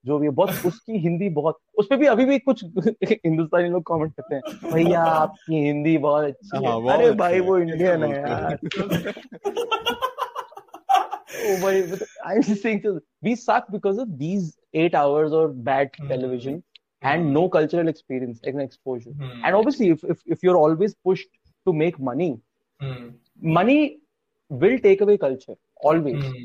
[0.05, 3.83] जो भी है बहुत उसकी हिंदी बहुत उस पे भी अभी भी कुछ हिंदुस्तानी लोग
[3.87, 8.11] कमेंट करते हैं भैया आपकी हिंदी बहुत अच्छी है। हाँ, अरे भाई वो इंडियन है
[8.19, 8.57] यार
[11.45, 11.81] oh भाई
[12.25, 12.91] I'm just saying so
[13.21, 16.07] we suck because of these eight hours or bad Hmm.
[16.07, 16.61] television
[17.03, 19.43] and no cultural experience and exposure Hmm.
[19.43, 21.29] and obviously if, if if you're always pushed
[21.65, 22.31] to make money
[22.79, 23.09] Hmm.
[23.57, 23.99] money
[24.49, 26.35] will take away culture always.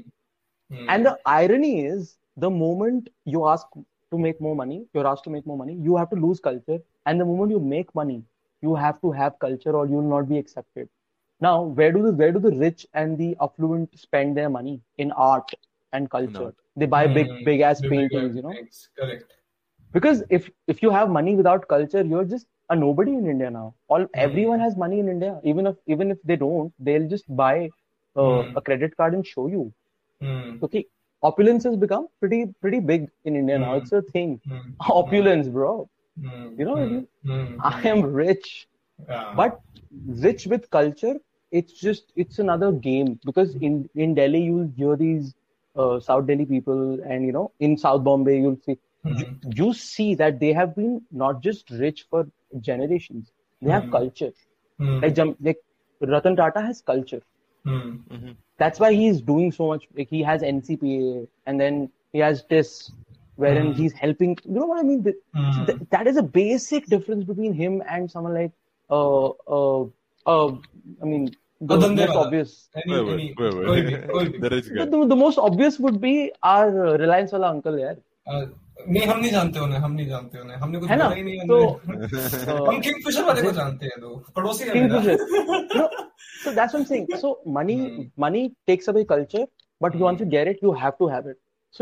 [0.69, 0.89] Hmm.
[0.89, 3.67] and the irony is, the moment you ask
[4.11, 6.79] to make more money, you're asked to make more money, you have to lose culture.
[7.07, 8.25] And the moment you make money,
[8.63, 10.89] you have to have culture or you will not be accepted.
[11.41, 15.13] Now, where do the where do the rich and the affluent spend their money in
[15.13, 15.53] art
[15.93, 16.53] and culture?
[16.53, 16.57] art.
[16.77, 17.45] They buy big Hmm.
[17.45, 18.59] big ass paintings, you know.
[18.97, 19.38] Correct.
[19.93, 23.75] Because if if you have money without culture, you're just a nobody in India now.
[23.89, 25.41] All everyone has money in India.
[25.45, 27.73] Even if even if they don't, they'll just buy
[28.17, 28.57] uh, Hmm.
[28.57, 29.73] a credit card and show you.
[30.21, 30.63] Hmm.
[30.63, 30.87] Okay,
[31.23, 33.75] opulence has become pretty pretty big in India now.
[33.75, 33.83] Hmm.
[33.83, 34.41] It's a thing.
[34.47, 34.61] Hmm.
[34.89, 35.89] Opulence, bro.
[36.21, 36.57] Hmm.
[36.57, 37.59] You know, Hmm.
[37.59, 38.69] I am rich,
[38.99, 39.33] Yeah.
[39.33, 39.61] but
[40.07, 41.17] rich with culture.
[41.51, 45.35] It's just it's another game because in in Delhi you'll hear these
[45.77, 49.19] uh, South Delhi people, and you know in South Bombay you'll see Mm-hmm.
[49.19, 52.27] You, you, see that they have been not just rich for
[52.61, 53.31] generations;
[53.63, 53.81] they mm-hmm.
[53.81, 54.33] have culture.
[54.79, 55.59] Like, like
[56.01, 57.23] Ratan Tata has culture.
[58.59, 59.85] That's why he is doing so much.
[59.97, 62.91] Like he has NCPA, and then he has this
[63.37, 64.37] wherein he's helping.
[64.45, 65.03] You know what I mean?
[65.03, 68.53] The, that is a basic difference between him and someone like,
[68.91, 69.83] uh, uh,
[70.27, 70.49] uh
[71.03, 72.69] I mean, the most obvious.
[74.85, 77.97] The, most obvious would be our Reliance wala uncle, yaar.
[78.27, 78.47] Uh,
[78.79, 81.59] नहीं हम नहीं जानते उन्हें हम नहीं जानते उन्हें। हमने कुछ बोला ही नहीं तो
[82.67, 82.81] हम
[83.27, 84.65] वाले को जानते हैं तो पड़ोसी
[87.77, 88.03] हम्म।
[89.91, 90.05] हम्म।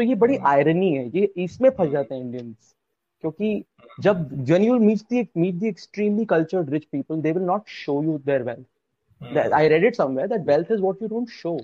[0.02, 2.74] ये बड़ी हम्म। आयरनी है ये इसमें फंस जाते हैं इंडियंस
[3.20, 3.64] क्योंकि
[4.00, 8.02] जब जन you meet the meet the extremely cultured rich people they will not show
[8.02, 11.58] you their wealth I read it somewhere wealth is what you don't show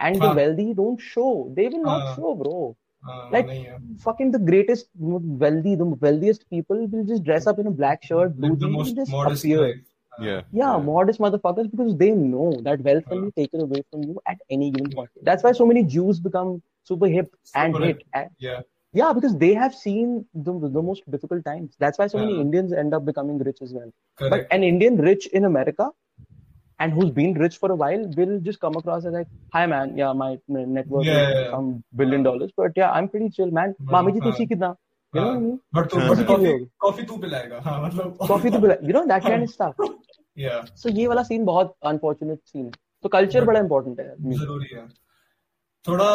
[0.00, 2.74] and the wealthy don't show they will not show bro
[3.30, 3.48] Like
[4.00, 8.36] fucking the greatest, wealthy, the wealthiest people will just dress up in a black shirt,
[8.36, 9.82] blue jeans, just appear.
[10.18, 14.02] Uh, yeah, yeah, modest motherfuckers because they know that wealth can be taken away from
[14.04, 15.08] you at any given point.
[15.22, 18.02] That's why so many Jews become super hip super and hip.
[18.14, 18.30] hit.
[18.38, 18.60] yeah,
[18.92, 21.74] yeah, because they have seen the, the most difficult times.
[21.78, 22.26] That's why so yeah.
[22.26, 23.90] many Indians end up becoming rich as well.
[24.18, 24.48] Correct.
[24.50, 25.88] But an Indian rich in America
[26.82, 29.96] and who's been rich for a while will just come across as like, hi man,
[30.02, 30.28] yeah, my
[30.76, 31.50] net worth Yeah, is yeah, yeah.
[31.56, 31.68] some
[32.02, 33.74] billion dollars, but yeah, I'm pretty chill, man.
[33.80, 34.70] But, Mami ji, uh, तुसी कितना?
[35.14, 35.58] You know what I mean?
[35.74, 36.24] But तू हाँ, हाँ.
[36.28, 36.52] Coffee
[36.86, 39.82] coffee तू पिलाएगा हाँ मतलब Coffee to be you know, that kind of stuff.
[40.44, 42.70] yeah So ये वाला सीन बहुत अनफॉर्चुनेट सीन है.
[43.02, 44.14] तो कल्चर But- बड़ा इंपॉर्टेंट है.
[44.38, 44.86] ज़रूरी है
[45.84, 46.08] थोड़ा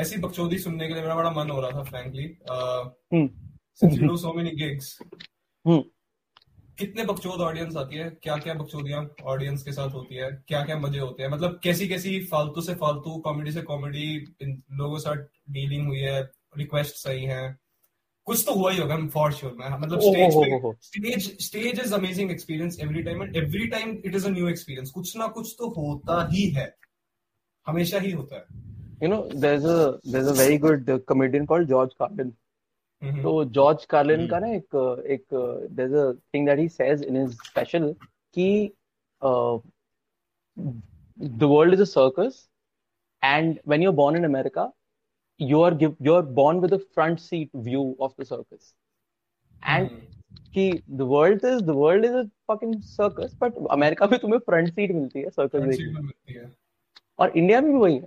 [0.00, 3.28] ऐसी बकचोदी सुनने के लिए मेरा बड़ा मन हो रहा था frankly hmm.
[3.80, 4.88] since you do so many gigs
[5.66, 5.82] hmm.
[6.78, 8.10] कितने बकचोद ऑडियंस आती है?
[8.10, 10.44] क्या क्या बकचोदियाँ ऑडियंस के साथ होती है?
[10.48, 11.30] क्या क्या मज़े होते हैं?
[11.30, 14.34] मतलब कैसी कैसी फालतू से फालतू कॉमेडी से कॉमेडी
[14.72, 15.16] लोगों के साथ
[15.50, 16.22] डीलिंग हुई है
[16.58, 17.56] रिक्वेस्ट सही है।
[18.24, 20.72] कुछ तो हुआ ही होगा फॉर श्योर मैं मतलब स्टेज पे.
[20.82, 24.90] Stage stage is amazing experience every time and every time it is a new experience
[24.90, 26.76] कुछ ना कुछ तो होता ही है।
[27.66, 28.64] हमेशा ही होता है।
[29.08, 32.20] Know, there's a there's a very good uh, comedian called George Carlin.
[32.20, 32.43] हम्म,
[33.22, 34.74] तो जॉर्ज कार्लिन का ना एक
[35.10, 35.34] एक
[36.34, 37.94] thing that he says in his special
[38.36, 38.72] कि
[39.22, 39.60] the
[41.42, 42.48] world is a circus
[43.22, 44.70] and when you are born in America
[45.40, 48.74] you are give you are born with a front seat view of the circus
[49.62, 49.88] and
[50.54, 54.68] कि the world is the world is a fucking circus but America में तुम्हें front
[54.74, 56.44] seat मिलती है circus देखने
[57.18, 58.06] और India में भी वही है।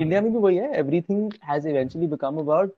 [0.00, 2.74] इंडिया में भी वही है। Everything has eventually become about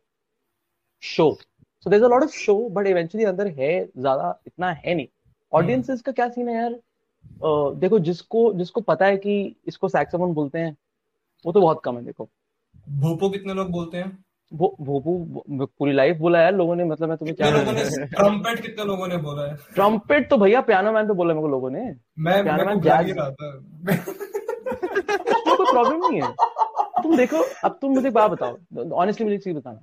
[1.04, 1.38] show
[1.80, 5.06] so is a lot of show but eventually अंदर है ज़्यादा इतना है नहीं.
[5.52, 6.72] ऑडियंसेस का क्या सीन है यार?
[6.72, 10.76] अ, देखो जिसको जिसको पता है कि इसको सैक्सोफोन बोलते हैं
[11.46, 12.28] वो तो बहुत कम है देखो.
[12.88, 14.24] भोपो कितने लोग बोलते हैं?
[14.52, 15.42] वो भोपू
[15.78, 19.06] पूरी लाइफ बोला यार लोगों ने मतलब मैं तुम्हें क्या लोगों ने ट्रम्पेट कितने लोगों
[19.06, 19.56] ने बोला है?
[19.74, 21.94] ट्रम्पेट तो भैया पियानो मैन पे बोला मेरे को लोगों ने.
[22.18, 23.50] मैं Piano मैं man को लग ही रहा था।
[25.56, 26.32] कोई प्रॉब्लम नहीं है.
[27.02, 28.58] तुम देखो अब तुम मुझे बात बताओ.
[28.92, 29.82] ऑनेस्टली मुझे चीज़ बताना.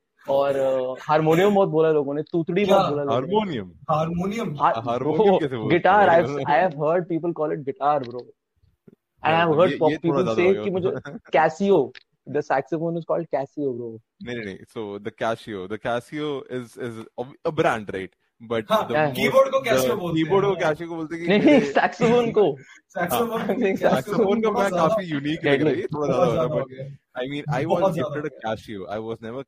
[0.29, 0.57] और
[1.01, 3.71] हारमोनियम बहुत बोला लोगों ने तूतड़ी बहुत बोला है लोगों ने। हारमोनियम?
[3.91, 4.55] हारमोनियम?
[4.61, 9.39] हारमोनियम कैसे बोलते guitar I I have heard people call it guitar bro and I
[9.39, 10.93] have heard pop people say कि मुझे
[11.33, 11.91] Casio
[12.29, 13.87] the saxophone is called casio bro.
[14.23, 16.27] नहीं नहीं so so the Casio the Casio
[16.57, 16.99] is is
[17.45, 18.13] a brand right?
[18.41, 22.57] But keyboard को कैसे बोलते हैं। Keyboard को कैसे को बोलते हैं। नहीं सैक्सोफोन को
[22.89, 28.25] सैक्सोफोन का मैं काफ़ी यूनिक लग रही थोड़ा ज़्यादा but I mean I was gifted
[28.25, 29.43] a Casio I was never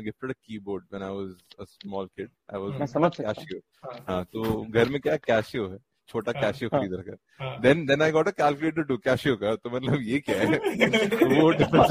[0.00, 3.60] gifted a keyboard when I was a small kid I was Casio
[4.08, 5.78] हाँ। तो घर में क्या कैशियो है?
[6.08, 10.00] छोटा कैशियो खरीद रखा then then I got a calculator too Casio का तो मतलब
[10.02, 10.46] ये क्या है?
[11.40, 11.90] वो डिफरेंस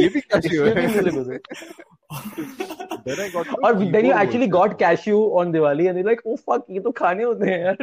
[0.00, 1.38] ये भी कैशियो है।
[3.64, 7.24] और then you actually got Casio on Diwali and like oh fuck ये तो खाने
[7.24, 7.76] होते हैं यार.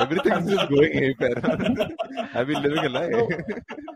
[0.00, 3.10] Everything is just going here I have living a life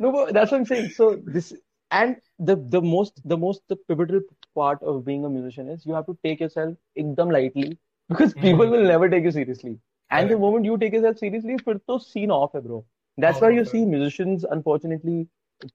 [0.00, 1.52] no but that's what I am saying so this
[1.98, 2.18] And
[2.48, 4.20] the the most the most the pivotal
[4.58, 7.70] part of being a musician is you have to take yourself ignom lightly
[8.10, 9.72] because people will never take you seriously.
[10.10, 10.30] And right.
[10.34, 12.84] the moment you take yourself seriously, फिर तो scene off है bro.
[13.18, 15.16] That's oh, why you Off, see musicians unfortunately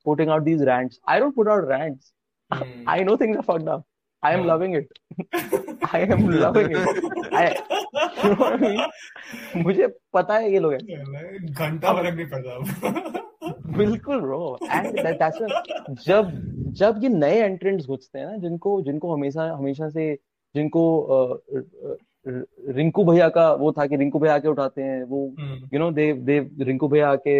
[0.09, 0.99] putting out these rants.
[1.15, 2.11] I don't put out rants.
[2.51, 2.71] Hmm.
[2.95, 3.85] I know things are fucked up.
[4.23, 4.47] I am Hmm.
[4.47, 4.87] loving it.
[5.93, 7.03] I am loving it.
[7.41, 7.43] I,
[8.23, 9.63] you know what I mean?
[9.65, 16.31] मुझे पता है ये लोग हैं घंटा फ़र्क नहीं पड़ता बिल्कुल ब्रो एंड दैट्स जब
[16.81, 20.13] जब ये नए एंट्रेंट्स घुसते हैं ना जिनको जिनको हमेशा हमेशा से
[20.55, 21.17] जिनको अ,
[21.57, 21.95] अ,
[22.27, 25.91] रिंकू भैया का वो था कि रिंकू भैया आके उठाते हैं वो हम्म, you know
[25.91, 27.37] they they Rinku भैया आके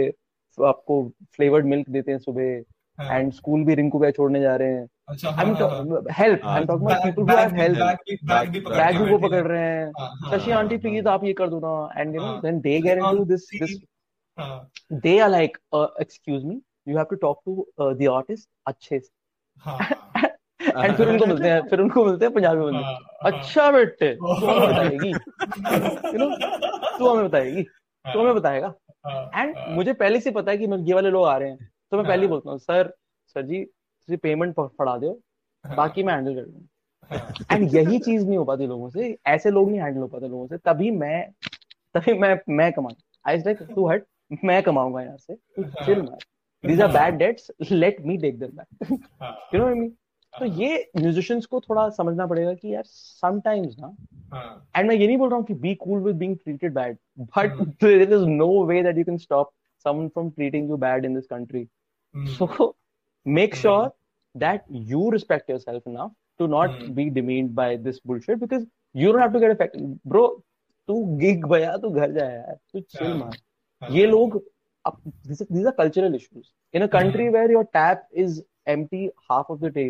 [0.57, 1.03] आपको
[1.35, 2.63] फ्लेवर्ड मिल्क देते हैं सुबह
[2.99, 6.07] हाँ, एंड स्कूल भी रिंकू भैया छोड़ने जा रहे हैं। आई हाँ हाँ हाँ। Mean
[6.17, 10.37] help I am talking about bag who have भी वो पकड़ रहे हैं। हाँ हाँ।
[10.37, 12.59] शशि हाँ आंटी हाँ प्लीज़ आप ये कर दो ना एंड यू नो हाँ। Then
[12.59, 13.85] they get into this this aunty
[14.37, 14.69] हाँ।
[15.03, 16.55] they are like uh, excuse me
[16.87, 19.09] you have to talk to uh, the artist अच्छे से।
[19.65, 19.77] हाँ।
[20.67, 24.13] एंड फिर उनको मिलते हैं फिर उनको मिलते हैं पंजाबी बंदे। हाँ हाँ। अच्छा बेटे
[24.15, 26.29] तू हमें बताएगी। यू नो
[26.97, 27.63] तू हमें बताएगी।
[28.05, 28.73] तू हमें बताएगा।
[29.05, 31.69] हाँ एंड हाँ। मुझे पहले से पता है कि ये वाले लोग आ रहे हैं।
[31.91, 32.93] तो मैं पहले ही हाँ। बोलता हूँ सर
[33.35, 35.11] सर जी ਤੁਸੀਂ पेमेंट फड़ा दो
[35.65, 37.19] हाँ। बाकी मैं हैंडल कर हाँ।
[37.51, 40.47] एंड यही चीज़ नहीं हो पाती लोगों से ऐसे लोग नहीं हैंडल हो पाते लोगों
[40.47, 41.25] से। तभी मैं
[41.95, 44.05] तभी मैं मैं कमाऊँ आई लाइक तू हट
[44.43, 46.17] मैं कमाऊँगा यहाँ से। तू chill man
[46.63, 47.51] are bad debts.
[47.71, 48.67] Let me take them back.
[49.21, 49.91] हाँ। You know what I mean?
[50.39, 53.95] तो ये म्यूजिशियंस को थोड़ा समझना पड़ेगा कि यार समटाइम्स ना
[54.33, 56.97] हाँ। एंड मैं ये नहीं बोल रहा हूँ कि be cool with being treated bad
[57.19, 59.51] but there is no way that you can stop
[59.85, 61.67] someone from treating you bad in this country
[62.15, 62.75] so
[63.25, 63.91] make sure
[64.35, 66.09] that you respect yourself now
[66.39, 70.27] to not be demeaned by this bullshit because you don't have to get affected bro
[70.89, 73.37] तू gig भैया तू घर जा यार तू chill हाँ। मार।
[73.81, 74.43] हाँ। ये लोग
[74.85, 79.51] अब this is these cultural issues in a country where your tap is empty half
[79.51, 79.87] of the day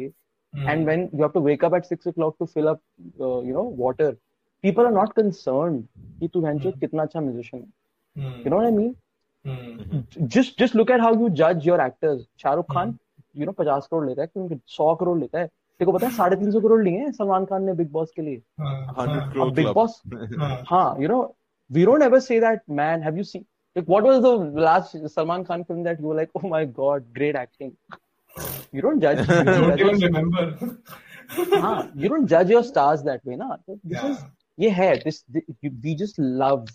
[0.55, 2.81] hmm, and when you have to wake up at six o'clock to fill up
[3.21, 4.09] uh, you know water
[4.65, 5.85] people are not concerned
[6.21, 7.69] कि तू भैंचो कितना अच्छा musician है
[8.17, 8.95] हम्म, you know what I mean
[9.45, 12.99] hmm, just just look at how you judge your actors Shahrukh Khan
[13.37, 16.13] you know पचास करोड़ लेता है क्योंकि सौ करोड़ लेता है तेरे को पता है
[16.17, 19.23] साढ़े तीन सौ करोड़ लिए हैं सलमान खान ने बिग बॉस के लिए हाँ, हंड्रेड
[19.23, 19.75] हाँ, crore अब बिग club.
[19.75, 20.03] बॉस
[20.39, 21.23] हाँ, हाँ you know
[21.71, 23.45] we don't ever say that man have you seen
[23.77, 24.33] like what was the
[24.67, 27.73] last Salman Khan film that you were like oh my god great acting
[28.74, 30.46] You don't judge you don't even remember.
[31.62, 34.10] हाँ, you don't judge your stars that way ना तो this Yeah.
[34.10, 34.24] is
[34.60, 35.24] ये है this,
[35.84, 36.68] we just love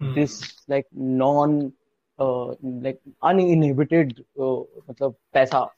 [0.00, 0.12] Hmm.
[0.14, 0.32] this
[0.68, 0.86] like
[1.18, 1.72] non
[2.18, 2.54] uh,
[2.86, 5.68] like uninhibited uh, मतलब पैसा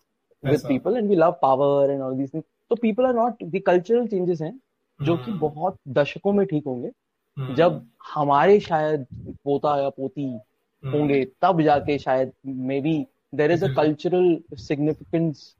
[0.44, 3.60] with people and we love power and all these things तो people are not the
[3.68, 4.54] cultural changes हैं
[5.00, 5.40] जो कि Hmm.
[5.40, 6.90] बहुत दशकों में ठीक होंगे
[7.36, 7.54] Hmm.
[7.56, 7.80] जब
[8.14, 9.06] हमारे शायद
[9.44, 10.92] पोता या पोती Hmm.
[10.94, 12.32] होंगे तब जाके शायद
[12.80, 12.96] maybe
[13.32, 13.74] there is a Mhm.
[13.74, 15.56] cultural significance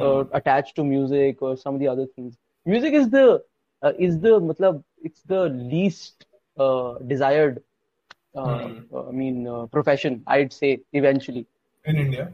[0.00, 2.36] uh, attached to music or some of the other things.
[2.66, 3.42] Music is the
[3.82, 5.42] uh, is the matlab it's the
[5.74, 6.26] least
[6.58, 7.62] uh, desired
[8.36, 8.78] uh, Hmm.
[8.92, 11.46] uh, I mean uh, profession I'd say eventually.
[11.84, 12.32] in India.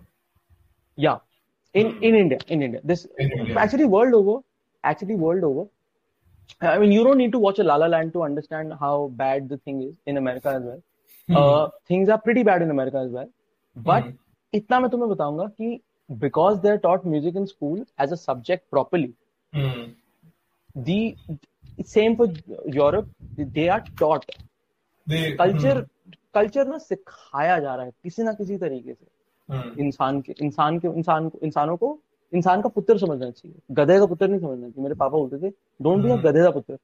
[0.96, 1.18] Yeah.
[1.74, 2.80] In in India, in India.
[2.84, 3.56] This In India.
[3.58, 4.40] actually world over,
[4.84, 5.66] actually world over.
[6.60, 9.48] I mean you don't need to watch a La La Land to understand how bad
[9.48, 10.82] the thing is in America as well.
[11.40, 13.28] Uh, things are pretty bad in America as well.
[13.76, 14.16] But Hmm.
[14.54, 15.80] इतना मैं तुम्हें बताऊँगा कि
[16.10, 19.14] because they are taught music in school as a subject properly
[21.84, 22.34] same for
[22.74, 23.10] Europe
[23.40, 24.24] they are taught
[25.06, 25.86] culture
[26.34, 29.06] culture ना सिखाया जा रहा है किसी ना किसी तरीके से।
[29.48, 29.78] hmm.
[29.78, 31.98] इंसान के इंसान के इंसान को इंसानों को
[32.32, 35.52] इंसान का पुत्र समझना चाहिए। गधे का पुत्र नहीं समझना चाहिए। मेरे पापा बोलते थे
[35.82, 36.78] डोंट बी अ गधे का पुत्र.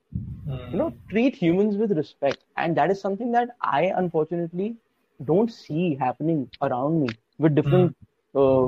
[0.73, 4.69] You know treat humans with respect and that is something that I unfortunately
[5.20, 7.09] don't see happening around me
[7.46, 7.96] with different
[8.36, 8.66] uh,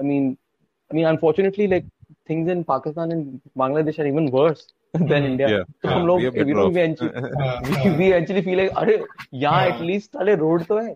[0.00, 0.28] i mean
[0.90, 1.86] i mean unfortunately like
[2.30, 4.62] things in pakistan and bangladesh are even worse
[5.12, 5.64] than india Yeah.
[5.82, 6.74] तो Yeah, हम लोग we are better we, know, off.
[6.74, 7.12] we, actually,
[7.44, 8.96] हाँ, we, हाँ, we actually feel like अरे
[9.44, 9.66] यहाँ हाँ.
[9.68, 10.94] At least अरे road तो है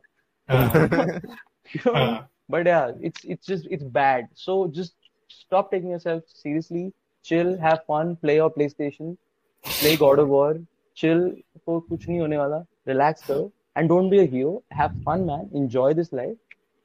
[0.48, 1.20] हाँ,
[1.74, 2.28] you know हाँ.
[2.54, 4.94] but yeah it's it's just it's bad so just
[5.36, 6.84] stop taking yourself seriously
[7.24, 9.14] chill have fun play your playstation
[9.64, 10.50] play god of war
[11.02, 11.24] chill
[11.66, 13.50] तो कुछ नहीं होने वाला relax करो
[13.80, 14.52] and don't be a hero
[14.82, 16.36] have fun man enjoy this life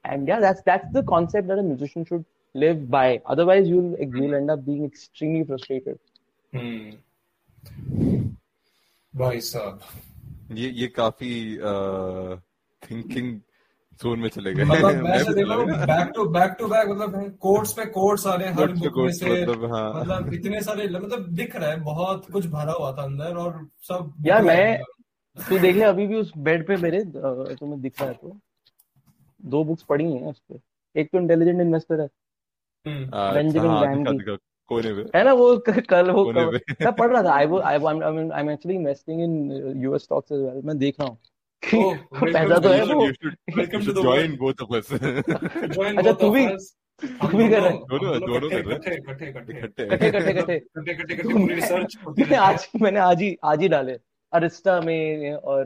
[0.07, 2.25] And yeah that's that's the concept that a musician should
[2.55, 5.99] live by otherwise you'll you'll end up being extremely frustrated
[6.53, 6.91] Hmm.
[9.13, 9.79] भाई साहब
[10.57, 11.31] ये ये काफ़ी
[12.81, 13.39] thinking
[14.01, 14.95] zone में चले गए मतलब।
[15.87, 19.11] Back to back to back मतलब कोट्स पे कोट्स आ रहे हैं हर बुक में
[19.11, 23.03] से मतलब, हाँ। मतलब इतने सारे मतलब दिख रहा है बहुत कुछ भरा हुआ था
[23.03, 24.81] अंदर और सब यार मैं
[25.37, 28.37] तू देख ले अभी भी उस बेड पे मेरे तुम्हें दिख रहा है तो
[29.45, 30.59] दो बुक्स पढ़ी हैं उस पे।
[31.01, 32.09] एक तो इंटेलिजेंट इन्वेस्टर है।
[32.87, 34.37] हम्म, बेंजामिन हाँ, दिखा की। दिखा।
[34.67, 38.41] कोने पे है ना वो कल वो मैं पढ़ रहा था। आई वो I I
[38.41, 39.51] am actually investing in
[39.83, 41.17] US stocks as well मैं देख रहा हूँ।
[41.63, 41.77] कि
[42.33, 43.07] पैसा तो है वो।
[44.27, 44.89] Both of us
[45.77, 46.61] Join अच्छा both तू of भी us.
[47.31, 49.51] तू भी कर रहा है। दोनों- दोनों हम दोनों दोनों कर रहे इकट्ठे इकट्ठे। इकट्ठे
[49.59, 52.99] इकट्ठे। कट्ठे कट्ठे कट्ठे इकट्ठे इकट्ठे इकट्ठे। पूरी रिसर्च होती मैंने रहती है आज मैंने
[52.99, 53.97] आज ही आज ही डाले।
[54.33, 55.65] अरिस्टा में और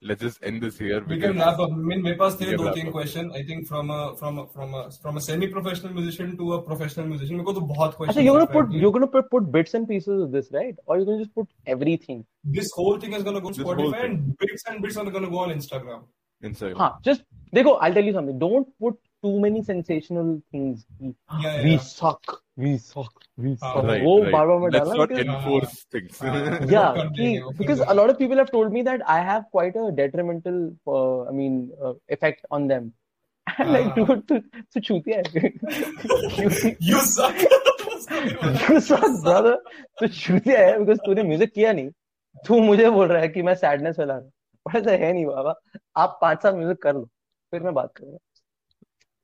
[0.00, 0.98] I mean, let's just end this here.
[1.00, 1.70] We because- can wrap up.
[1.72, 2.92] I mean, मेरे पास थे We can दो wrap तीन up.
[2.92, 4.72] Question I think from a from from
[5.02, 8.26] from a semi professional musician to a professional musician मेरे को तो बहुत अच्छा question
[8.26, 11.08] you're gonna put you're gonna put, put bits and pieces of this right or you're
[11.10, 12.20] gonna just put everything
[12.58, 14.18] this whole thing is going to go on This whole Spotify thing.
[14.18, 16.04] and bits and bits are going to go on Instagram
[16.42, 16.78] Instagram.
[16.84, 21.71] हाँ just देखो I'll tell you something don't put too many sensational things yeah, we
[21.71, 21.77] yeah.
[21.87, 24.31] suck we suck we हाँ, suck Right, वो right.
[24.33, 26.17] Bar bar Let's not because- enforce things.
[26.19, 26.71] हाँ.
[26.71, 29.91] yeah कर because a lot of people have told me that I have quite a
[30.01, 30.57] detrimental
[30.87, 32.91] uh, I mean uh, effect on them
[33.47, 33.95] I'm like हाँ.
[34.07, 34.39] dude तू
[34.73, 35.53] तू चूतिया है
[36.39, 36.49] you,
[36.89, 37.45] you suck
[38.69, 39.55] you suck brother
[39.99, 41.89] तू चूतिया है because तूने music किया नहीं
[42.47, 45.53] तू मुझे बोल रहा है कि मैं सैडनेस फैला रहा हूँ ऐसा है नहीं बाबा
[46.01, 47.03] आप पाँच साल म्यूज़िक कर लो
[47.53, 48.17] फिर मैं बात करूँगा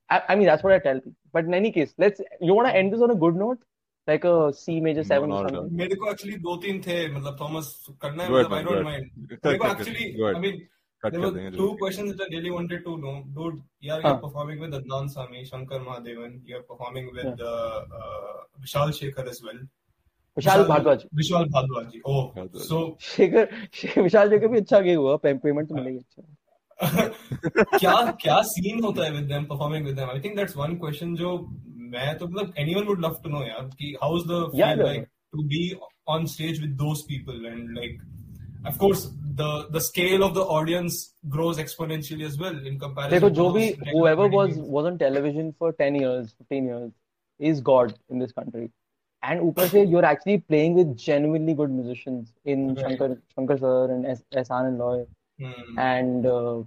[0.09, 2.67] I, I mean that's what I tell people but in any case let's you want
[2.69, 3.61] to end this on a good note
[4.07, 6.95] like a C major seven or No, no, something मेरे को actually दो तीन थे
[7.15, 7.69] मतलब Thomas
[8.01, 9.79] करना है Go ahead, मतलब I man, don't go mind Cut, मेरे को cut, cut.
[9.79, 10.41] Actually Go I ahead.
[10.45, 10.61] Mean
[11.03, 11.77] Cut There कर were देंगे two जल्दी.
[11.79, 13.13] questions that I really wanted to know.
[13.37, 13.55] Dude,
[13.87, 14.11] yeah, हाँ.
[14.11, 16.35] you're performing with Adnan Sami, Shankar Mahadevan.
[16.51, 19.59] You're performing with uh, uh, Vishal Shekhar as well.
[20.37, 21.97] Vishal Bhardwaj Vishal Bhardwaj.
[22.11, 22.63] Oh, Bhardwaj.
[22.69, 23.49] so Shekhar
[23.79, 26.23] शे- विशाल शेखर भी अच्छा गया हुआ payment तो मिलेगी अच्छा
[26.80, 31.14] क्या क्या सीन होता है with them performing with them I think that's one question
[31.16, 31.36] जो
[31.92, 35.06] मैं तो मतलब anyone would love to know यार कि how is the feel like
[35.32, 35.62] to be
[36.08, 38.00] on stage with those people and like
[38.66, 39.06] of course
[39.40, 41.02] the the scale of the audience
[41.34, 45.76] grows exponentially as well in comparison देखो जो भी whoever was was on television for
[45.80, 46.92] 10 years 15 years
[47.40, 48.68] is god in this country
[49.22, 53.92] and ऊपर से you are actually playing with genuinely good musicians in Shankar Shankar sir
[53.92, 55.04] and S S Anand Loy
[55.38, 55.78] Hmm.
[55.78, 56.62] and uh,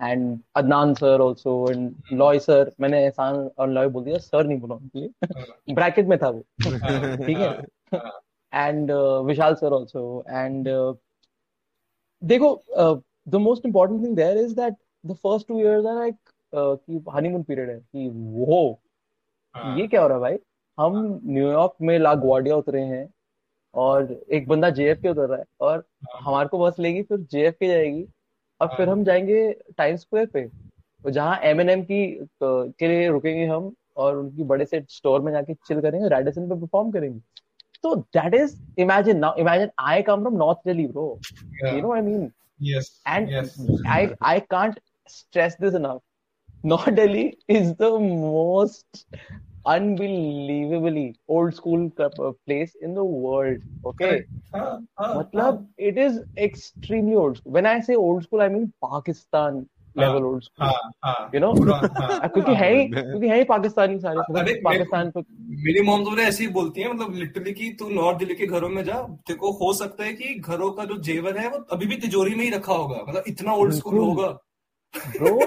[0.00, 4.58] and Adnan sir also and Loy sir मैंने एहसान और लॉय बोल दिया sir नहीं
[4.60, 7.48] बोला उनके लिए ब्रैकेट में था वो हाँ, ठीक है
[7.94, 8.20] हाँ,
[8.52, 10.22] and uh, Vishal sir also.
[10.28, 10.94] And uh,
[12.22, 16.20] देखो uh, the most important thing there is that the first two years are like
[16.52, 18.80] uh, कि honeymoon period है कि वो
[19.54, 19.78] हाँ.
[19.78, 20.38] ये क्या हो रहा है भाई
[20.78, 23.06] हम न्यूयॉर्क में ला गुआर्डिया उतरे हैं
[23.82, 25.84] और एक बंदा जेएफके उतर रहा है और
[26.24, 28.04] हमारे को बस लेगी फिर जेएफ के जाएगी
[28.60, 30.48] और फिर हम जाएँगे टाइम स्क्वायर पे
[31.12, 33.72] जहाँ एम एन एम की अ, के लिए रुकेंगे हम
[34.04, 37.20] और उनकी बड़े से स्टोर में जाके चिल करेंगे रेडिसन पे परफॉर्म करेंगे
[37.82, 41.08] तो that is imagine now imagine I come from North Delhi bro
[41.62, 41.74] Yeah.
[41.74, 42.24] you know what I mean
[42.60, 42.88] Yes.
[43.14, 43.52] and yes.
[43.94, 44.78] I I can't
[45.14, 46.00] stress this enough.
[46.64, 46.88] North
[49.66, 49.78] Uh,
[52.46, 53.58] place in the world.
[53.84, 54.24] Okay,
[54.54, 57.52] हाँ, हाँ, मतलब it is extremely old school.
[57.52, 59.66] When I say old school, I mean Pakistan
[59.96, 60.66] level old school.
[60.66, 61.30] हाँ, हाँ.
[61.32, 62.20] You know, पूरा, हाँ.
[62.20, 65.24] Uh, क्योंकि है ही क्योंकि है ही पाकिस्तानी सारे मतलब पाकिस्तान पे
[65.64, 68.46] मेरी मॉम तो मुझे ऐसे ही बोलती है मतलब लिटरली कि तू नॉर्थ दिल्ली के
[68.46, 71.58] घरों में जा तेरे को हो सकता है कि घरों का जो जेवर है वो
[71.72, 74.28] अभी भी तिजोरी में ही रखा होगा मतलब इतना ओल्ड स्कूल होगा
[75.18, 75.38] bro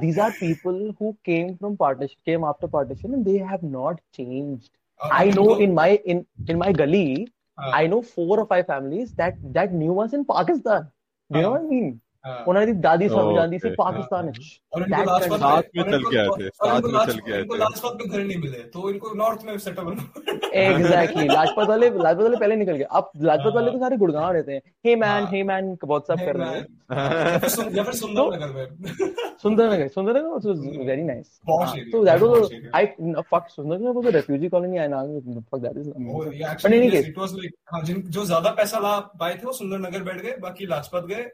[0.00, 4.70] these are people who came from partition came after partition and they have not changed.
[5.00, 5.58] Uh, I know bro.
[5.58, 7.28] in my in in my gully
[7.58, 10.88] uh, i know four or five families that that knew us in pakistan.
[11.30, 12.00] Do you uh, know what i mean?
[12.24, 12.44] हाँ.
[12.48, 13.74] उन्होंने दादी सब जानती थी okay.
[13.78, 14.32] Pakistan है
[14.74, 17.32] और इनको साथ और में चल इनको- के आए थे, साथ इनको में चल के
[17.32, 19.90] आए इनको थे। लाजपत में घर नहीं मिले तो इनको नॉर्थ में सेटल
[20.62, 24.52] एग्जैक्टली लाजपत वाले लाजपत वाले पहले निकल गए अब लाजपत वाले तो सारे गुड़गांव रहते
[24.52, 26.66] हैं हे मैन हाँ। हे मैन व्हाट्सएप कर रहे हैं
[27.30, 30.60] या फिर सुन- या फिर सुंदर नगर में Sundernagar Sundernagar was
[30.90, 32.70] very nice Posh हाँ, area, so that was posh a, area.
[32.74, 35.04] I no, fuck Sundernagar was a refugee colony and now
[35.50, 36.32] fuck that is वो amazing.
[36.32, 38.78] ये But in actually any yes, case it was like हाँ जिन जो ज़्यादा पैसा
[38.78, 41.24] ला पाए थे वो सुंदर नगर बैठ गए बाकी लाजपत गए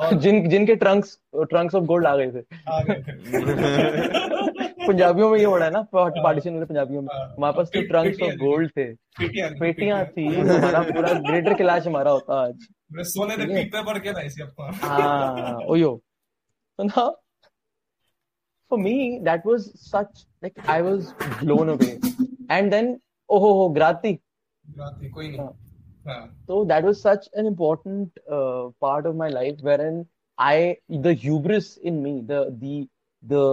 [0.00, 3.12] और जिन जिनके ट्रंक्स ट्रंक्स ऑफ़ गोल्ड आ गए थे। आ गए थे।
[4.86, 7.82] पंजाबियों में ये हो रहा है ना पार्टीशन वाले पंजाबियों में। हाँ। हमारे पास तो
[7.88, 8.84] ट्रंक्स ऑफ़ गोल्ड थे।
[9.60, 12.66] पेटियाँ थी हमारा पूरा ग्रेटर कैलाश हमारा होता आज।
[13.08, 16.00] सोने दे ठीक है। पीक पे पड़ के ना इसी अपना हाँ OYO
[16.78, 17.02] so now
[18.70, 18.92] for me
[19.28, 21.08] that was such like I was
[21.42, 21.90] blown away
[22.56, 22.88] and then
[23.28, 24.12] oh ho ho Grati
[24.64, 25.28] रात थी कोई
[25.99, 30.05] नहीं हाँ। हाँ so that was such an important uh, part of my life wherein
[30.37, 32.87] I the hubris in me the the
[33.23, 33.43] the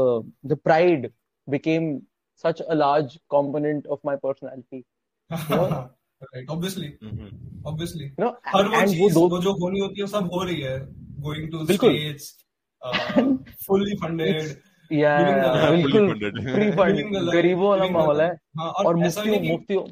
[0.53, 1.11] the pride
[1.49, 2.03] became
[2.45, 4.83] such a large component of my personality
[5.31, 7.31] right obviously Mhm.
[7.67, 10.11] Obviously you know हर वो and वो चीज दो वो जो होनी होती है वो
[10.11, 10.75] सब हो रही है
[11.25, 12.25] going to बिल्कुल। states,
[12.83, 13.23] uh,
[13.67, 14.53] fully funded.
[14.91, 15.71] या Living the life.
[15.71, 16.41] बिल्कुल Fully funded.
[16.55, 18.39] Free fund Living the life, गरीबों वाला living the माहौल है life.
[18.59, 19.85] हाँ, और और ऐसा भी मुफ्तियों नहीं कि मुफ्तियों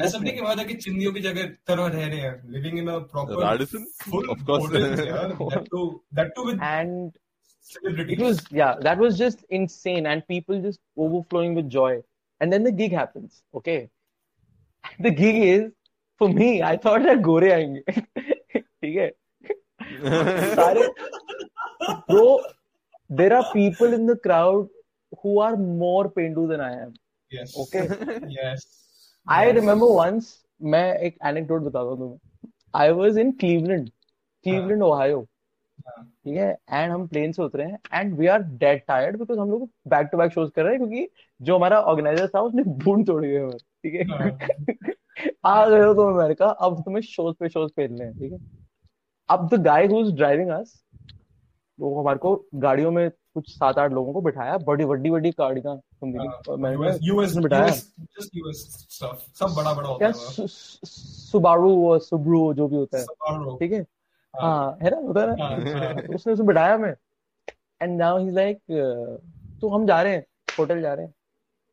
[0.00, 2.88] ऐसा नहीं कि बात है कि चिंदियों की जगह तरह रह रहे हैं living in
[2.88, 3.86] a proper Radisson?
[4.02, 4.66] full Of course.
[4.66, 5.32] hotels, yeah.
[5.54, 5.86] that too
[6.18, 7.16] that too with and
[7.70, 11.90] celebrities it was yeah that was just insane and people just overflowing with joy
[12.40, 13.78] and then the gig happens okay
[15.06, 15.64] the gig is
[16.20, 18.00] for me i thought that गोरे आएँगे
[18.60, 19.10] ठीक है
[20.54, 20.86] सारे
[22.10, 22.24] bro
[23.20, 24.68] there are people in the crowd
[25.22, 25.54] who are
[25.84, 26.90] more pendu than i am
[27.30, 27.84] yes okay
[28.38, 28.66] yes
[29.28, 29.56] I Yes.
[29.56, 30.26] remember once
[30.62, 33.88] मैं एक anecdote बताता हूँ तुम्हें। I was in Cleveland
[34.46, 35.20] Cleveland Ohio
[35.88, 36.04] हाँ.
[36.24, 36.50] ठीक है?
[36.70, 40.08] एंड हम प्लेन से उतरे हैं and we are dead tired because हम लोग बैक
[40.12, 41.08] टू बैक शोज़ कर रहे हैं क्योंकि
[41.40, 44.92] जो हमारा ऑर्गेनाइजर था उसने बूंद तोड़ हमें। ठीक है?
[45.46, 48.38] आ गए हो तुम अमेरिका अब तुम्हें शोज़ पे शोज़ खेलने हैं ठीक है?
[49.28, 50.82] अब the guy who is driving us
[51.78, 55.75] वो हमारे को गाड़ियों में कुछ सात आठ लोगों को बिठाया बड़ी बड़ी बड़ी गाड़ियां
[55.75, 57.81] तुम हाँ, मैंने US US उसने बिठाया US
[58.17, 60.87] just US stuff सब बड़ा बड़ा होता क्या है सु, सु,
[61.31, 63.59] सुबारू और सुब्रू जो भी होता है Subaru.
[63.59, 64.51] ठीक है हाँ.
[64.51, 65.95] हाँ है ना होता है हाँ, ना हाँ.
[65.95, 66.93] तो उसने उसे बिठाया हमें
[67.81, 68.59] एंड नाउ ही लाइक
[69.61, 70.25] तो हम जा रहे हैं
[70.59, 71.13] होटल जा रहे हैं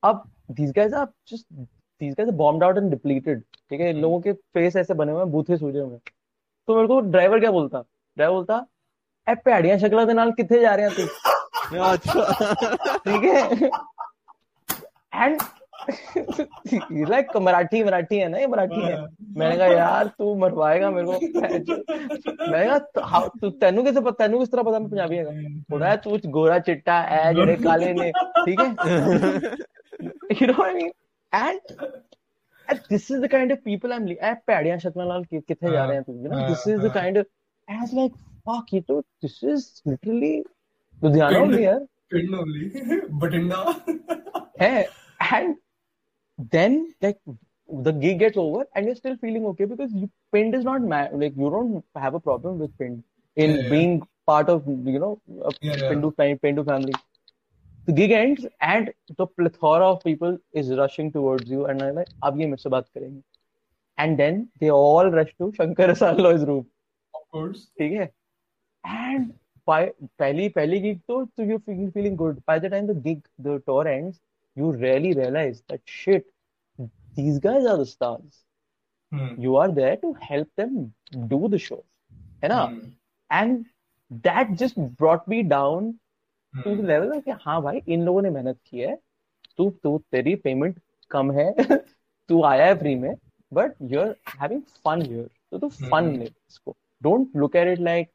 [0.02, 0.24] अब
[0.58, 1.46] these guys are just
[2.00, 5.12] these guys are bombed out and depleted ठीक है इन लोगों के फेस ऐसे बने
[5.12, 6.00] हुए हैं बूथे सूजे हुए हैं
[6.68, 7.84] तो मेरे को ड्राइवर क्या बोलता
[8.16, 8.66] ड्राइवर बोलता
[9.26, 11.33] ए ਭੈੜੀਆਂ ਸ਼ਕਲਾਂ ਦੇ ਨਾਲ ਕਿੱਥੇ ਜਾ ਰਿਹਾ ਤੂੰ अच्छा
[11.73, 13.69] अच्छा। ठीक है?
[15.15, 15.41] एंड
[17.09, 18.95] लाइक मराठी मराठी है ना ये मराठी है।
[19.37, 24.25] मैंने कहा यार तू मरवाएगा मेरे को मैंने कहा तो, हाँ, तू तेनू कैसे पता
[24.25, 25.59] तेनू किस तरह पता मैं पंजाबी है?
[25.71, 28.69] थोड़ा है तू गोरा चिट्टा है जड़े काले ने ठीक है?
[30.41, 30.91] You know I mean
[31.33, 31.59] and
[32.89, 35.87] this is the kind of people I am a पैड़ियाँ शक्ल लाल कितने जा हाँ।
[35.87, 36.13] रहे हैं तू
[36.47, 37.25] this is the kind of
[37.67, 38.13] as like
[38.49, 40.33] fuck you तो this is literally
[41.02, 43.58] literally Ludhiana only यार Pind only Batinda
[44.60, 44.86] है
[45.32, 45.56] and
[46.54, 47.18] then like
[47.86, 51.08] the gig gets over and you're still feeling okay because you, pind is not ma-
[51.12, 53.02] like you don't have a problem with pind
[53.36, 53.68] in Yeah, yeah.
[53.72, 53.92] being
[54.30, 55.12] part of you know
[55.50, 55.90] a Yeah, yeah.
[55.90, 56.10] pindu
[56.46, 56.94] pindu family
[57.86, 58.90] the gig ends and
[59.20, 62.88] the plethora of people is rushing towards you and I'm like अब ये मुझसे बात
[62.96, 63.22] करेंगे
[63.98, 66.64] and then they all rush to Shankar Saloy's room
[67.20, 68.10] of course ठीक है
[68.84, 69.32] and
[69.68, 69.80] by
[70.18, 73.58] पहली पहली gig तो तो you feel feeling good by the time the gig the
[73.66, 74.20] tour ends
[74.56, 76.24] you really realize that shit
[77.18, 78.40] these guys are the stars
[79.12, 79.28] hmm.
[79.38, 80.78] you are there to help them
[81.34, 81.82] do the show
[82.42, 82.80] है ना Hmm.
[83.30, 83.66] and
[84.24, 85.90] that just brought me down
[86.54, 86.76] to Hmm.
[86.76, 88.96] the level of कि हाँ भाई इन लोगों ने मेहनत की है
[89.58, 90.80] तू तू तेरी पेमेंट
[91.10, 91.52] कम है
[92.28, 93.14] तू आया है फ्री में
[93.52, 97.68] but you are having fun here तो तू फन हम्म। ले इसको don't look at
[97.68, 98.10] it like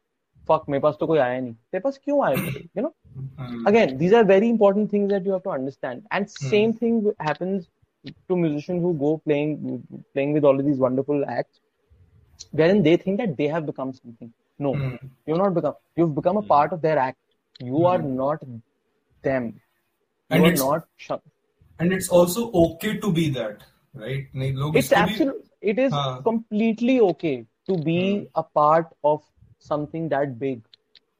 [0.48, 2.36] fuck मेरे पास तो कोई आया नहीं तेरे पास क्यों आया
[2.76, 2.92] you know
[3.38, 3.56] Hmm.
[3.68, 6.94] again these are very important things that you have to understand and same thing
[7.26, 7.66] happens
[8.30, 9.50] to musicians who go playing
[10.14, 11.60] playing with all of these wonderful acts
[12.60, 14.30] wherein they think that they have become something
[14.66, 14.96] no Hmm.
[15.30, 18.46] you've not become you've become a part of their act you are not
[19.30, 21.22] them you And are it's- not sh-
[21.78, 23.64] and it's also okay to be that
[24.06, 26.10] right नहीं लोग it's इसको भी- absolute it is हाँ.
[26.32, 27.36] completely okay
[27.70, 28.44] to be Hmm.
[28.44, 29.24] a part of
[29.69, 30.61] something that big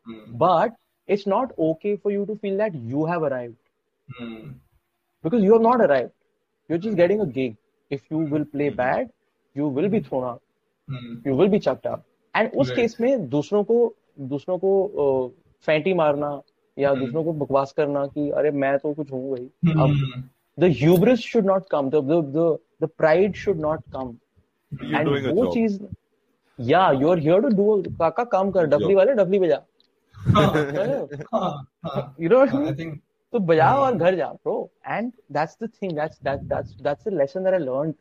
[0.08, 0.22] Hmm.
[0.44, 0.78] but
[1.08, 3.58] it's not okay for you to feel that you have arrived
[4.20, 4.38] Hmm.
[5.26, 6.12] because you have not arrived.
[6.70, 7.58] You're just getting a gig.
[7.92, 9.10] If you will play bad,
[9.56, 10.42] you will be thrown out.
[10.88, 11.12] Hmm.
[11.30, 12.02] You will be chucked out.
[12.36, 12.80] And उस Right.
[12.80, 13.78] Case में दूसरों को
[14.34, 14.72] दूसरों को
[15.04, 15.08] अ,
[15.66, 16.32] फैंटी मारना
[16.78, 17.00] या Hmm.
[17.00, 20.22] दूसरों को बकवास करना कि अरे मैं तो कुछ हूँ भाई अब Hmm.
[20.66, 22.48] the hubris should not come the the the,
[22.86, 24.12] the pride should not come
[24.82, 25.54] You're and doing a वो job.
[26.62, 29.62] Cheese yeah you're here to do काका काम कर डबली वाले डबली बजा
[30.18, 30.46] हाँ,
[31.34, 32.16] हाँ, हाँ.
[32.20, 32.76] mean?
[32.76, 33.00] think
[33.34, 33.86] तो बजाओ Hmm.
[33.86, 34.56] और घर जा bro
[34.96, 37.94] and that's the thing that's that that's that's the lesson that I learned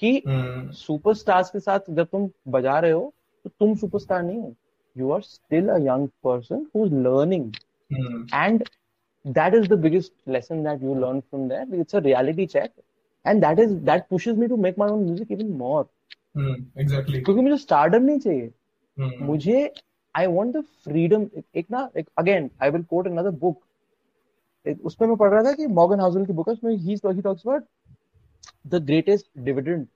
[0.00, 0.72] कि hmm.
[0.72, 3.12] सुपरस्टार्स के साथ जब तुम बजा रहे हो
[3.44, 4.54] तो तुम सुपरस्टार नहीं हो
[4.96, 7.50] you are still a young person who is learning
[7.90, 8.22] Hmm.
[8.34, 8.64] And
[9.24, 12.70] that is the biggest lesson that you learn from that it's a reality check
[13.24, 15.84] and that is that pushes me to make my own music even more
[16.36, 16.54] Hmm.
[16.82, 17.24] Exactly.
[17.24, 18.50] क्योंकि मुझे stardom नहीं चाहिए
[18.98, 19.20] Hmm.
[19.20, 19.72] मुझे
[20.14, 23.60] I want the freedom एक ना एक again I will quote another book
[24.84, 27.42] उसमें मैं पढ़ रहा था कि मॉर्गन हाउसल की बुक है उसमें he he talks
[27.46, 27.64] about
[28.66, 29.86] the greatest dividend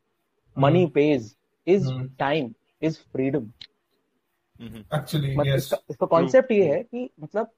[0.58, 1.34] money pays
[1.66, 1.88] is.
[2.18, 2.52] Time
[2.82, 3.50] is freedom.
[4.94, 7.50] Actually, मतलब इसका इसका कॉन्सेप्ट ये है कि मतलब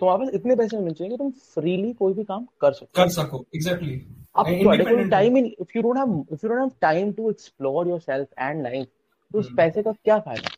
[0.00, 3.08] तुम्हारे पास इतने पैसे होने चाहिए कि तुम फ्रीली कोई भी काम कर सको। कर
[3.08, 3.96] सको exactly
[4.38, 5.10] exactly.
[5.10, 8.86] Time in if if you don't have time to explore yourself and life
[9.32, 9.56] तो उस hmm.
[9.56, 10.50] पैसे का क्या फ़ायदा?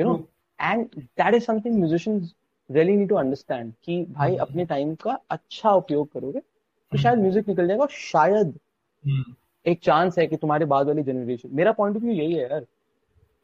[0.00, 0.16] You know
[0.60, 2.34] and that is something musicians
[2.70, 4.40] really need to understand कि भाई hmm.
[4.40, 7.02] अपने टाइम का अच्छा उपयोग करोगे तो hmm.
[7.02, 8.58] शायद म्यूज़िक निकल जाएगा और शायद
[9.66, 12.66] एक चांस है कि तुम्हारे बाद वाली जनरेशन मेरा पॉइंट ऑफ़ व्यू यही है यार।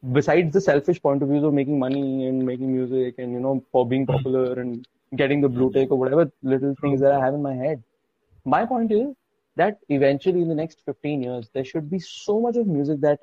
[0.04, 3.58] Besides the selfish point of view of making money and making music and you know
[3.72, 7.34] for being popular and getting the blue tick or whatever little things that I have
[7.34, 7.84] in my head
[8.45, 9.07] my point is
[9.55, 13.19] that eventually in the next 15 years there should be so much of music that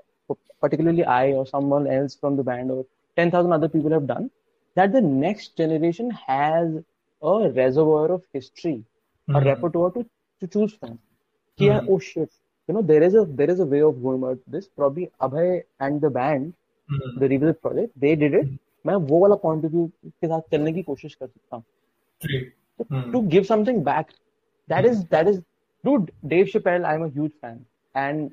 [0.61, 2.85] particularly I or someone else from the band or
[3.17, 4.31] 10,000 other people have done
[4.77, 6.75] that the next generation has
[7.23, 8.85] a reservoir of history
[9.29, 9.47] a Hmm.
[9.49, 10.05] repertoire to,
[10.43, 10.99] to choose from
[11.59, 11.93] कि यार Hmm.
[11.95, 12.31] oh shit
[12.69, 15.63] you know there is a there is a way of going about this probably Abhay
[15.81, 16.53] and the band
[16.91, 18.49] hmm, the revisit project they did it
[18.87, 21.65] मैं वो वाला point of view के साथ चलने की कोशिश कर सकता हूँ
[22.21, 22.45] True.
[22.93, 24.09] Hmm, to give something back
[24.69, 25.37] that is that is
[25.85, 27.59] dude Dave Chappelle I'm a huge fan
[27.95, 28.31] and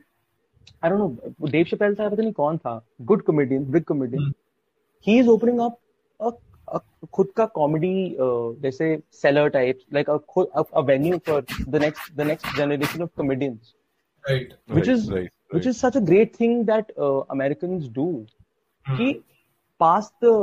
[0.84, 2.74] I don't know Dave Chappelle था पता नहीं कौन था
[3.12, 4.32] good comedian big comedian Hmm.
[5.08, 5.78] he is opening up
[6.20, 6.32] a,
[6.68, 6.82] a
[7.18, 7.94] खुद का comedy
[8.28, 8.90] uh, जैसे
[9.22, 11.38] seller type like a, खुद- a, a venue for
[11.76, 13.74] the next the next generation of comedians
[14.26, 14.52] Right.
[14.68, 15.70] which Right, is right, which right.
[15.70, 18.08] is such a great thing that uh, Americans do
[18.86, 19.22] हम्म, कि
[19.80, 20.36] पास the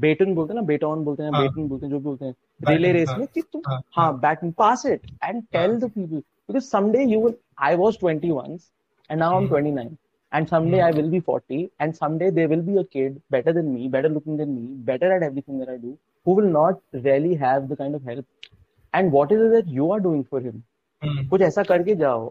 [0.00, 2.34] batten बोलते हैं ना batten बोलते हैं हाँ। Batten बोलते हैं जो भी बोलते हैं
[2.61, 6.63] रेस हाँ, में कि तुम हाँ, हाँ baton pass it and tell the people because
[6.63, 8.65] someday you will I was 20 once
[9.09, 9.53] and now I'm Hmm.
[9.55, 9.91] 29
[10.31, 13.69] and someday I will be 40 and someday there will be a kid better than
[13.75, 15.91] me better looking than me better at everything that I do
[16.25, 18.49] who will not really have the kind of help
[18.93, 20.57] and what is it that you are doing for him
[21.01, 22.27] हम्म, कुछ ऐसा करके जाओ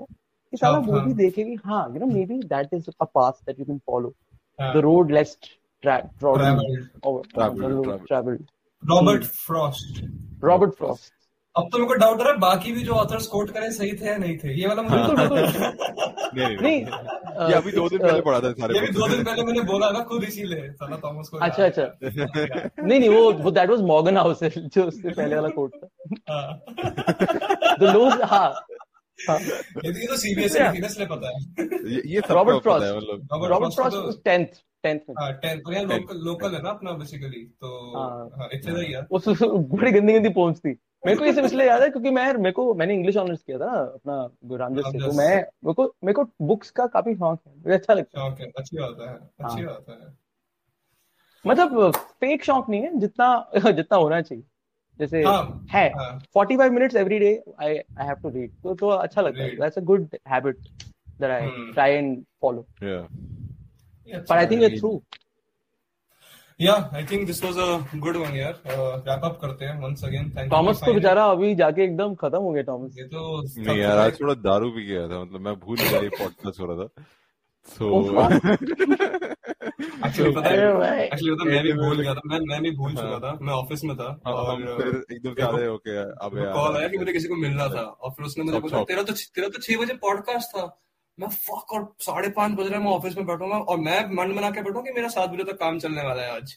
[0.52, 3.04] कि साला हाँ, वो हाँ। भी देखे कि हाँ you know maybe that is a
[3.14, 4.12] path that you can follow
[4.60, 4.72] हाँ.
[4.74, 5.36] the road less
[5.82, 6.02] tra-
[8.86, 10.00] Robert Frost.
[10.42, 11.12] Robert Frost.
[11.56, 13.92] अब तो मेरे को डाउट हो रहा है बाकी भी जो ऑथर्स कोट करें सही
[13.92, 14.52] थे या नहीं थे?
[14.60, 14.96] ये वाला मुझे
[16.34, 16.80] नहीं, नहीं।
[17.48, 19.90] ये अभी दो दिन पहले पढ़ा था सारे ये भी दो दिन पहले मैंने बोला
[19.90, 21.82] ना खुद इसीलिए साला थॉमस को अच्छा अच्छा।
[22.82, 25.88] नहीं नहीं वो वो दैट वाज मॉर्गन हाउस जो उससे पहले वाला कोट था।
[26.32, 26.60] हाँ।
[27.80, 28.48] द लोग हाँ
[29.28, 30.74] हाँ। ये तो- तो सीबीएसई Yeah.
[30.74, 32.84] थी ना पता है। ये सब Robert पता Frost.
[32.84, 35.58] है मतलब रॉबर्ट फ्रॉस्ट तो- 10th 10th में। हाँ टेन
[35.88, 39.48] लोकल लोकल है ना अपना बेसिकली तो हाँ। हाँ इतने का ही है। उस उस-
[39.72, 40.76] बड़ी गंदी गंदी पहुँच थी।
[41.06, 43.58] मेरे को ये सब इसलिए याद है क्योंकि मैं मेरे को मैंने इंग्लिश ऑनर्स किया
[43.58, 47.52] था अपना रामजस से तो मैं मेरे को मेरे को बुक्स का काफ़ी शौक है
[47.56, 49.14] मुझे अच्छा लगता है। शौक है अच्छी बात है
[49.44, 50.14] अच्छी हाँ। बात है।
[51.44, 51.90] मतलब
[52.20, 54.44] फेक शौक नहीं है जितना जितना होना चाहिए।
[55.00, 57.30] जैसे हाँ, है हाँ। 45 minutes every day
[57.62, 60.58] I I have to read तो तो अच्छा लगता है। That's a good habit
[61.20, 61.48] that I.
[61.72, 62.66] Try and follow
[64.06, 64.82] yeah but I अच्छा think है, it's.
[66.60, 67.64] Yeah, I think this was a
[68.02, 70.30] good one यार रैप अप करते हैं once again.
[70.36, 73.98] Thank थॉमस तो बेचारा अभी जाके एकदम खत्म हो गया थॉमस ये तो नहीं यार
[73.98, 76.88] आज थोड़ा दारू भी गया था मतलब मैं भूल गया ये पॉडकास्ट हो रहा था।
[77.68, 77.86] So
[80.06, 83.18] एक्चुअली पता है एक्चुअली पता मैं भी भूल गया था मैं मैं भी भूल चुका
[83.18, 85.96] था मैं ऑफ़िस में था और फिर एकदम से ओके
[86.26, 88.86] अब यार। कॉल आया कि मुझे किसी को मिलना था और फिर उसने मुझे Chop,
[88.88, 90.66] तेरा तो तेरा तो छह बजे पॉडकास्ट था।
[91.18, 94.50] मैं फक और साढ़े पाँच बज रहे मैं ऑफ़िस में बैठूँगा और मैं मन बना
[94.50, 96.56] के बैठूं कि मेरा सात बजे तक काम चलने वाला है आज।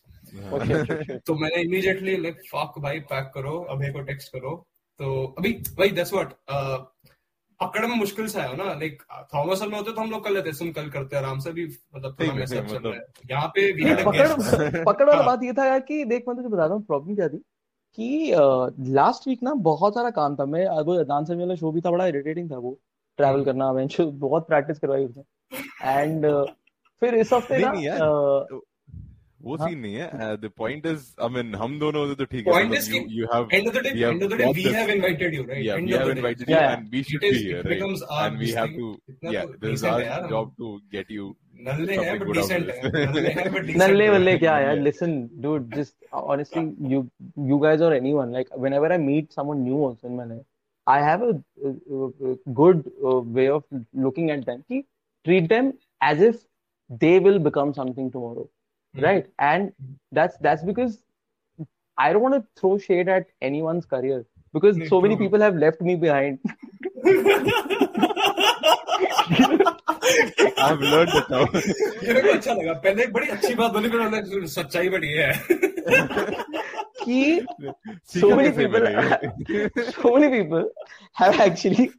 [0.53, 4.56] ओके ओके तो मैंने इमीडिएटली लाइक फक भाई पैक करो अभय को टेक्स्ट करो।
[4.99, 6.34] तो अभी भाई दैट्स व्हाट
[7.60, 9.02] पकड़ में मुश्किल सा है ना लाइक
[9.34, 11.65] थॉमस में होते तो हम लोग कर लेते सुन कल करते आराम से भी
[11.95, 14.03] मतलब थोड़ा मैसेज चल मतलब- रहा है। यहाँ पे.
[14.03, 16.84] पकड़ पकड़ वाला हाँ। बात ये था यार कि देख मैं तुझे बता रहा हूँ
[16.86, 17.38] प्रॉब्लम क्या थी
[17.98, 18.31] कि
[18.94, 21.91] लास्ट वीक ना बहुत सारा काम था। मैं वो अदनान समी वाला शो भी था
[21.91, 22.80] बड़ा इरिटेटिंग था वो।
[23.20, 23.72] ट्रैवल करना
[24.26, 25.24] बहुत प्रैक्टिस करवाई उसने
[26.00, 26.26] एंड
[27.02, 27.72] फिर इस हफ़्ते ना
[29.41, 29.70] वो हाँ?
[29.72, 32.90] नहीं है। The point is I mean हम दोनों होते तो ठीक है। Point is
[32.94, 35.94] you have end of the day end of the day we you right and we
[35.94, 36.46] have invited
[37.04, 37.84] should here right
[39.64, 39.86] is
[40.30, 41.12] job to get
[43.78, 45.96] नल्ले नल्ले क्या यार listen dude just
[47.94, 48.54] anyone like
[48.91, 49.78] I meet someone new
[50.90, 51.34] I have a,
[51.66, 53.64] a, a good uh, way of
[53.94, 54.66] looking at them.
[55.26, 56.44] Treat them as if
[56.90, 58.49] they will become something tomorrow
[58.95, 59.02] Hmm.
[59.03, 59.28] right?
[59.40, 59.74] And
[60.11, 61.03] that's that's because
[61.98, 65.56] I don't want to throw shade at anyone's career because Me so many people have
[65.56, 66.40] left me behind
[70.58, 71.44] I've learned it now
[72.04, 75.12] ये मेरे को अच्छा लगा पहले एक बड़ी अच्छी बात बोली फिर उन्होंने सच्चाई बड़ी
[75.12, 75.32] है
[77.04, 77.46] कि
[78.20, 78.84] so many people
[80.02, 80.66] so many people
[81.22, 81.92] have actually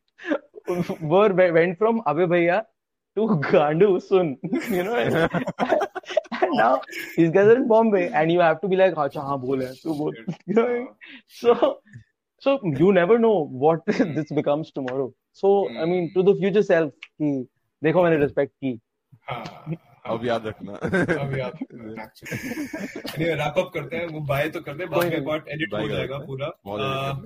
[1.00, 2.62] were went from Abhay Bhaiya
[3.16, 4.36] to Gandu Sun,
[4.70, 5.14] you know, and,
[6.40, 6.80] and now
[7.16, 9.72] these guys are in Bombay, and you have to be like, "अच्छा हाँ बोल यार,
[9.82, 10.14] तू बोल,"
[10.46, 10.88] you know.
[11.26, 11.78] So,
[12.38, 15.12] so you never know what this becomes tomorrow.
[15.32, 17.48] So I mean, to the future self, कि
[17.84, 18.78] देखो मैंने respect की.
[19.30, 19.44] हाँ
[20.06, 20.72] अब याद रखना
[21.22, 21.58] अब याद
[23.14, 25.88] anyway, wrap up करते हैं वो बाय तो करते हैं बाद में पार्ट एडिट हो
[25.88, 26.48] जाएगा पूरा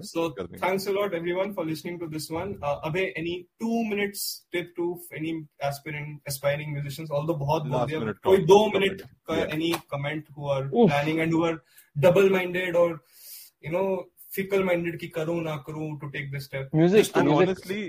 [0.09, 0.25] so
[0.63, 4.75] thanks a lot everyone for listening to this one uh, अबे any two minutes tip
[4.81, 4.89] to
[5.21, 5.35] any
[5.71, 10.65] aspiring aspiring musicians although बहुत बोल दिया कोई दो मिनट का any comment who are
[10.73, 11.57] planning and who are
[11.97, 12.89] double minded or
[13.61, 13.87] you know
[14.37, 17.83] fickle minded कि करूँ ना करूँ to take this step music honestly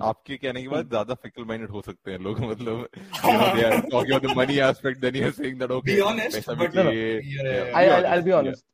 [0.00, 4.36] आपके कहने के बाद ज़्यादा फिकल माइंडेड हो सकते हैं लोग मतलब talking about the
[4.36, 8.64] money aspect then you are saying that okay be honest but I I be honest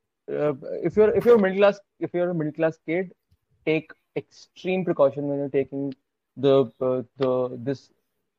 [0.85, 3.11] if you are if you are middle class if you are middle class kid
[3.67, 5.91] take extreme precaution when you are taking
[6.37, 6.71] the
[7.21, 7.35] the
[7.69, 7.89] this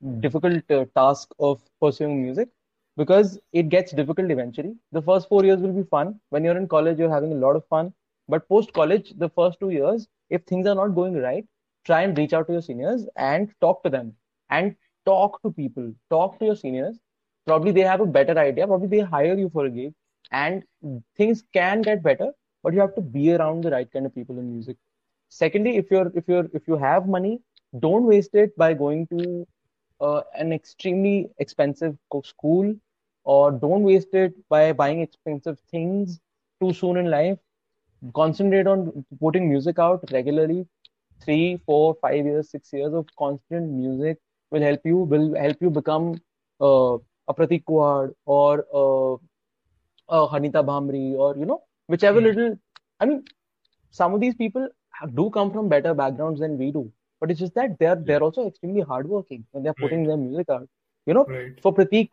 [0.03, 2.53] difficult task of pursuing music
[2.99, 4.75] because it gets difficult eventually.
[4.93, 6.21] The first four years will be fun.
[6.31, 7.93] When you're in college you're having a lot of fun.
[8.29, 11.47] But post college, the first two years, if things are not going right,
[11.85, 14.15] try and reach out to your seniors and talk to them
[14.51, 14.75] and
[15.07, 16.99] talk to people, talk to your seniors.
[17.47, 18.67] Probably they have a better idea.
[18.67, 19.95] Probably they hire you for a gig
[20.31, 20.63] and
[21.17, 22.33] things can get better,
[22.63, 24.77] but you have to be around the right kind of people in music.
[25.29, 27.41] Secondly, if you're if you're if you have money,
[27.81, 29.47] don't waste it by going to
[30.01, 32.75] uh, an extremely expensive school
[33.25, 36.21] or don't waste it by buying expensive things
[36.61, 37.39] too soon in life
[38.15, 40.67] concentrate on putting music out regularly
[41.25, 44.19] three four five years six years of constant music
[44.51, 46.21] will help you will help you become
[46.61, 46.95] uh,
[47.29, 49.17] a pratik Kuhad or uh,
[50.09, 52.25] a hanita bhamri or you know whichever mm.
[52.25, 52.59] little
[53.01, 53.25] i mean
[53.91, 54.69] some of these people
[55.15, 58.47] do come from better backgrounds than we do but it's just that they're they're also
[58.49, 60.09] extremely hardworking when they're putting right.
[60.09, 60.69] their music out
[61.07, 61.61] you know right.
[61.63, 62.11] for pratik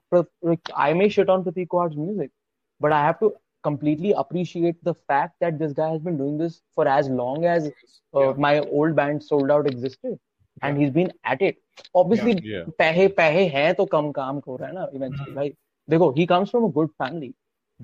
[0.88, 2.32] i may shit on pratik Kuhad's music
[2.80, 6.61] but i have to completely appreciate the fact that this guy has been doing this
[6.75, 7.71] for as long as
[8.15, 8.33] uh, yeah.
[8.37, 10.19] my old band sold out existed
[10.63, 11.57] and he's been at it
[11.95, 12.67] obviously yeah.
[12.79, 15.55] पैसे पैसे हैं तो कम काम हो रहा है ना eventually भाई
[15.91, 17.33] देखो he comes from a good family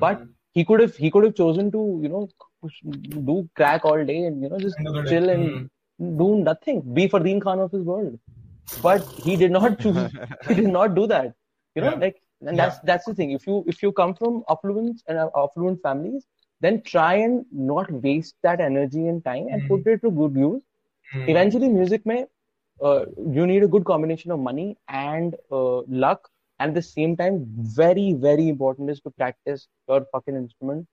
[0.04, 0.30] but mm-hmm.
[0.58, 2.22] he could have he could have chosen to you know
[3.30, 5.34] do crack all day and you know just Another chill day.
[5.34, 6.16] and mm-hmm.
[6.22, 8.18] do nothing be Fardeen Khan of his world
[8.82, 10.02] but he did not choose
[10.48, 11.34] he did not do that
[11.76, 12.04] you know yeah.
[12.06, 12.80] like and that's yeah.
[12.84, 16.26] that's the thing if you if you come from affluent and uh, affluent families
[16.60, 19.68] then try and not waste that energy and time and mm.
[19.68, 20.62] put it to good use
[21.14, 21.28] mm.
[21.28, 22.24] eventually music may
[22.82, 23.04] uh,
[23.38, 27.44] you need a good combination of money and uh, luck and at the same time
[27.82, 30.86] very very important is to practice your fucking instrument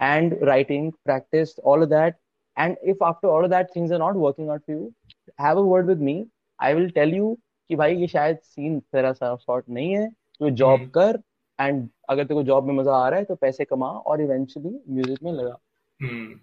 [0.00, 2.16] and writing practice all of that
[2.56, 4.94] and if after all of that things are not working out for you
[5.38, 6.26] have a word with me
[6.58, 7.38] i will tell you
[7.68, 10.08] कि भाई ये शायद scene तेरा सा sort नहीं है
[10.41, 11.19] तू job हम्म। कर
[11.59, 14.79] एंड अगर तेरे को जॉब में मज़ा आ रहा है तो पैसे कमा और इवेंचुअली
[14.89, 15.57] म्यूज़िक में लगा।
[16.01, 16.39] And hmm.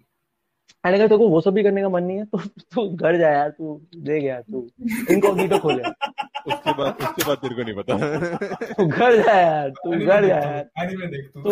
[0.83, 2.37] अगर तेरे को वो सब भी करने का मन नहीं है तो
[2.73, 4.67] तू घर जा यार तू देख यार तू
[5.11, 5.95] इनकॉग्निटो खोल यार।
[6.47, 10.35] उसके बाद उसके बाद तेरे को नहीं पता। तू घर जा यार तू घर जा
[10.35, 10.63] यार।
[11.43, 11.51] तू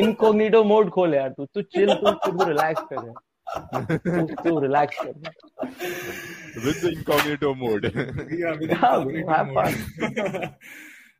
[0.00, 3.12] इनकॉग्निटो मोड खोल यार तू तू चिल तू तू रिलैक्स कर
[4.44, 5.12] तू रिलैक्स कर
[6.56, 7.84] mode yeah with the incognito mode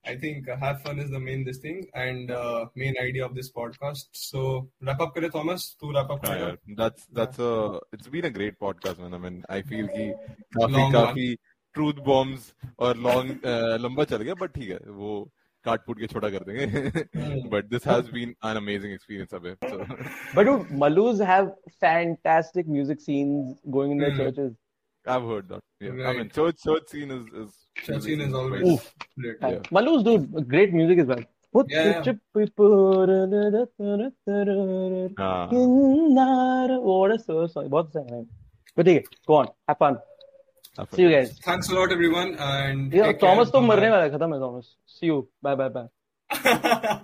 [0.06, 3.36] I think uh, have fun is the main this thing and uh, main idea of
[3.36, 4.06] this podcast.
[4.14, 5.76] So wrap up, kare Thomas.
[5.80, 6.26] To wrap up.
[6.26, 6.56] Yeah, yeah.
[6.76, 7.80] That's that's a.
[7.94, 9.14] It's been a great podcast, man.
[9.14, 10.12] I mean, I feel कि
[10.58, 11.38] काफी काफी
[11.76, 15.14] truth bombs और long uh, लंबा चल गया, but ठीक है वो
[15.66, 17.50] काट पुट के छोटा कर देंगे.
[17.56, 19.56] but this has been an amazing experience, Abhay.
[19.70, 19.86] So.
[20.34, 24.18] but dude, Malus have fantastic music scenes going in their mm.
[24.18, 24.54] churches.
[25.06, 25.62] I've heard that.
[25.80, 25.92] Yeah.
[25.92, 26.16] Right.
[26.16, 27.54] I mean, church church scene is is
[27.85, 28.95] church is always Oof.
[29.21, 29.37] great.
[29.41, 29.59] Yeah.
[29.71, 30.19] Malus do
[30.55, 31.25] great music as well.
[31.53, 32.03] Put yeah.
[32.03, 32.17] the
[35.19, 35.49] Ah.
[36.91, 38.25] What a so बहुत सही है.
[38.77, 39.99] But ठीक है, go on, have fun.
[40.95, 41.31] See you guys.
[41.45, 44.67] Thanks a lot, everyone, and Yeah, Thomas तो मरने वाला है खत्म है Thomas.
[44.99, 45.23] See you.
[45.43, 45.71] Bye bye.
[45.71, 47.01] Bye.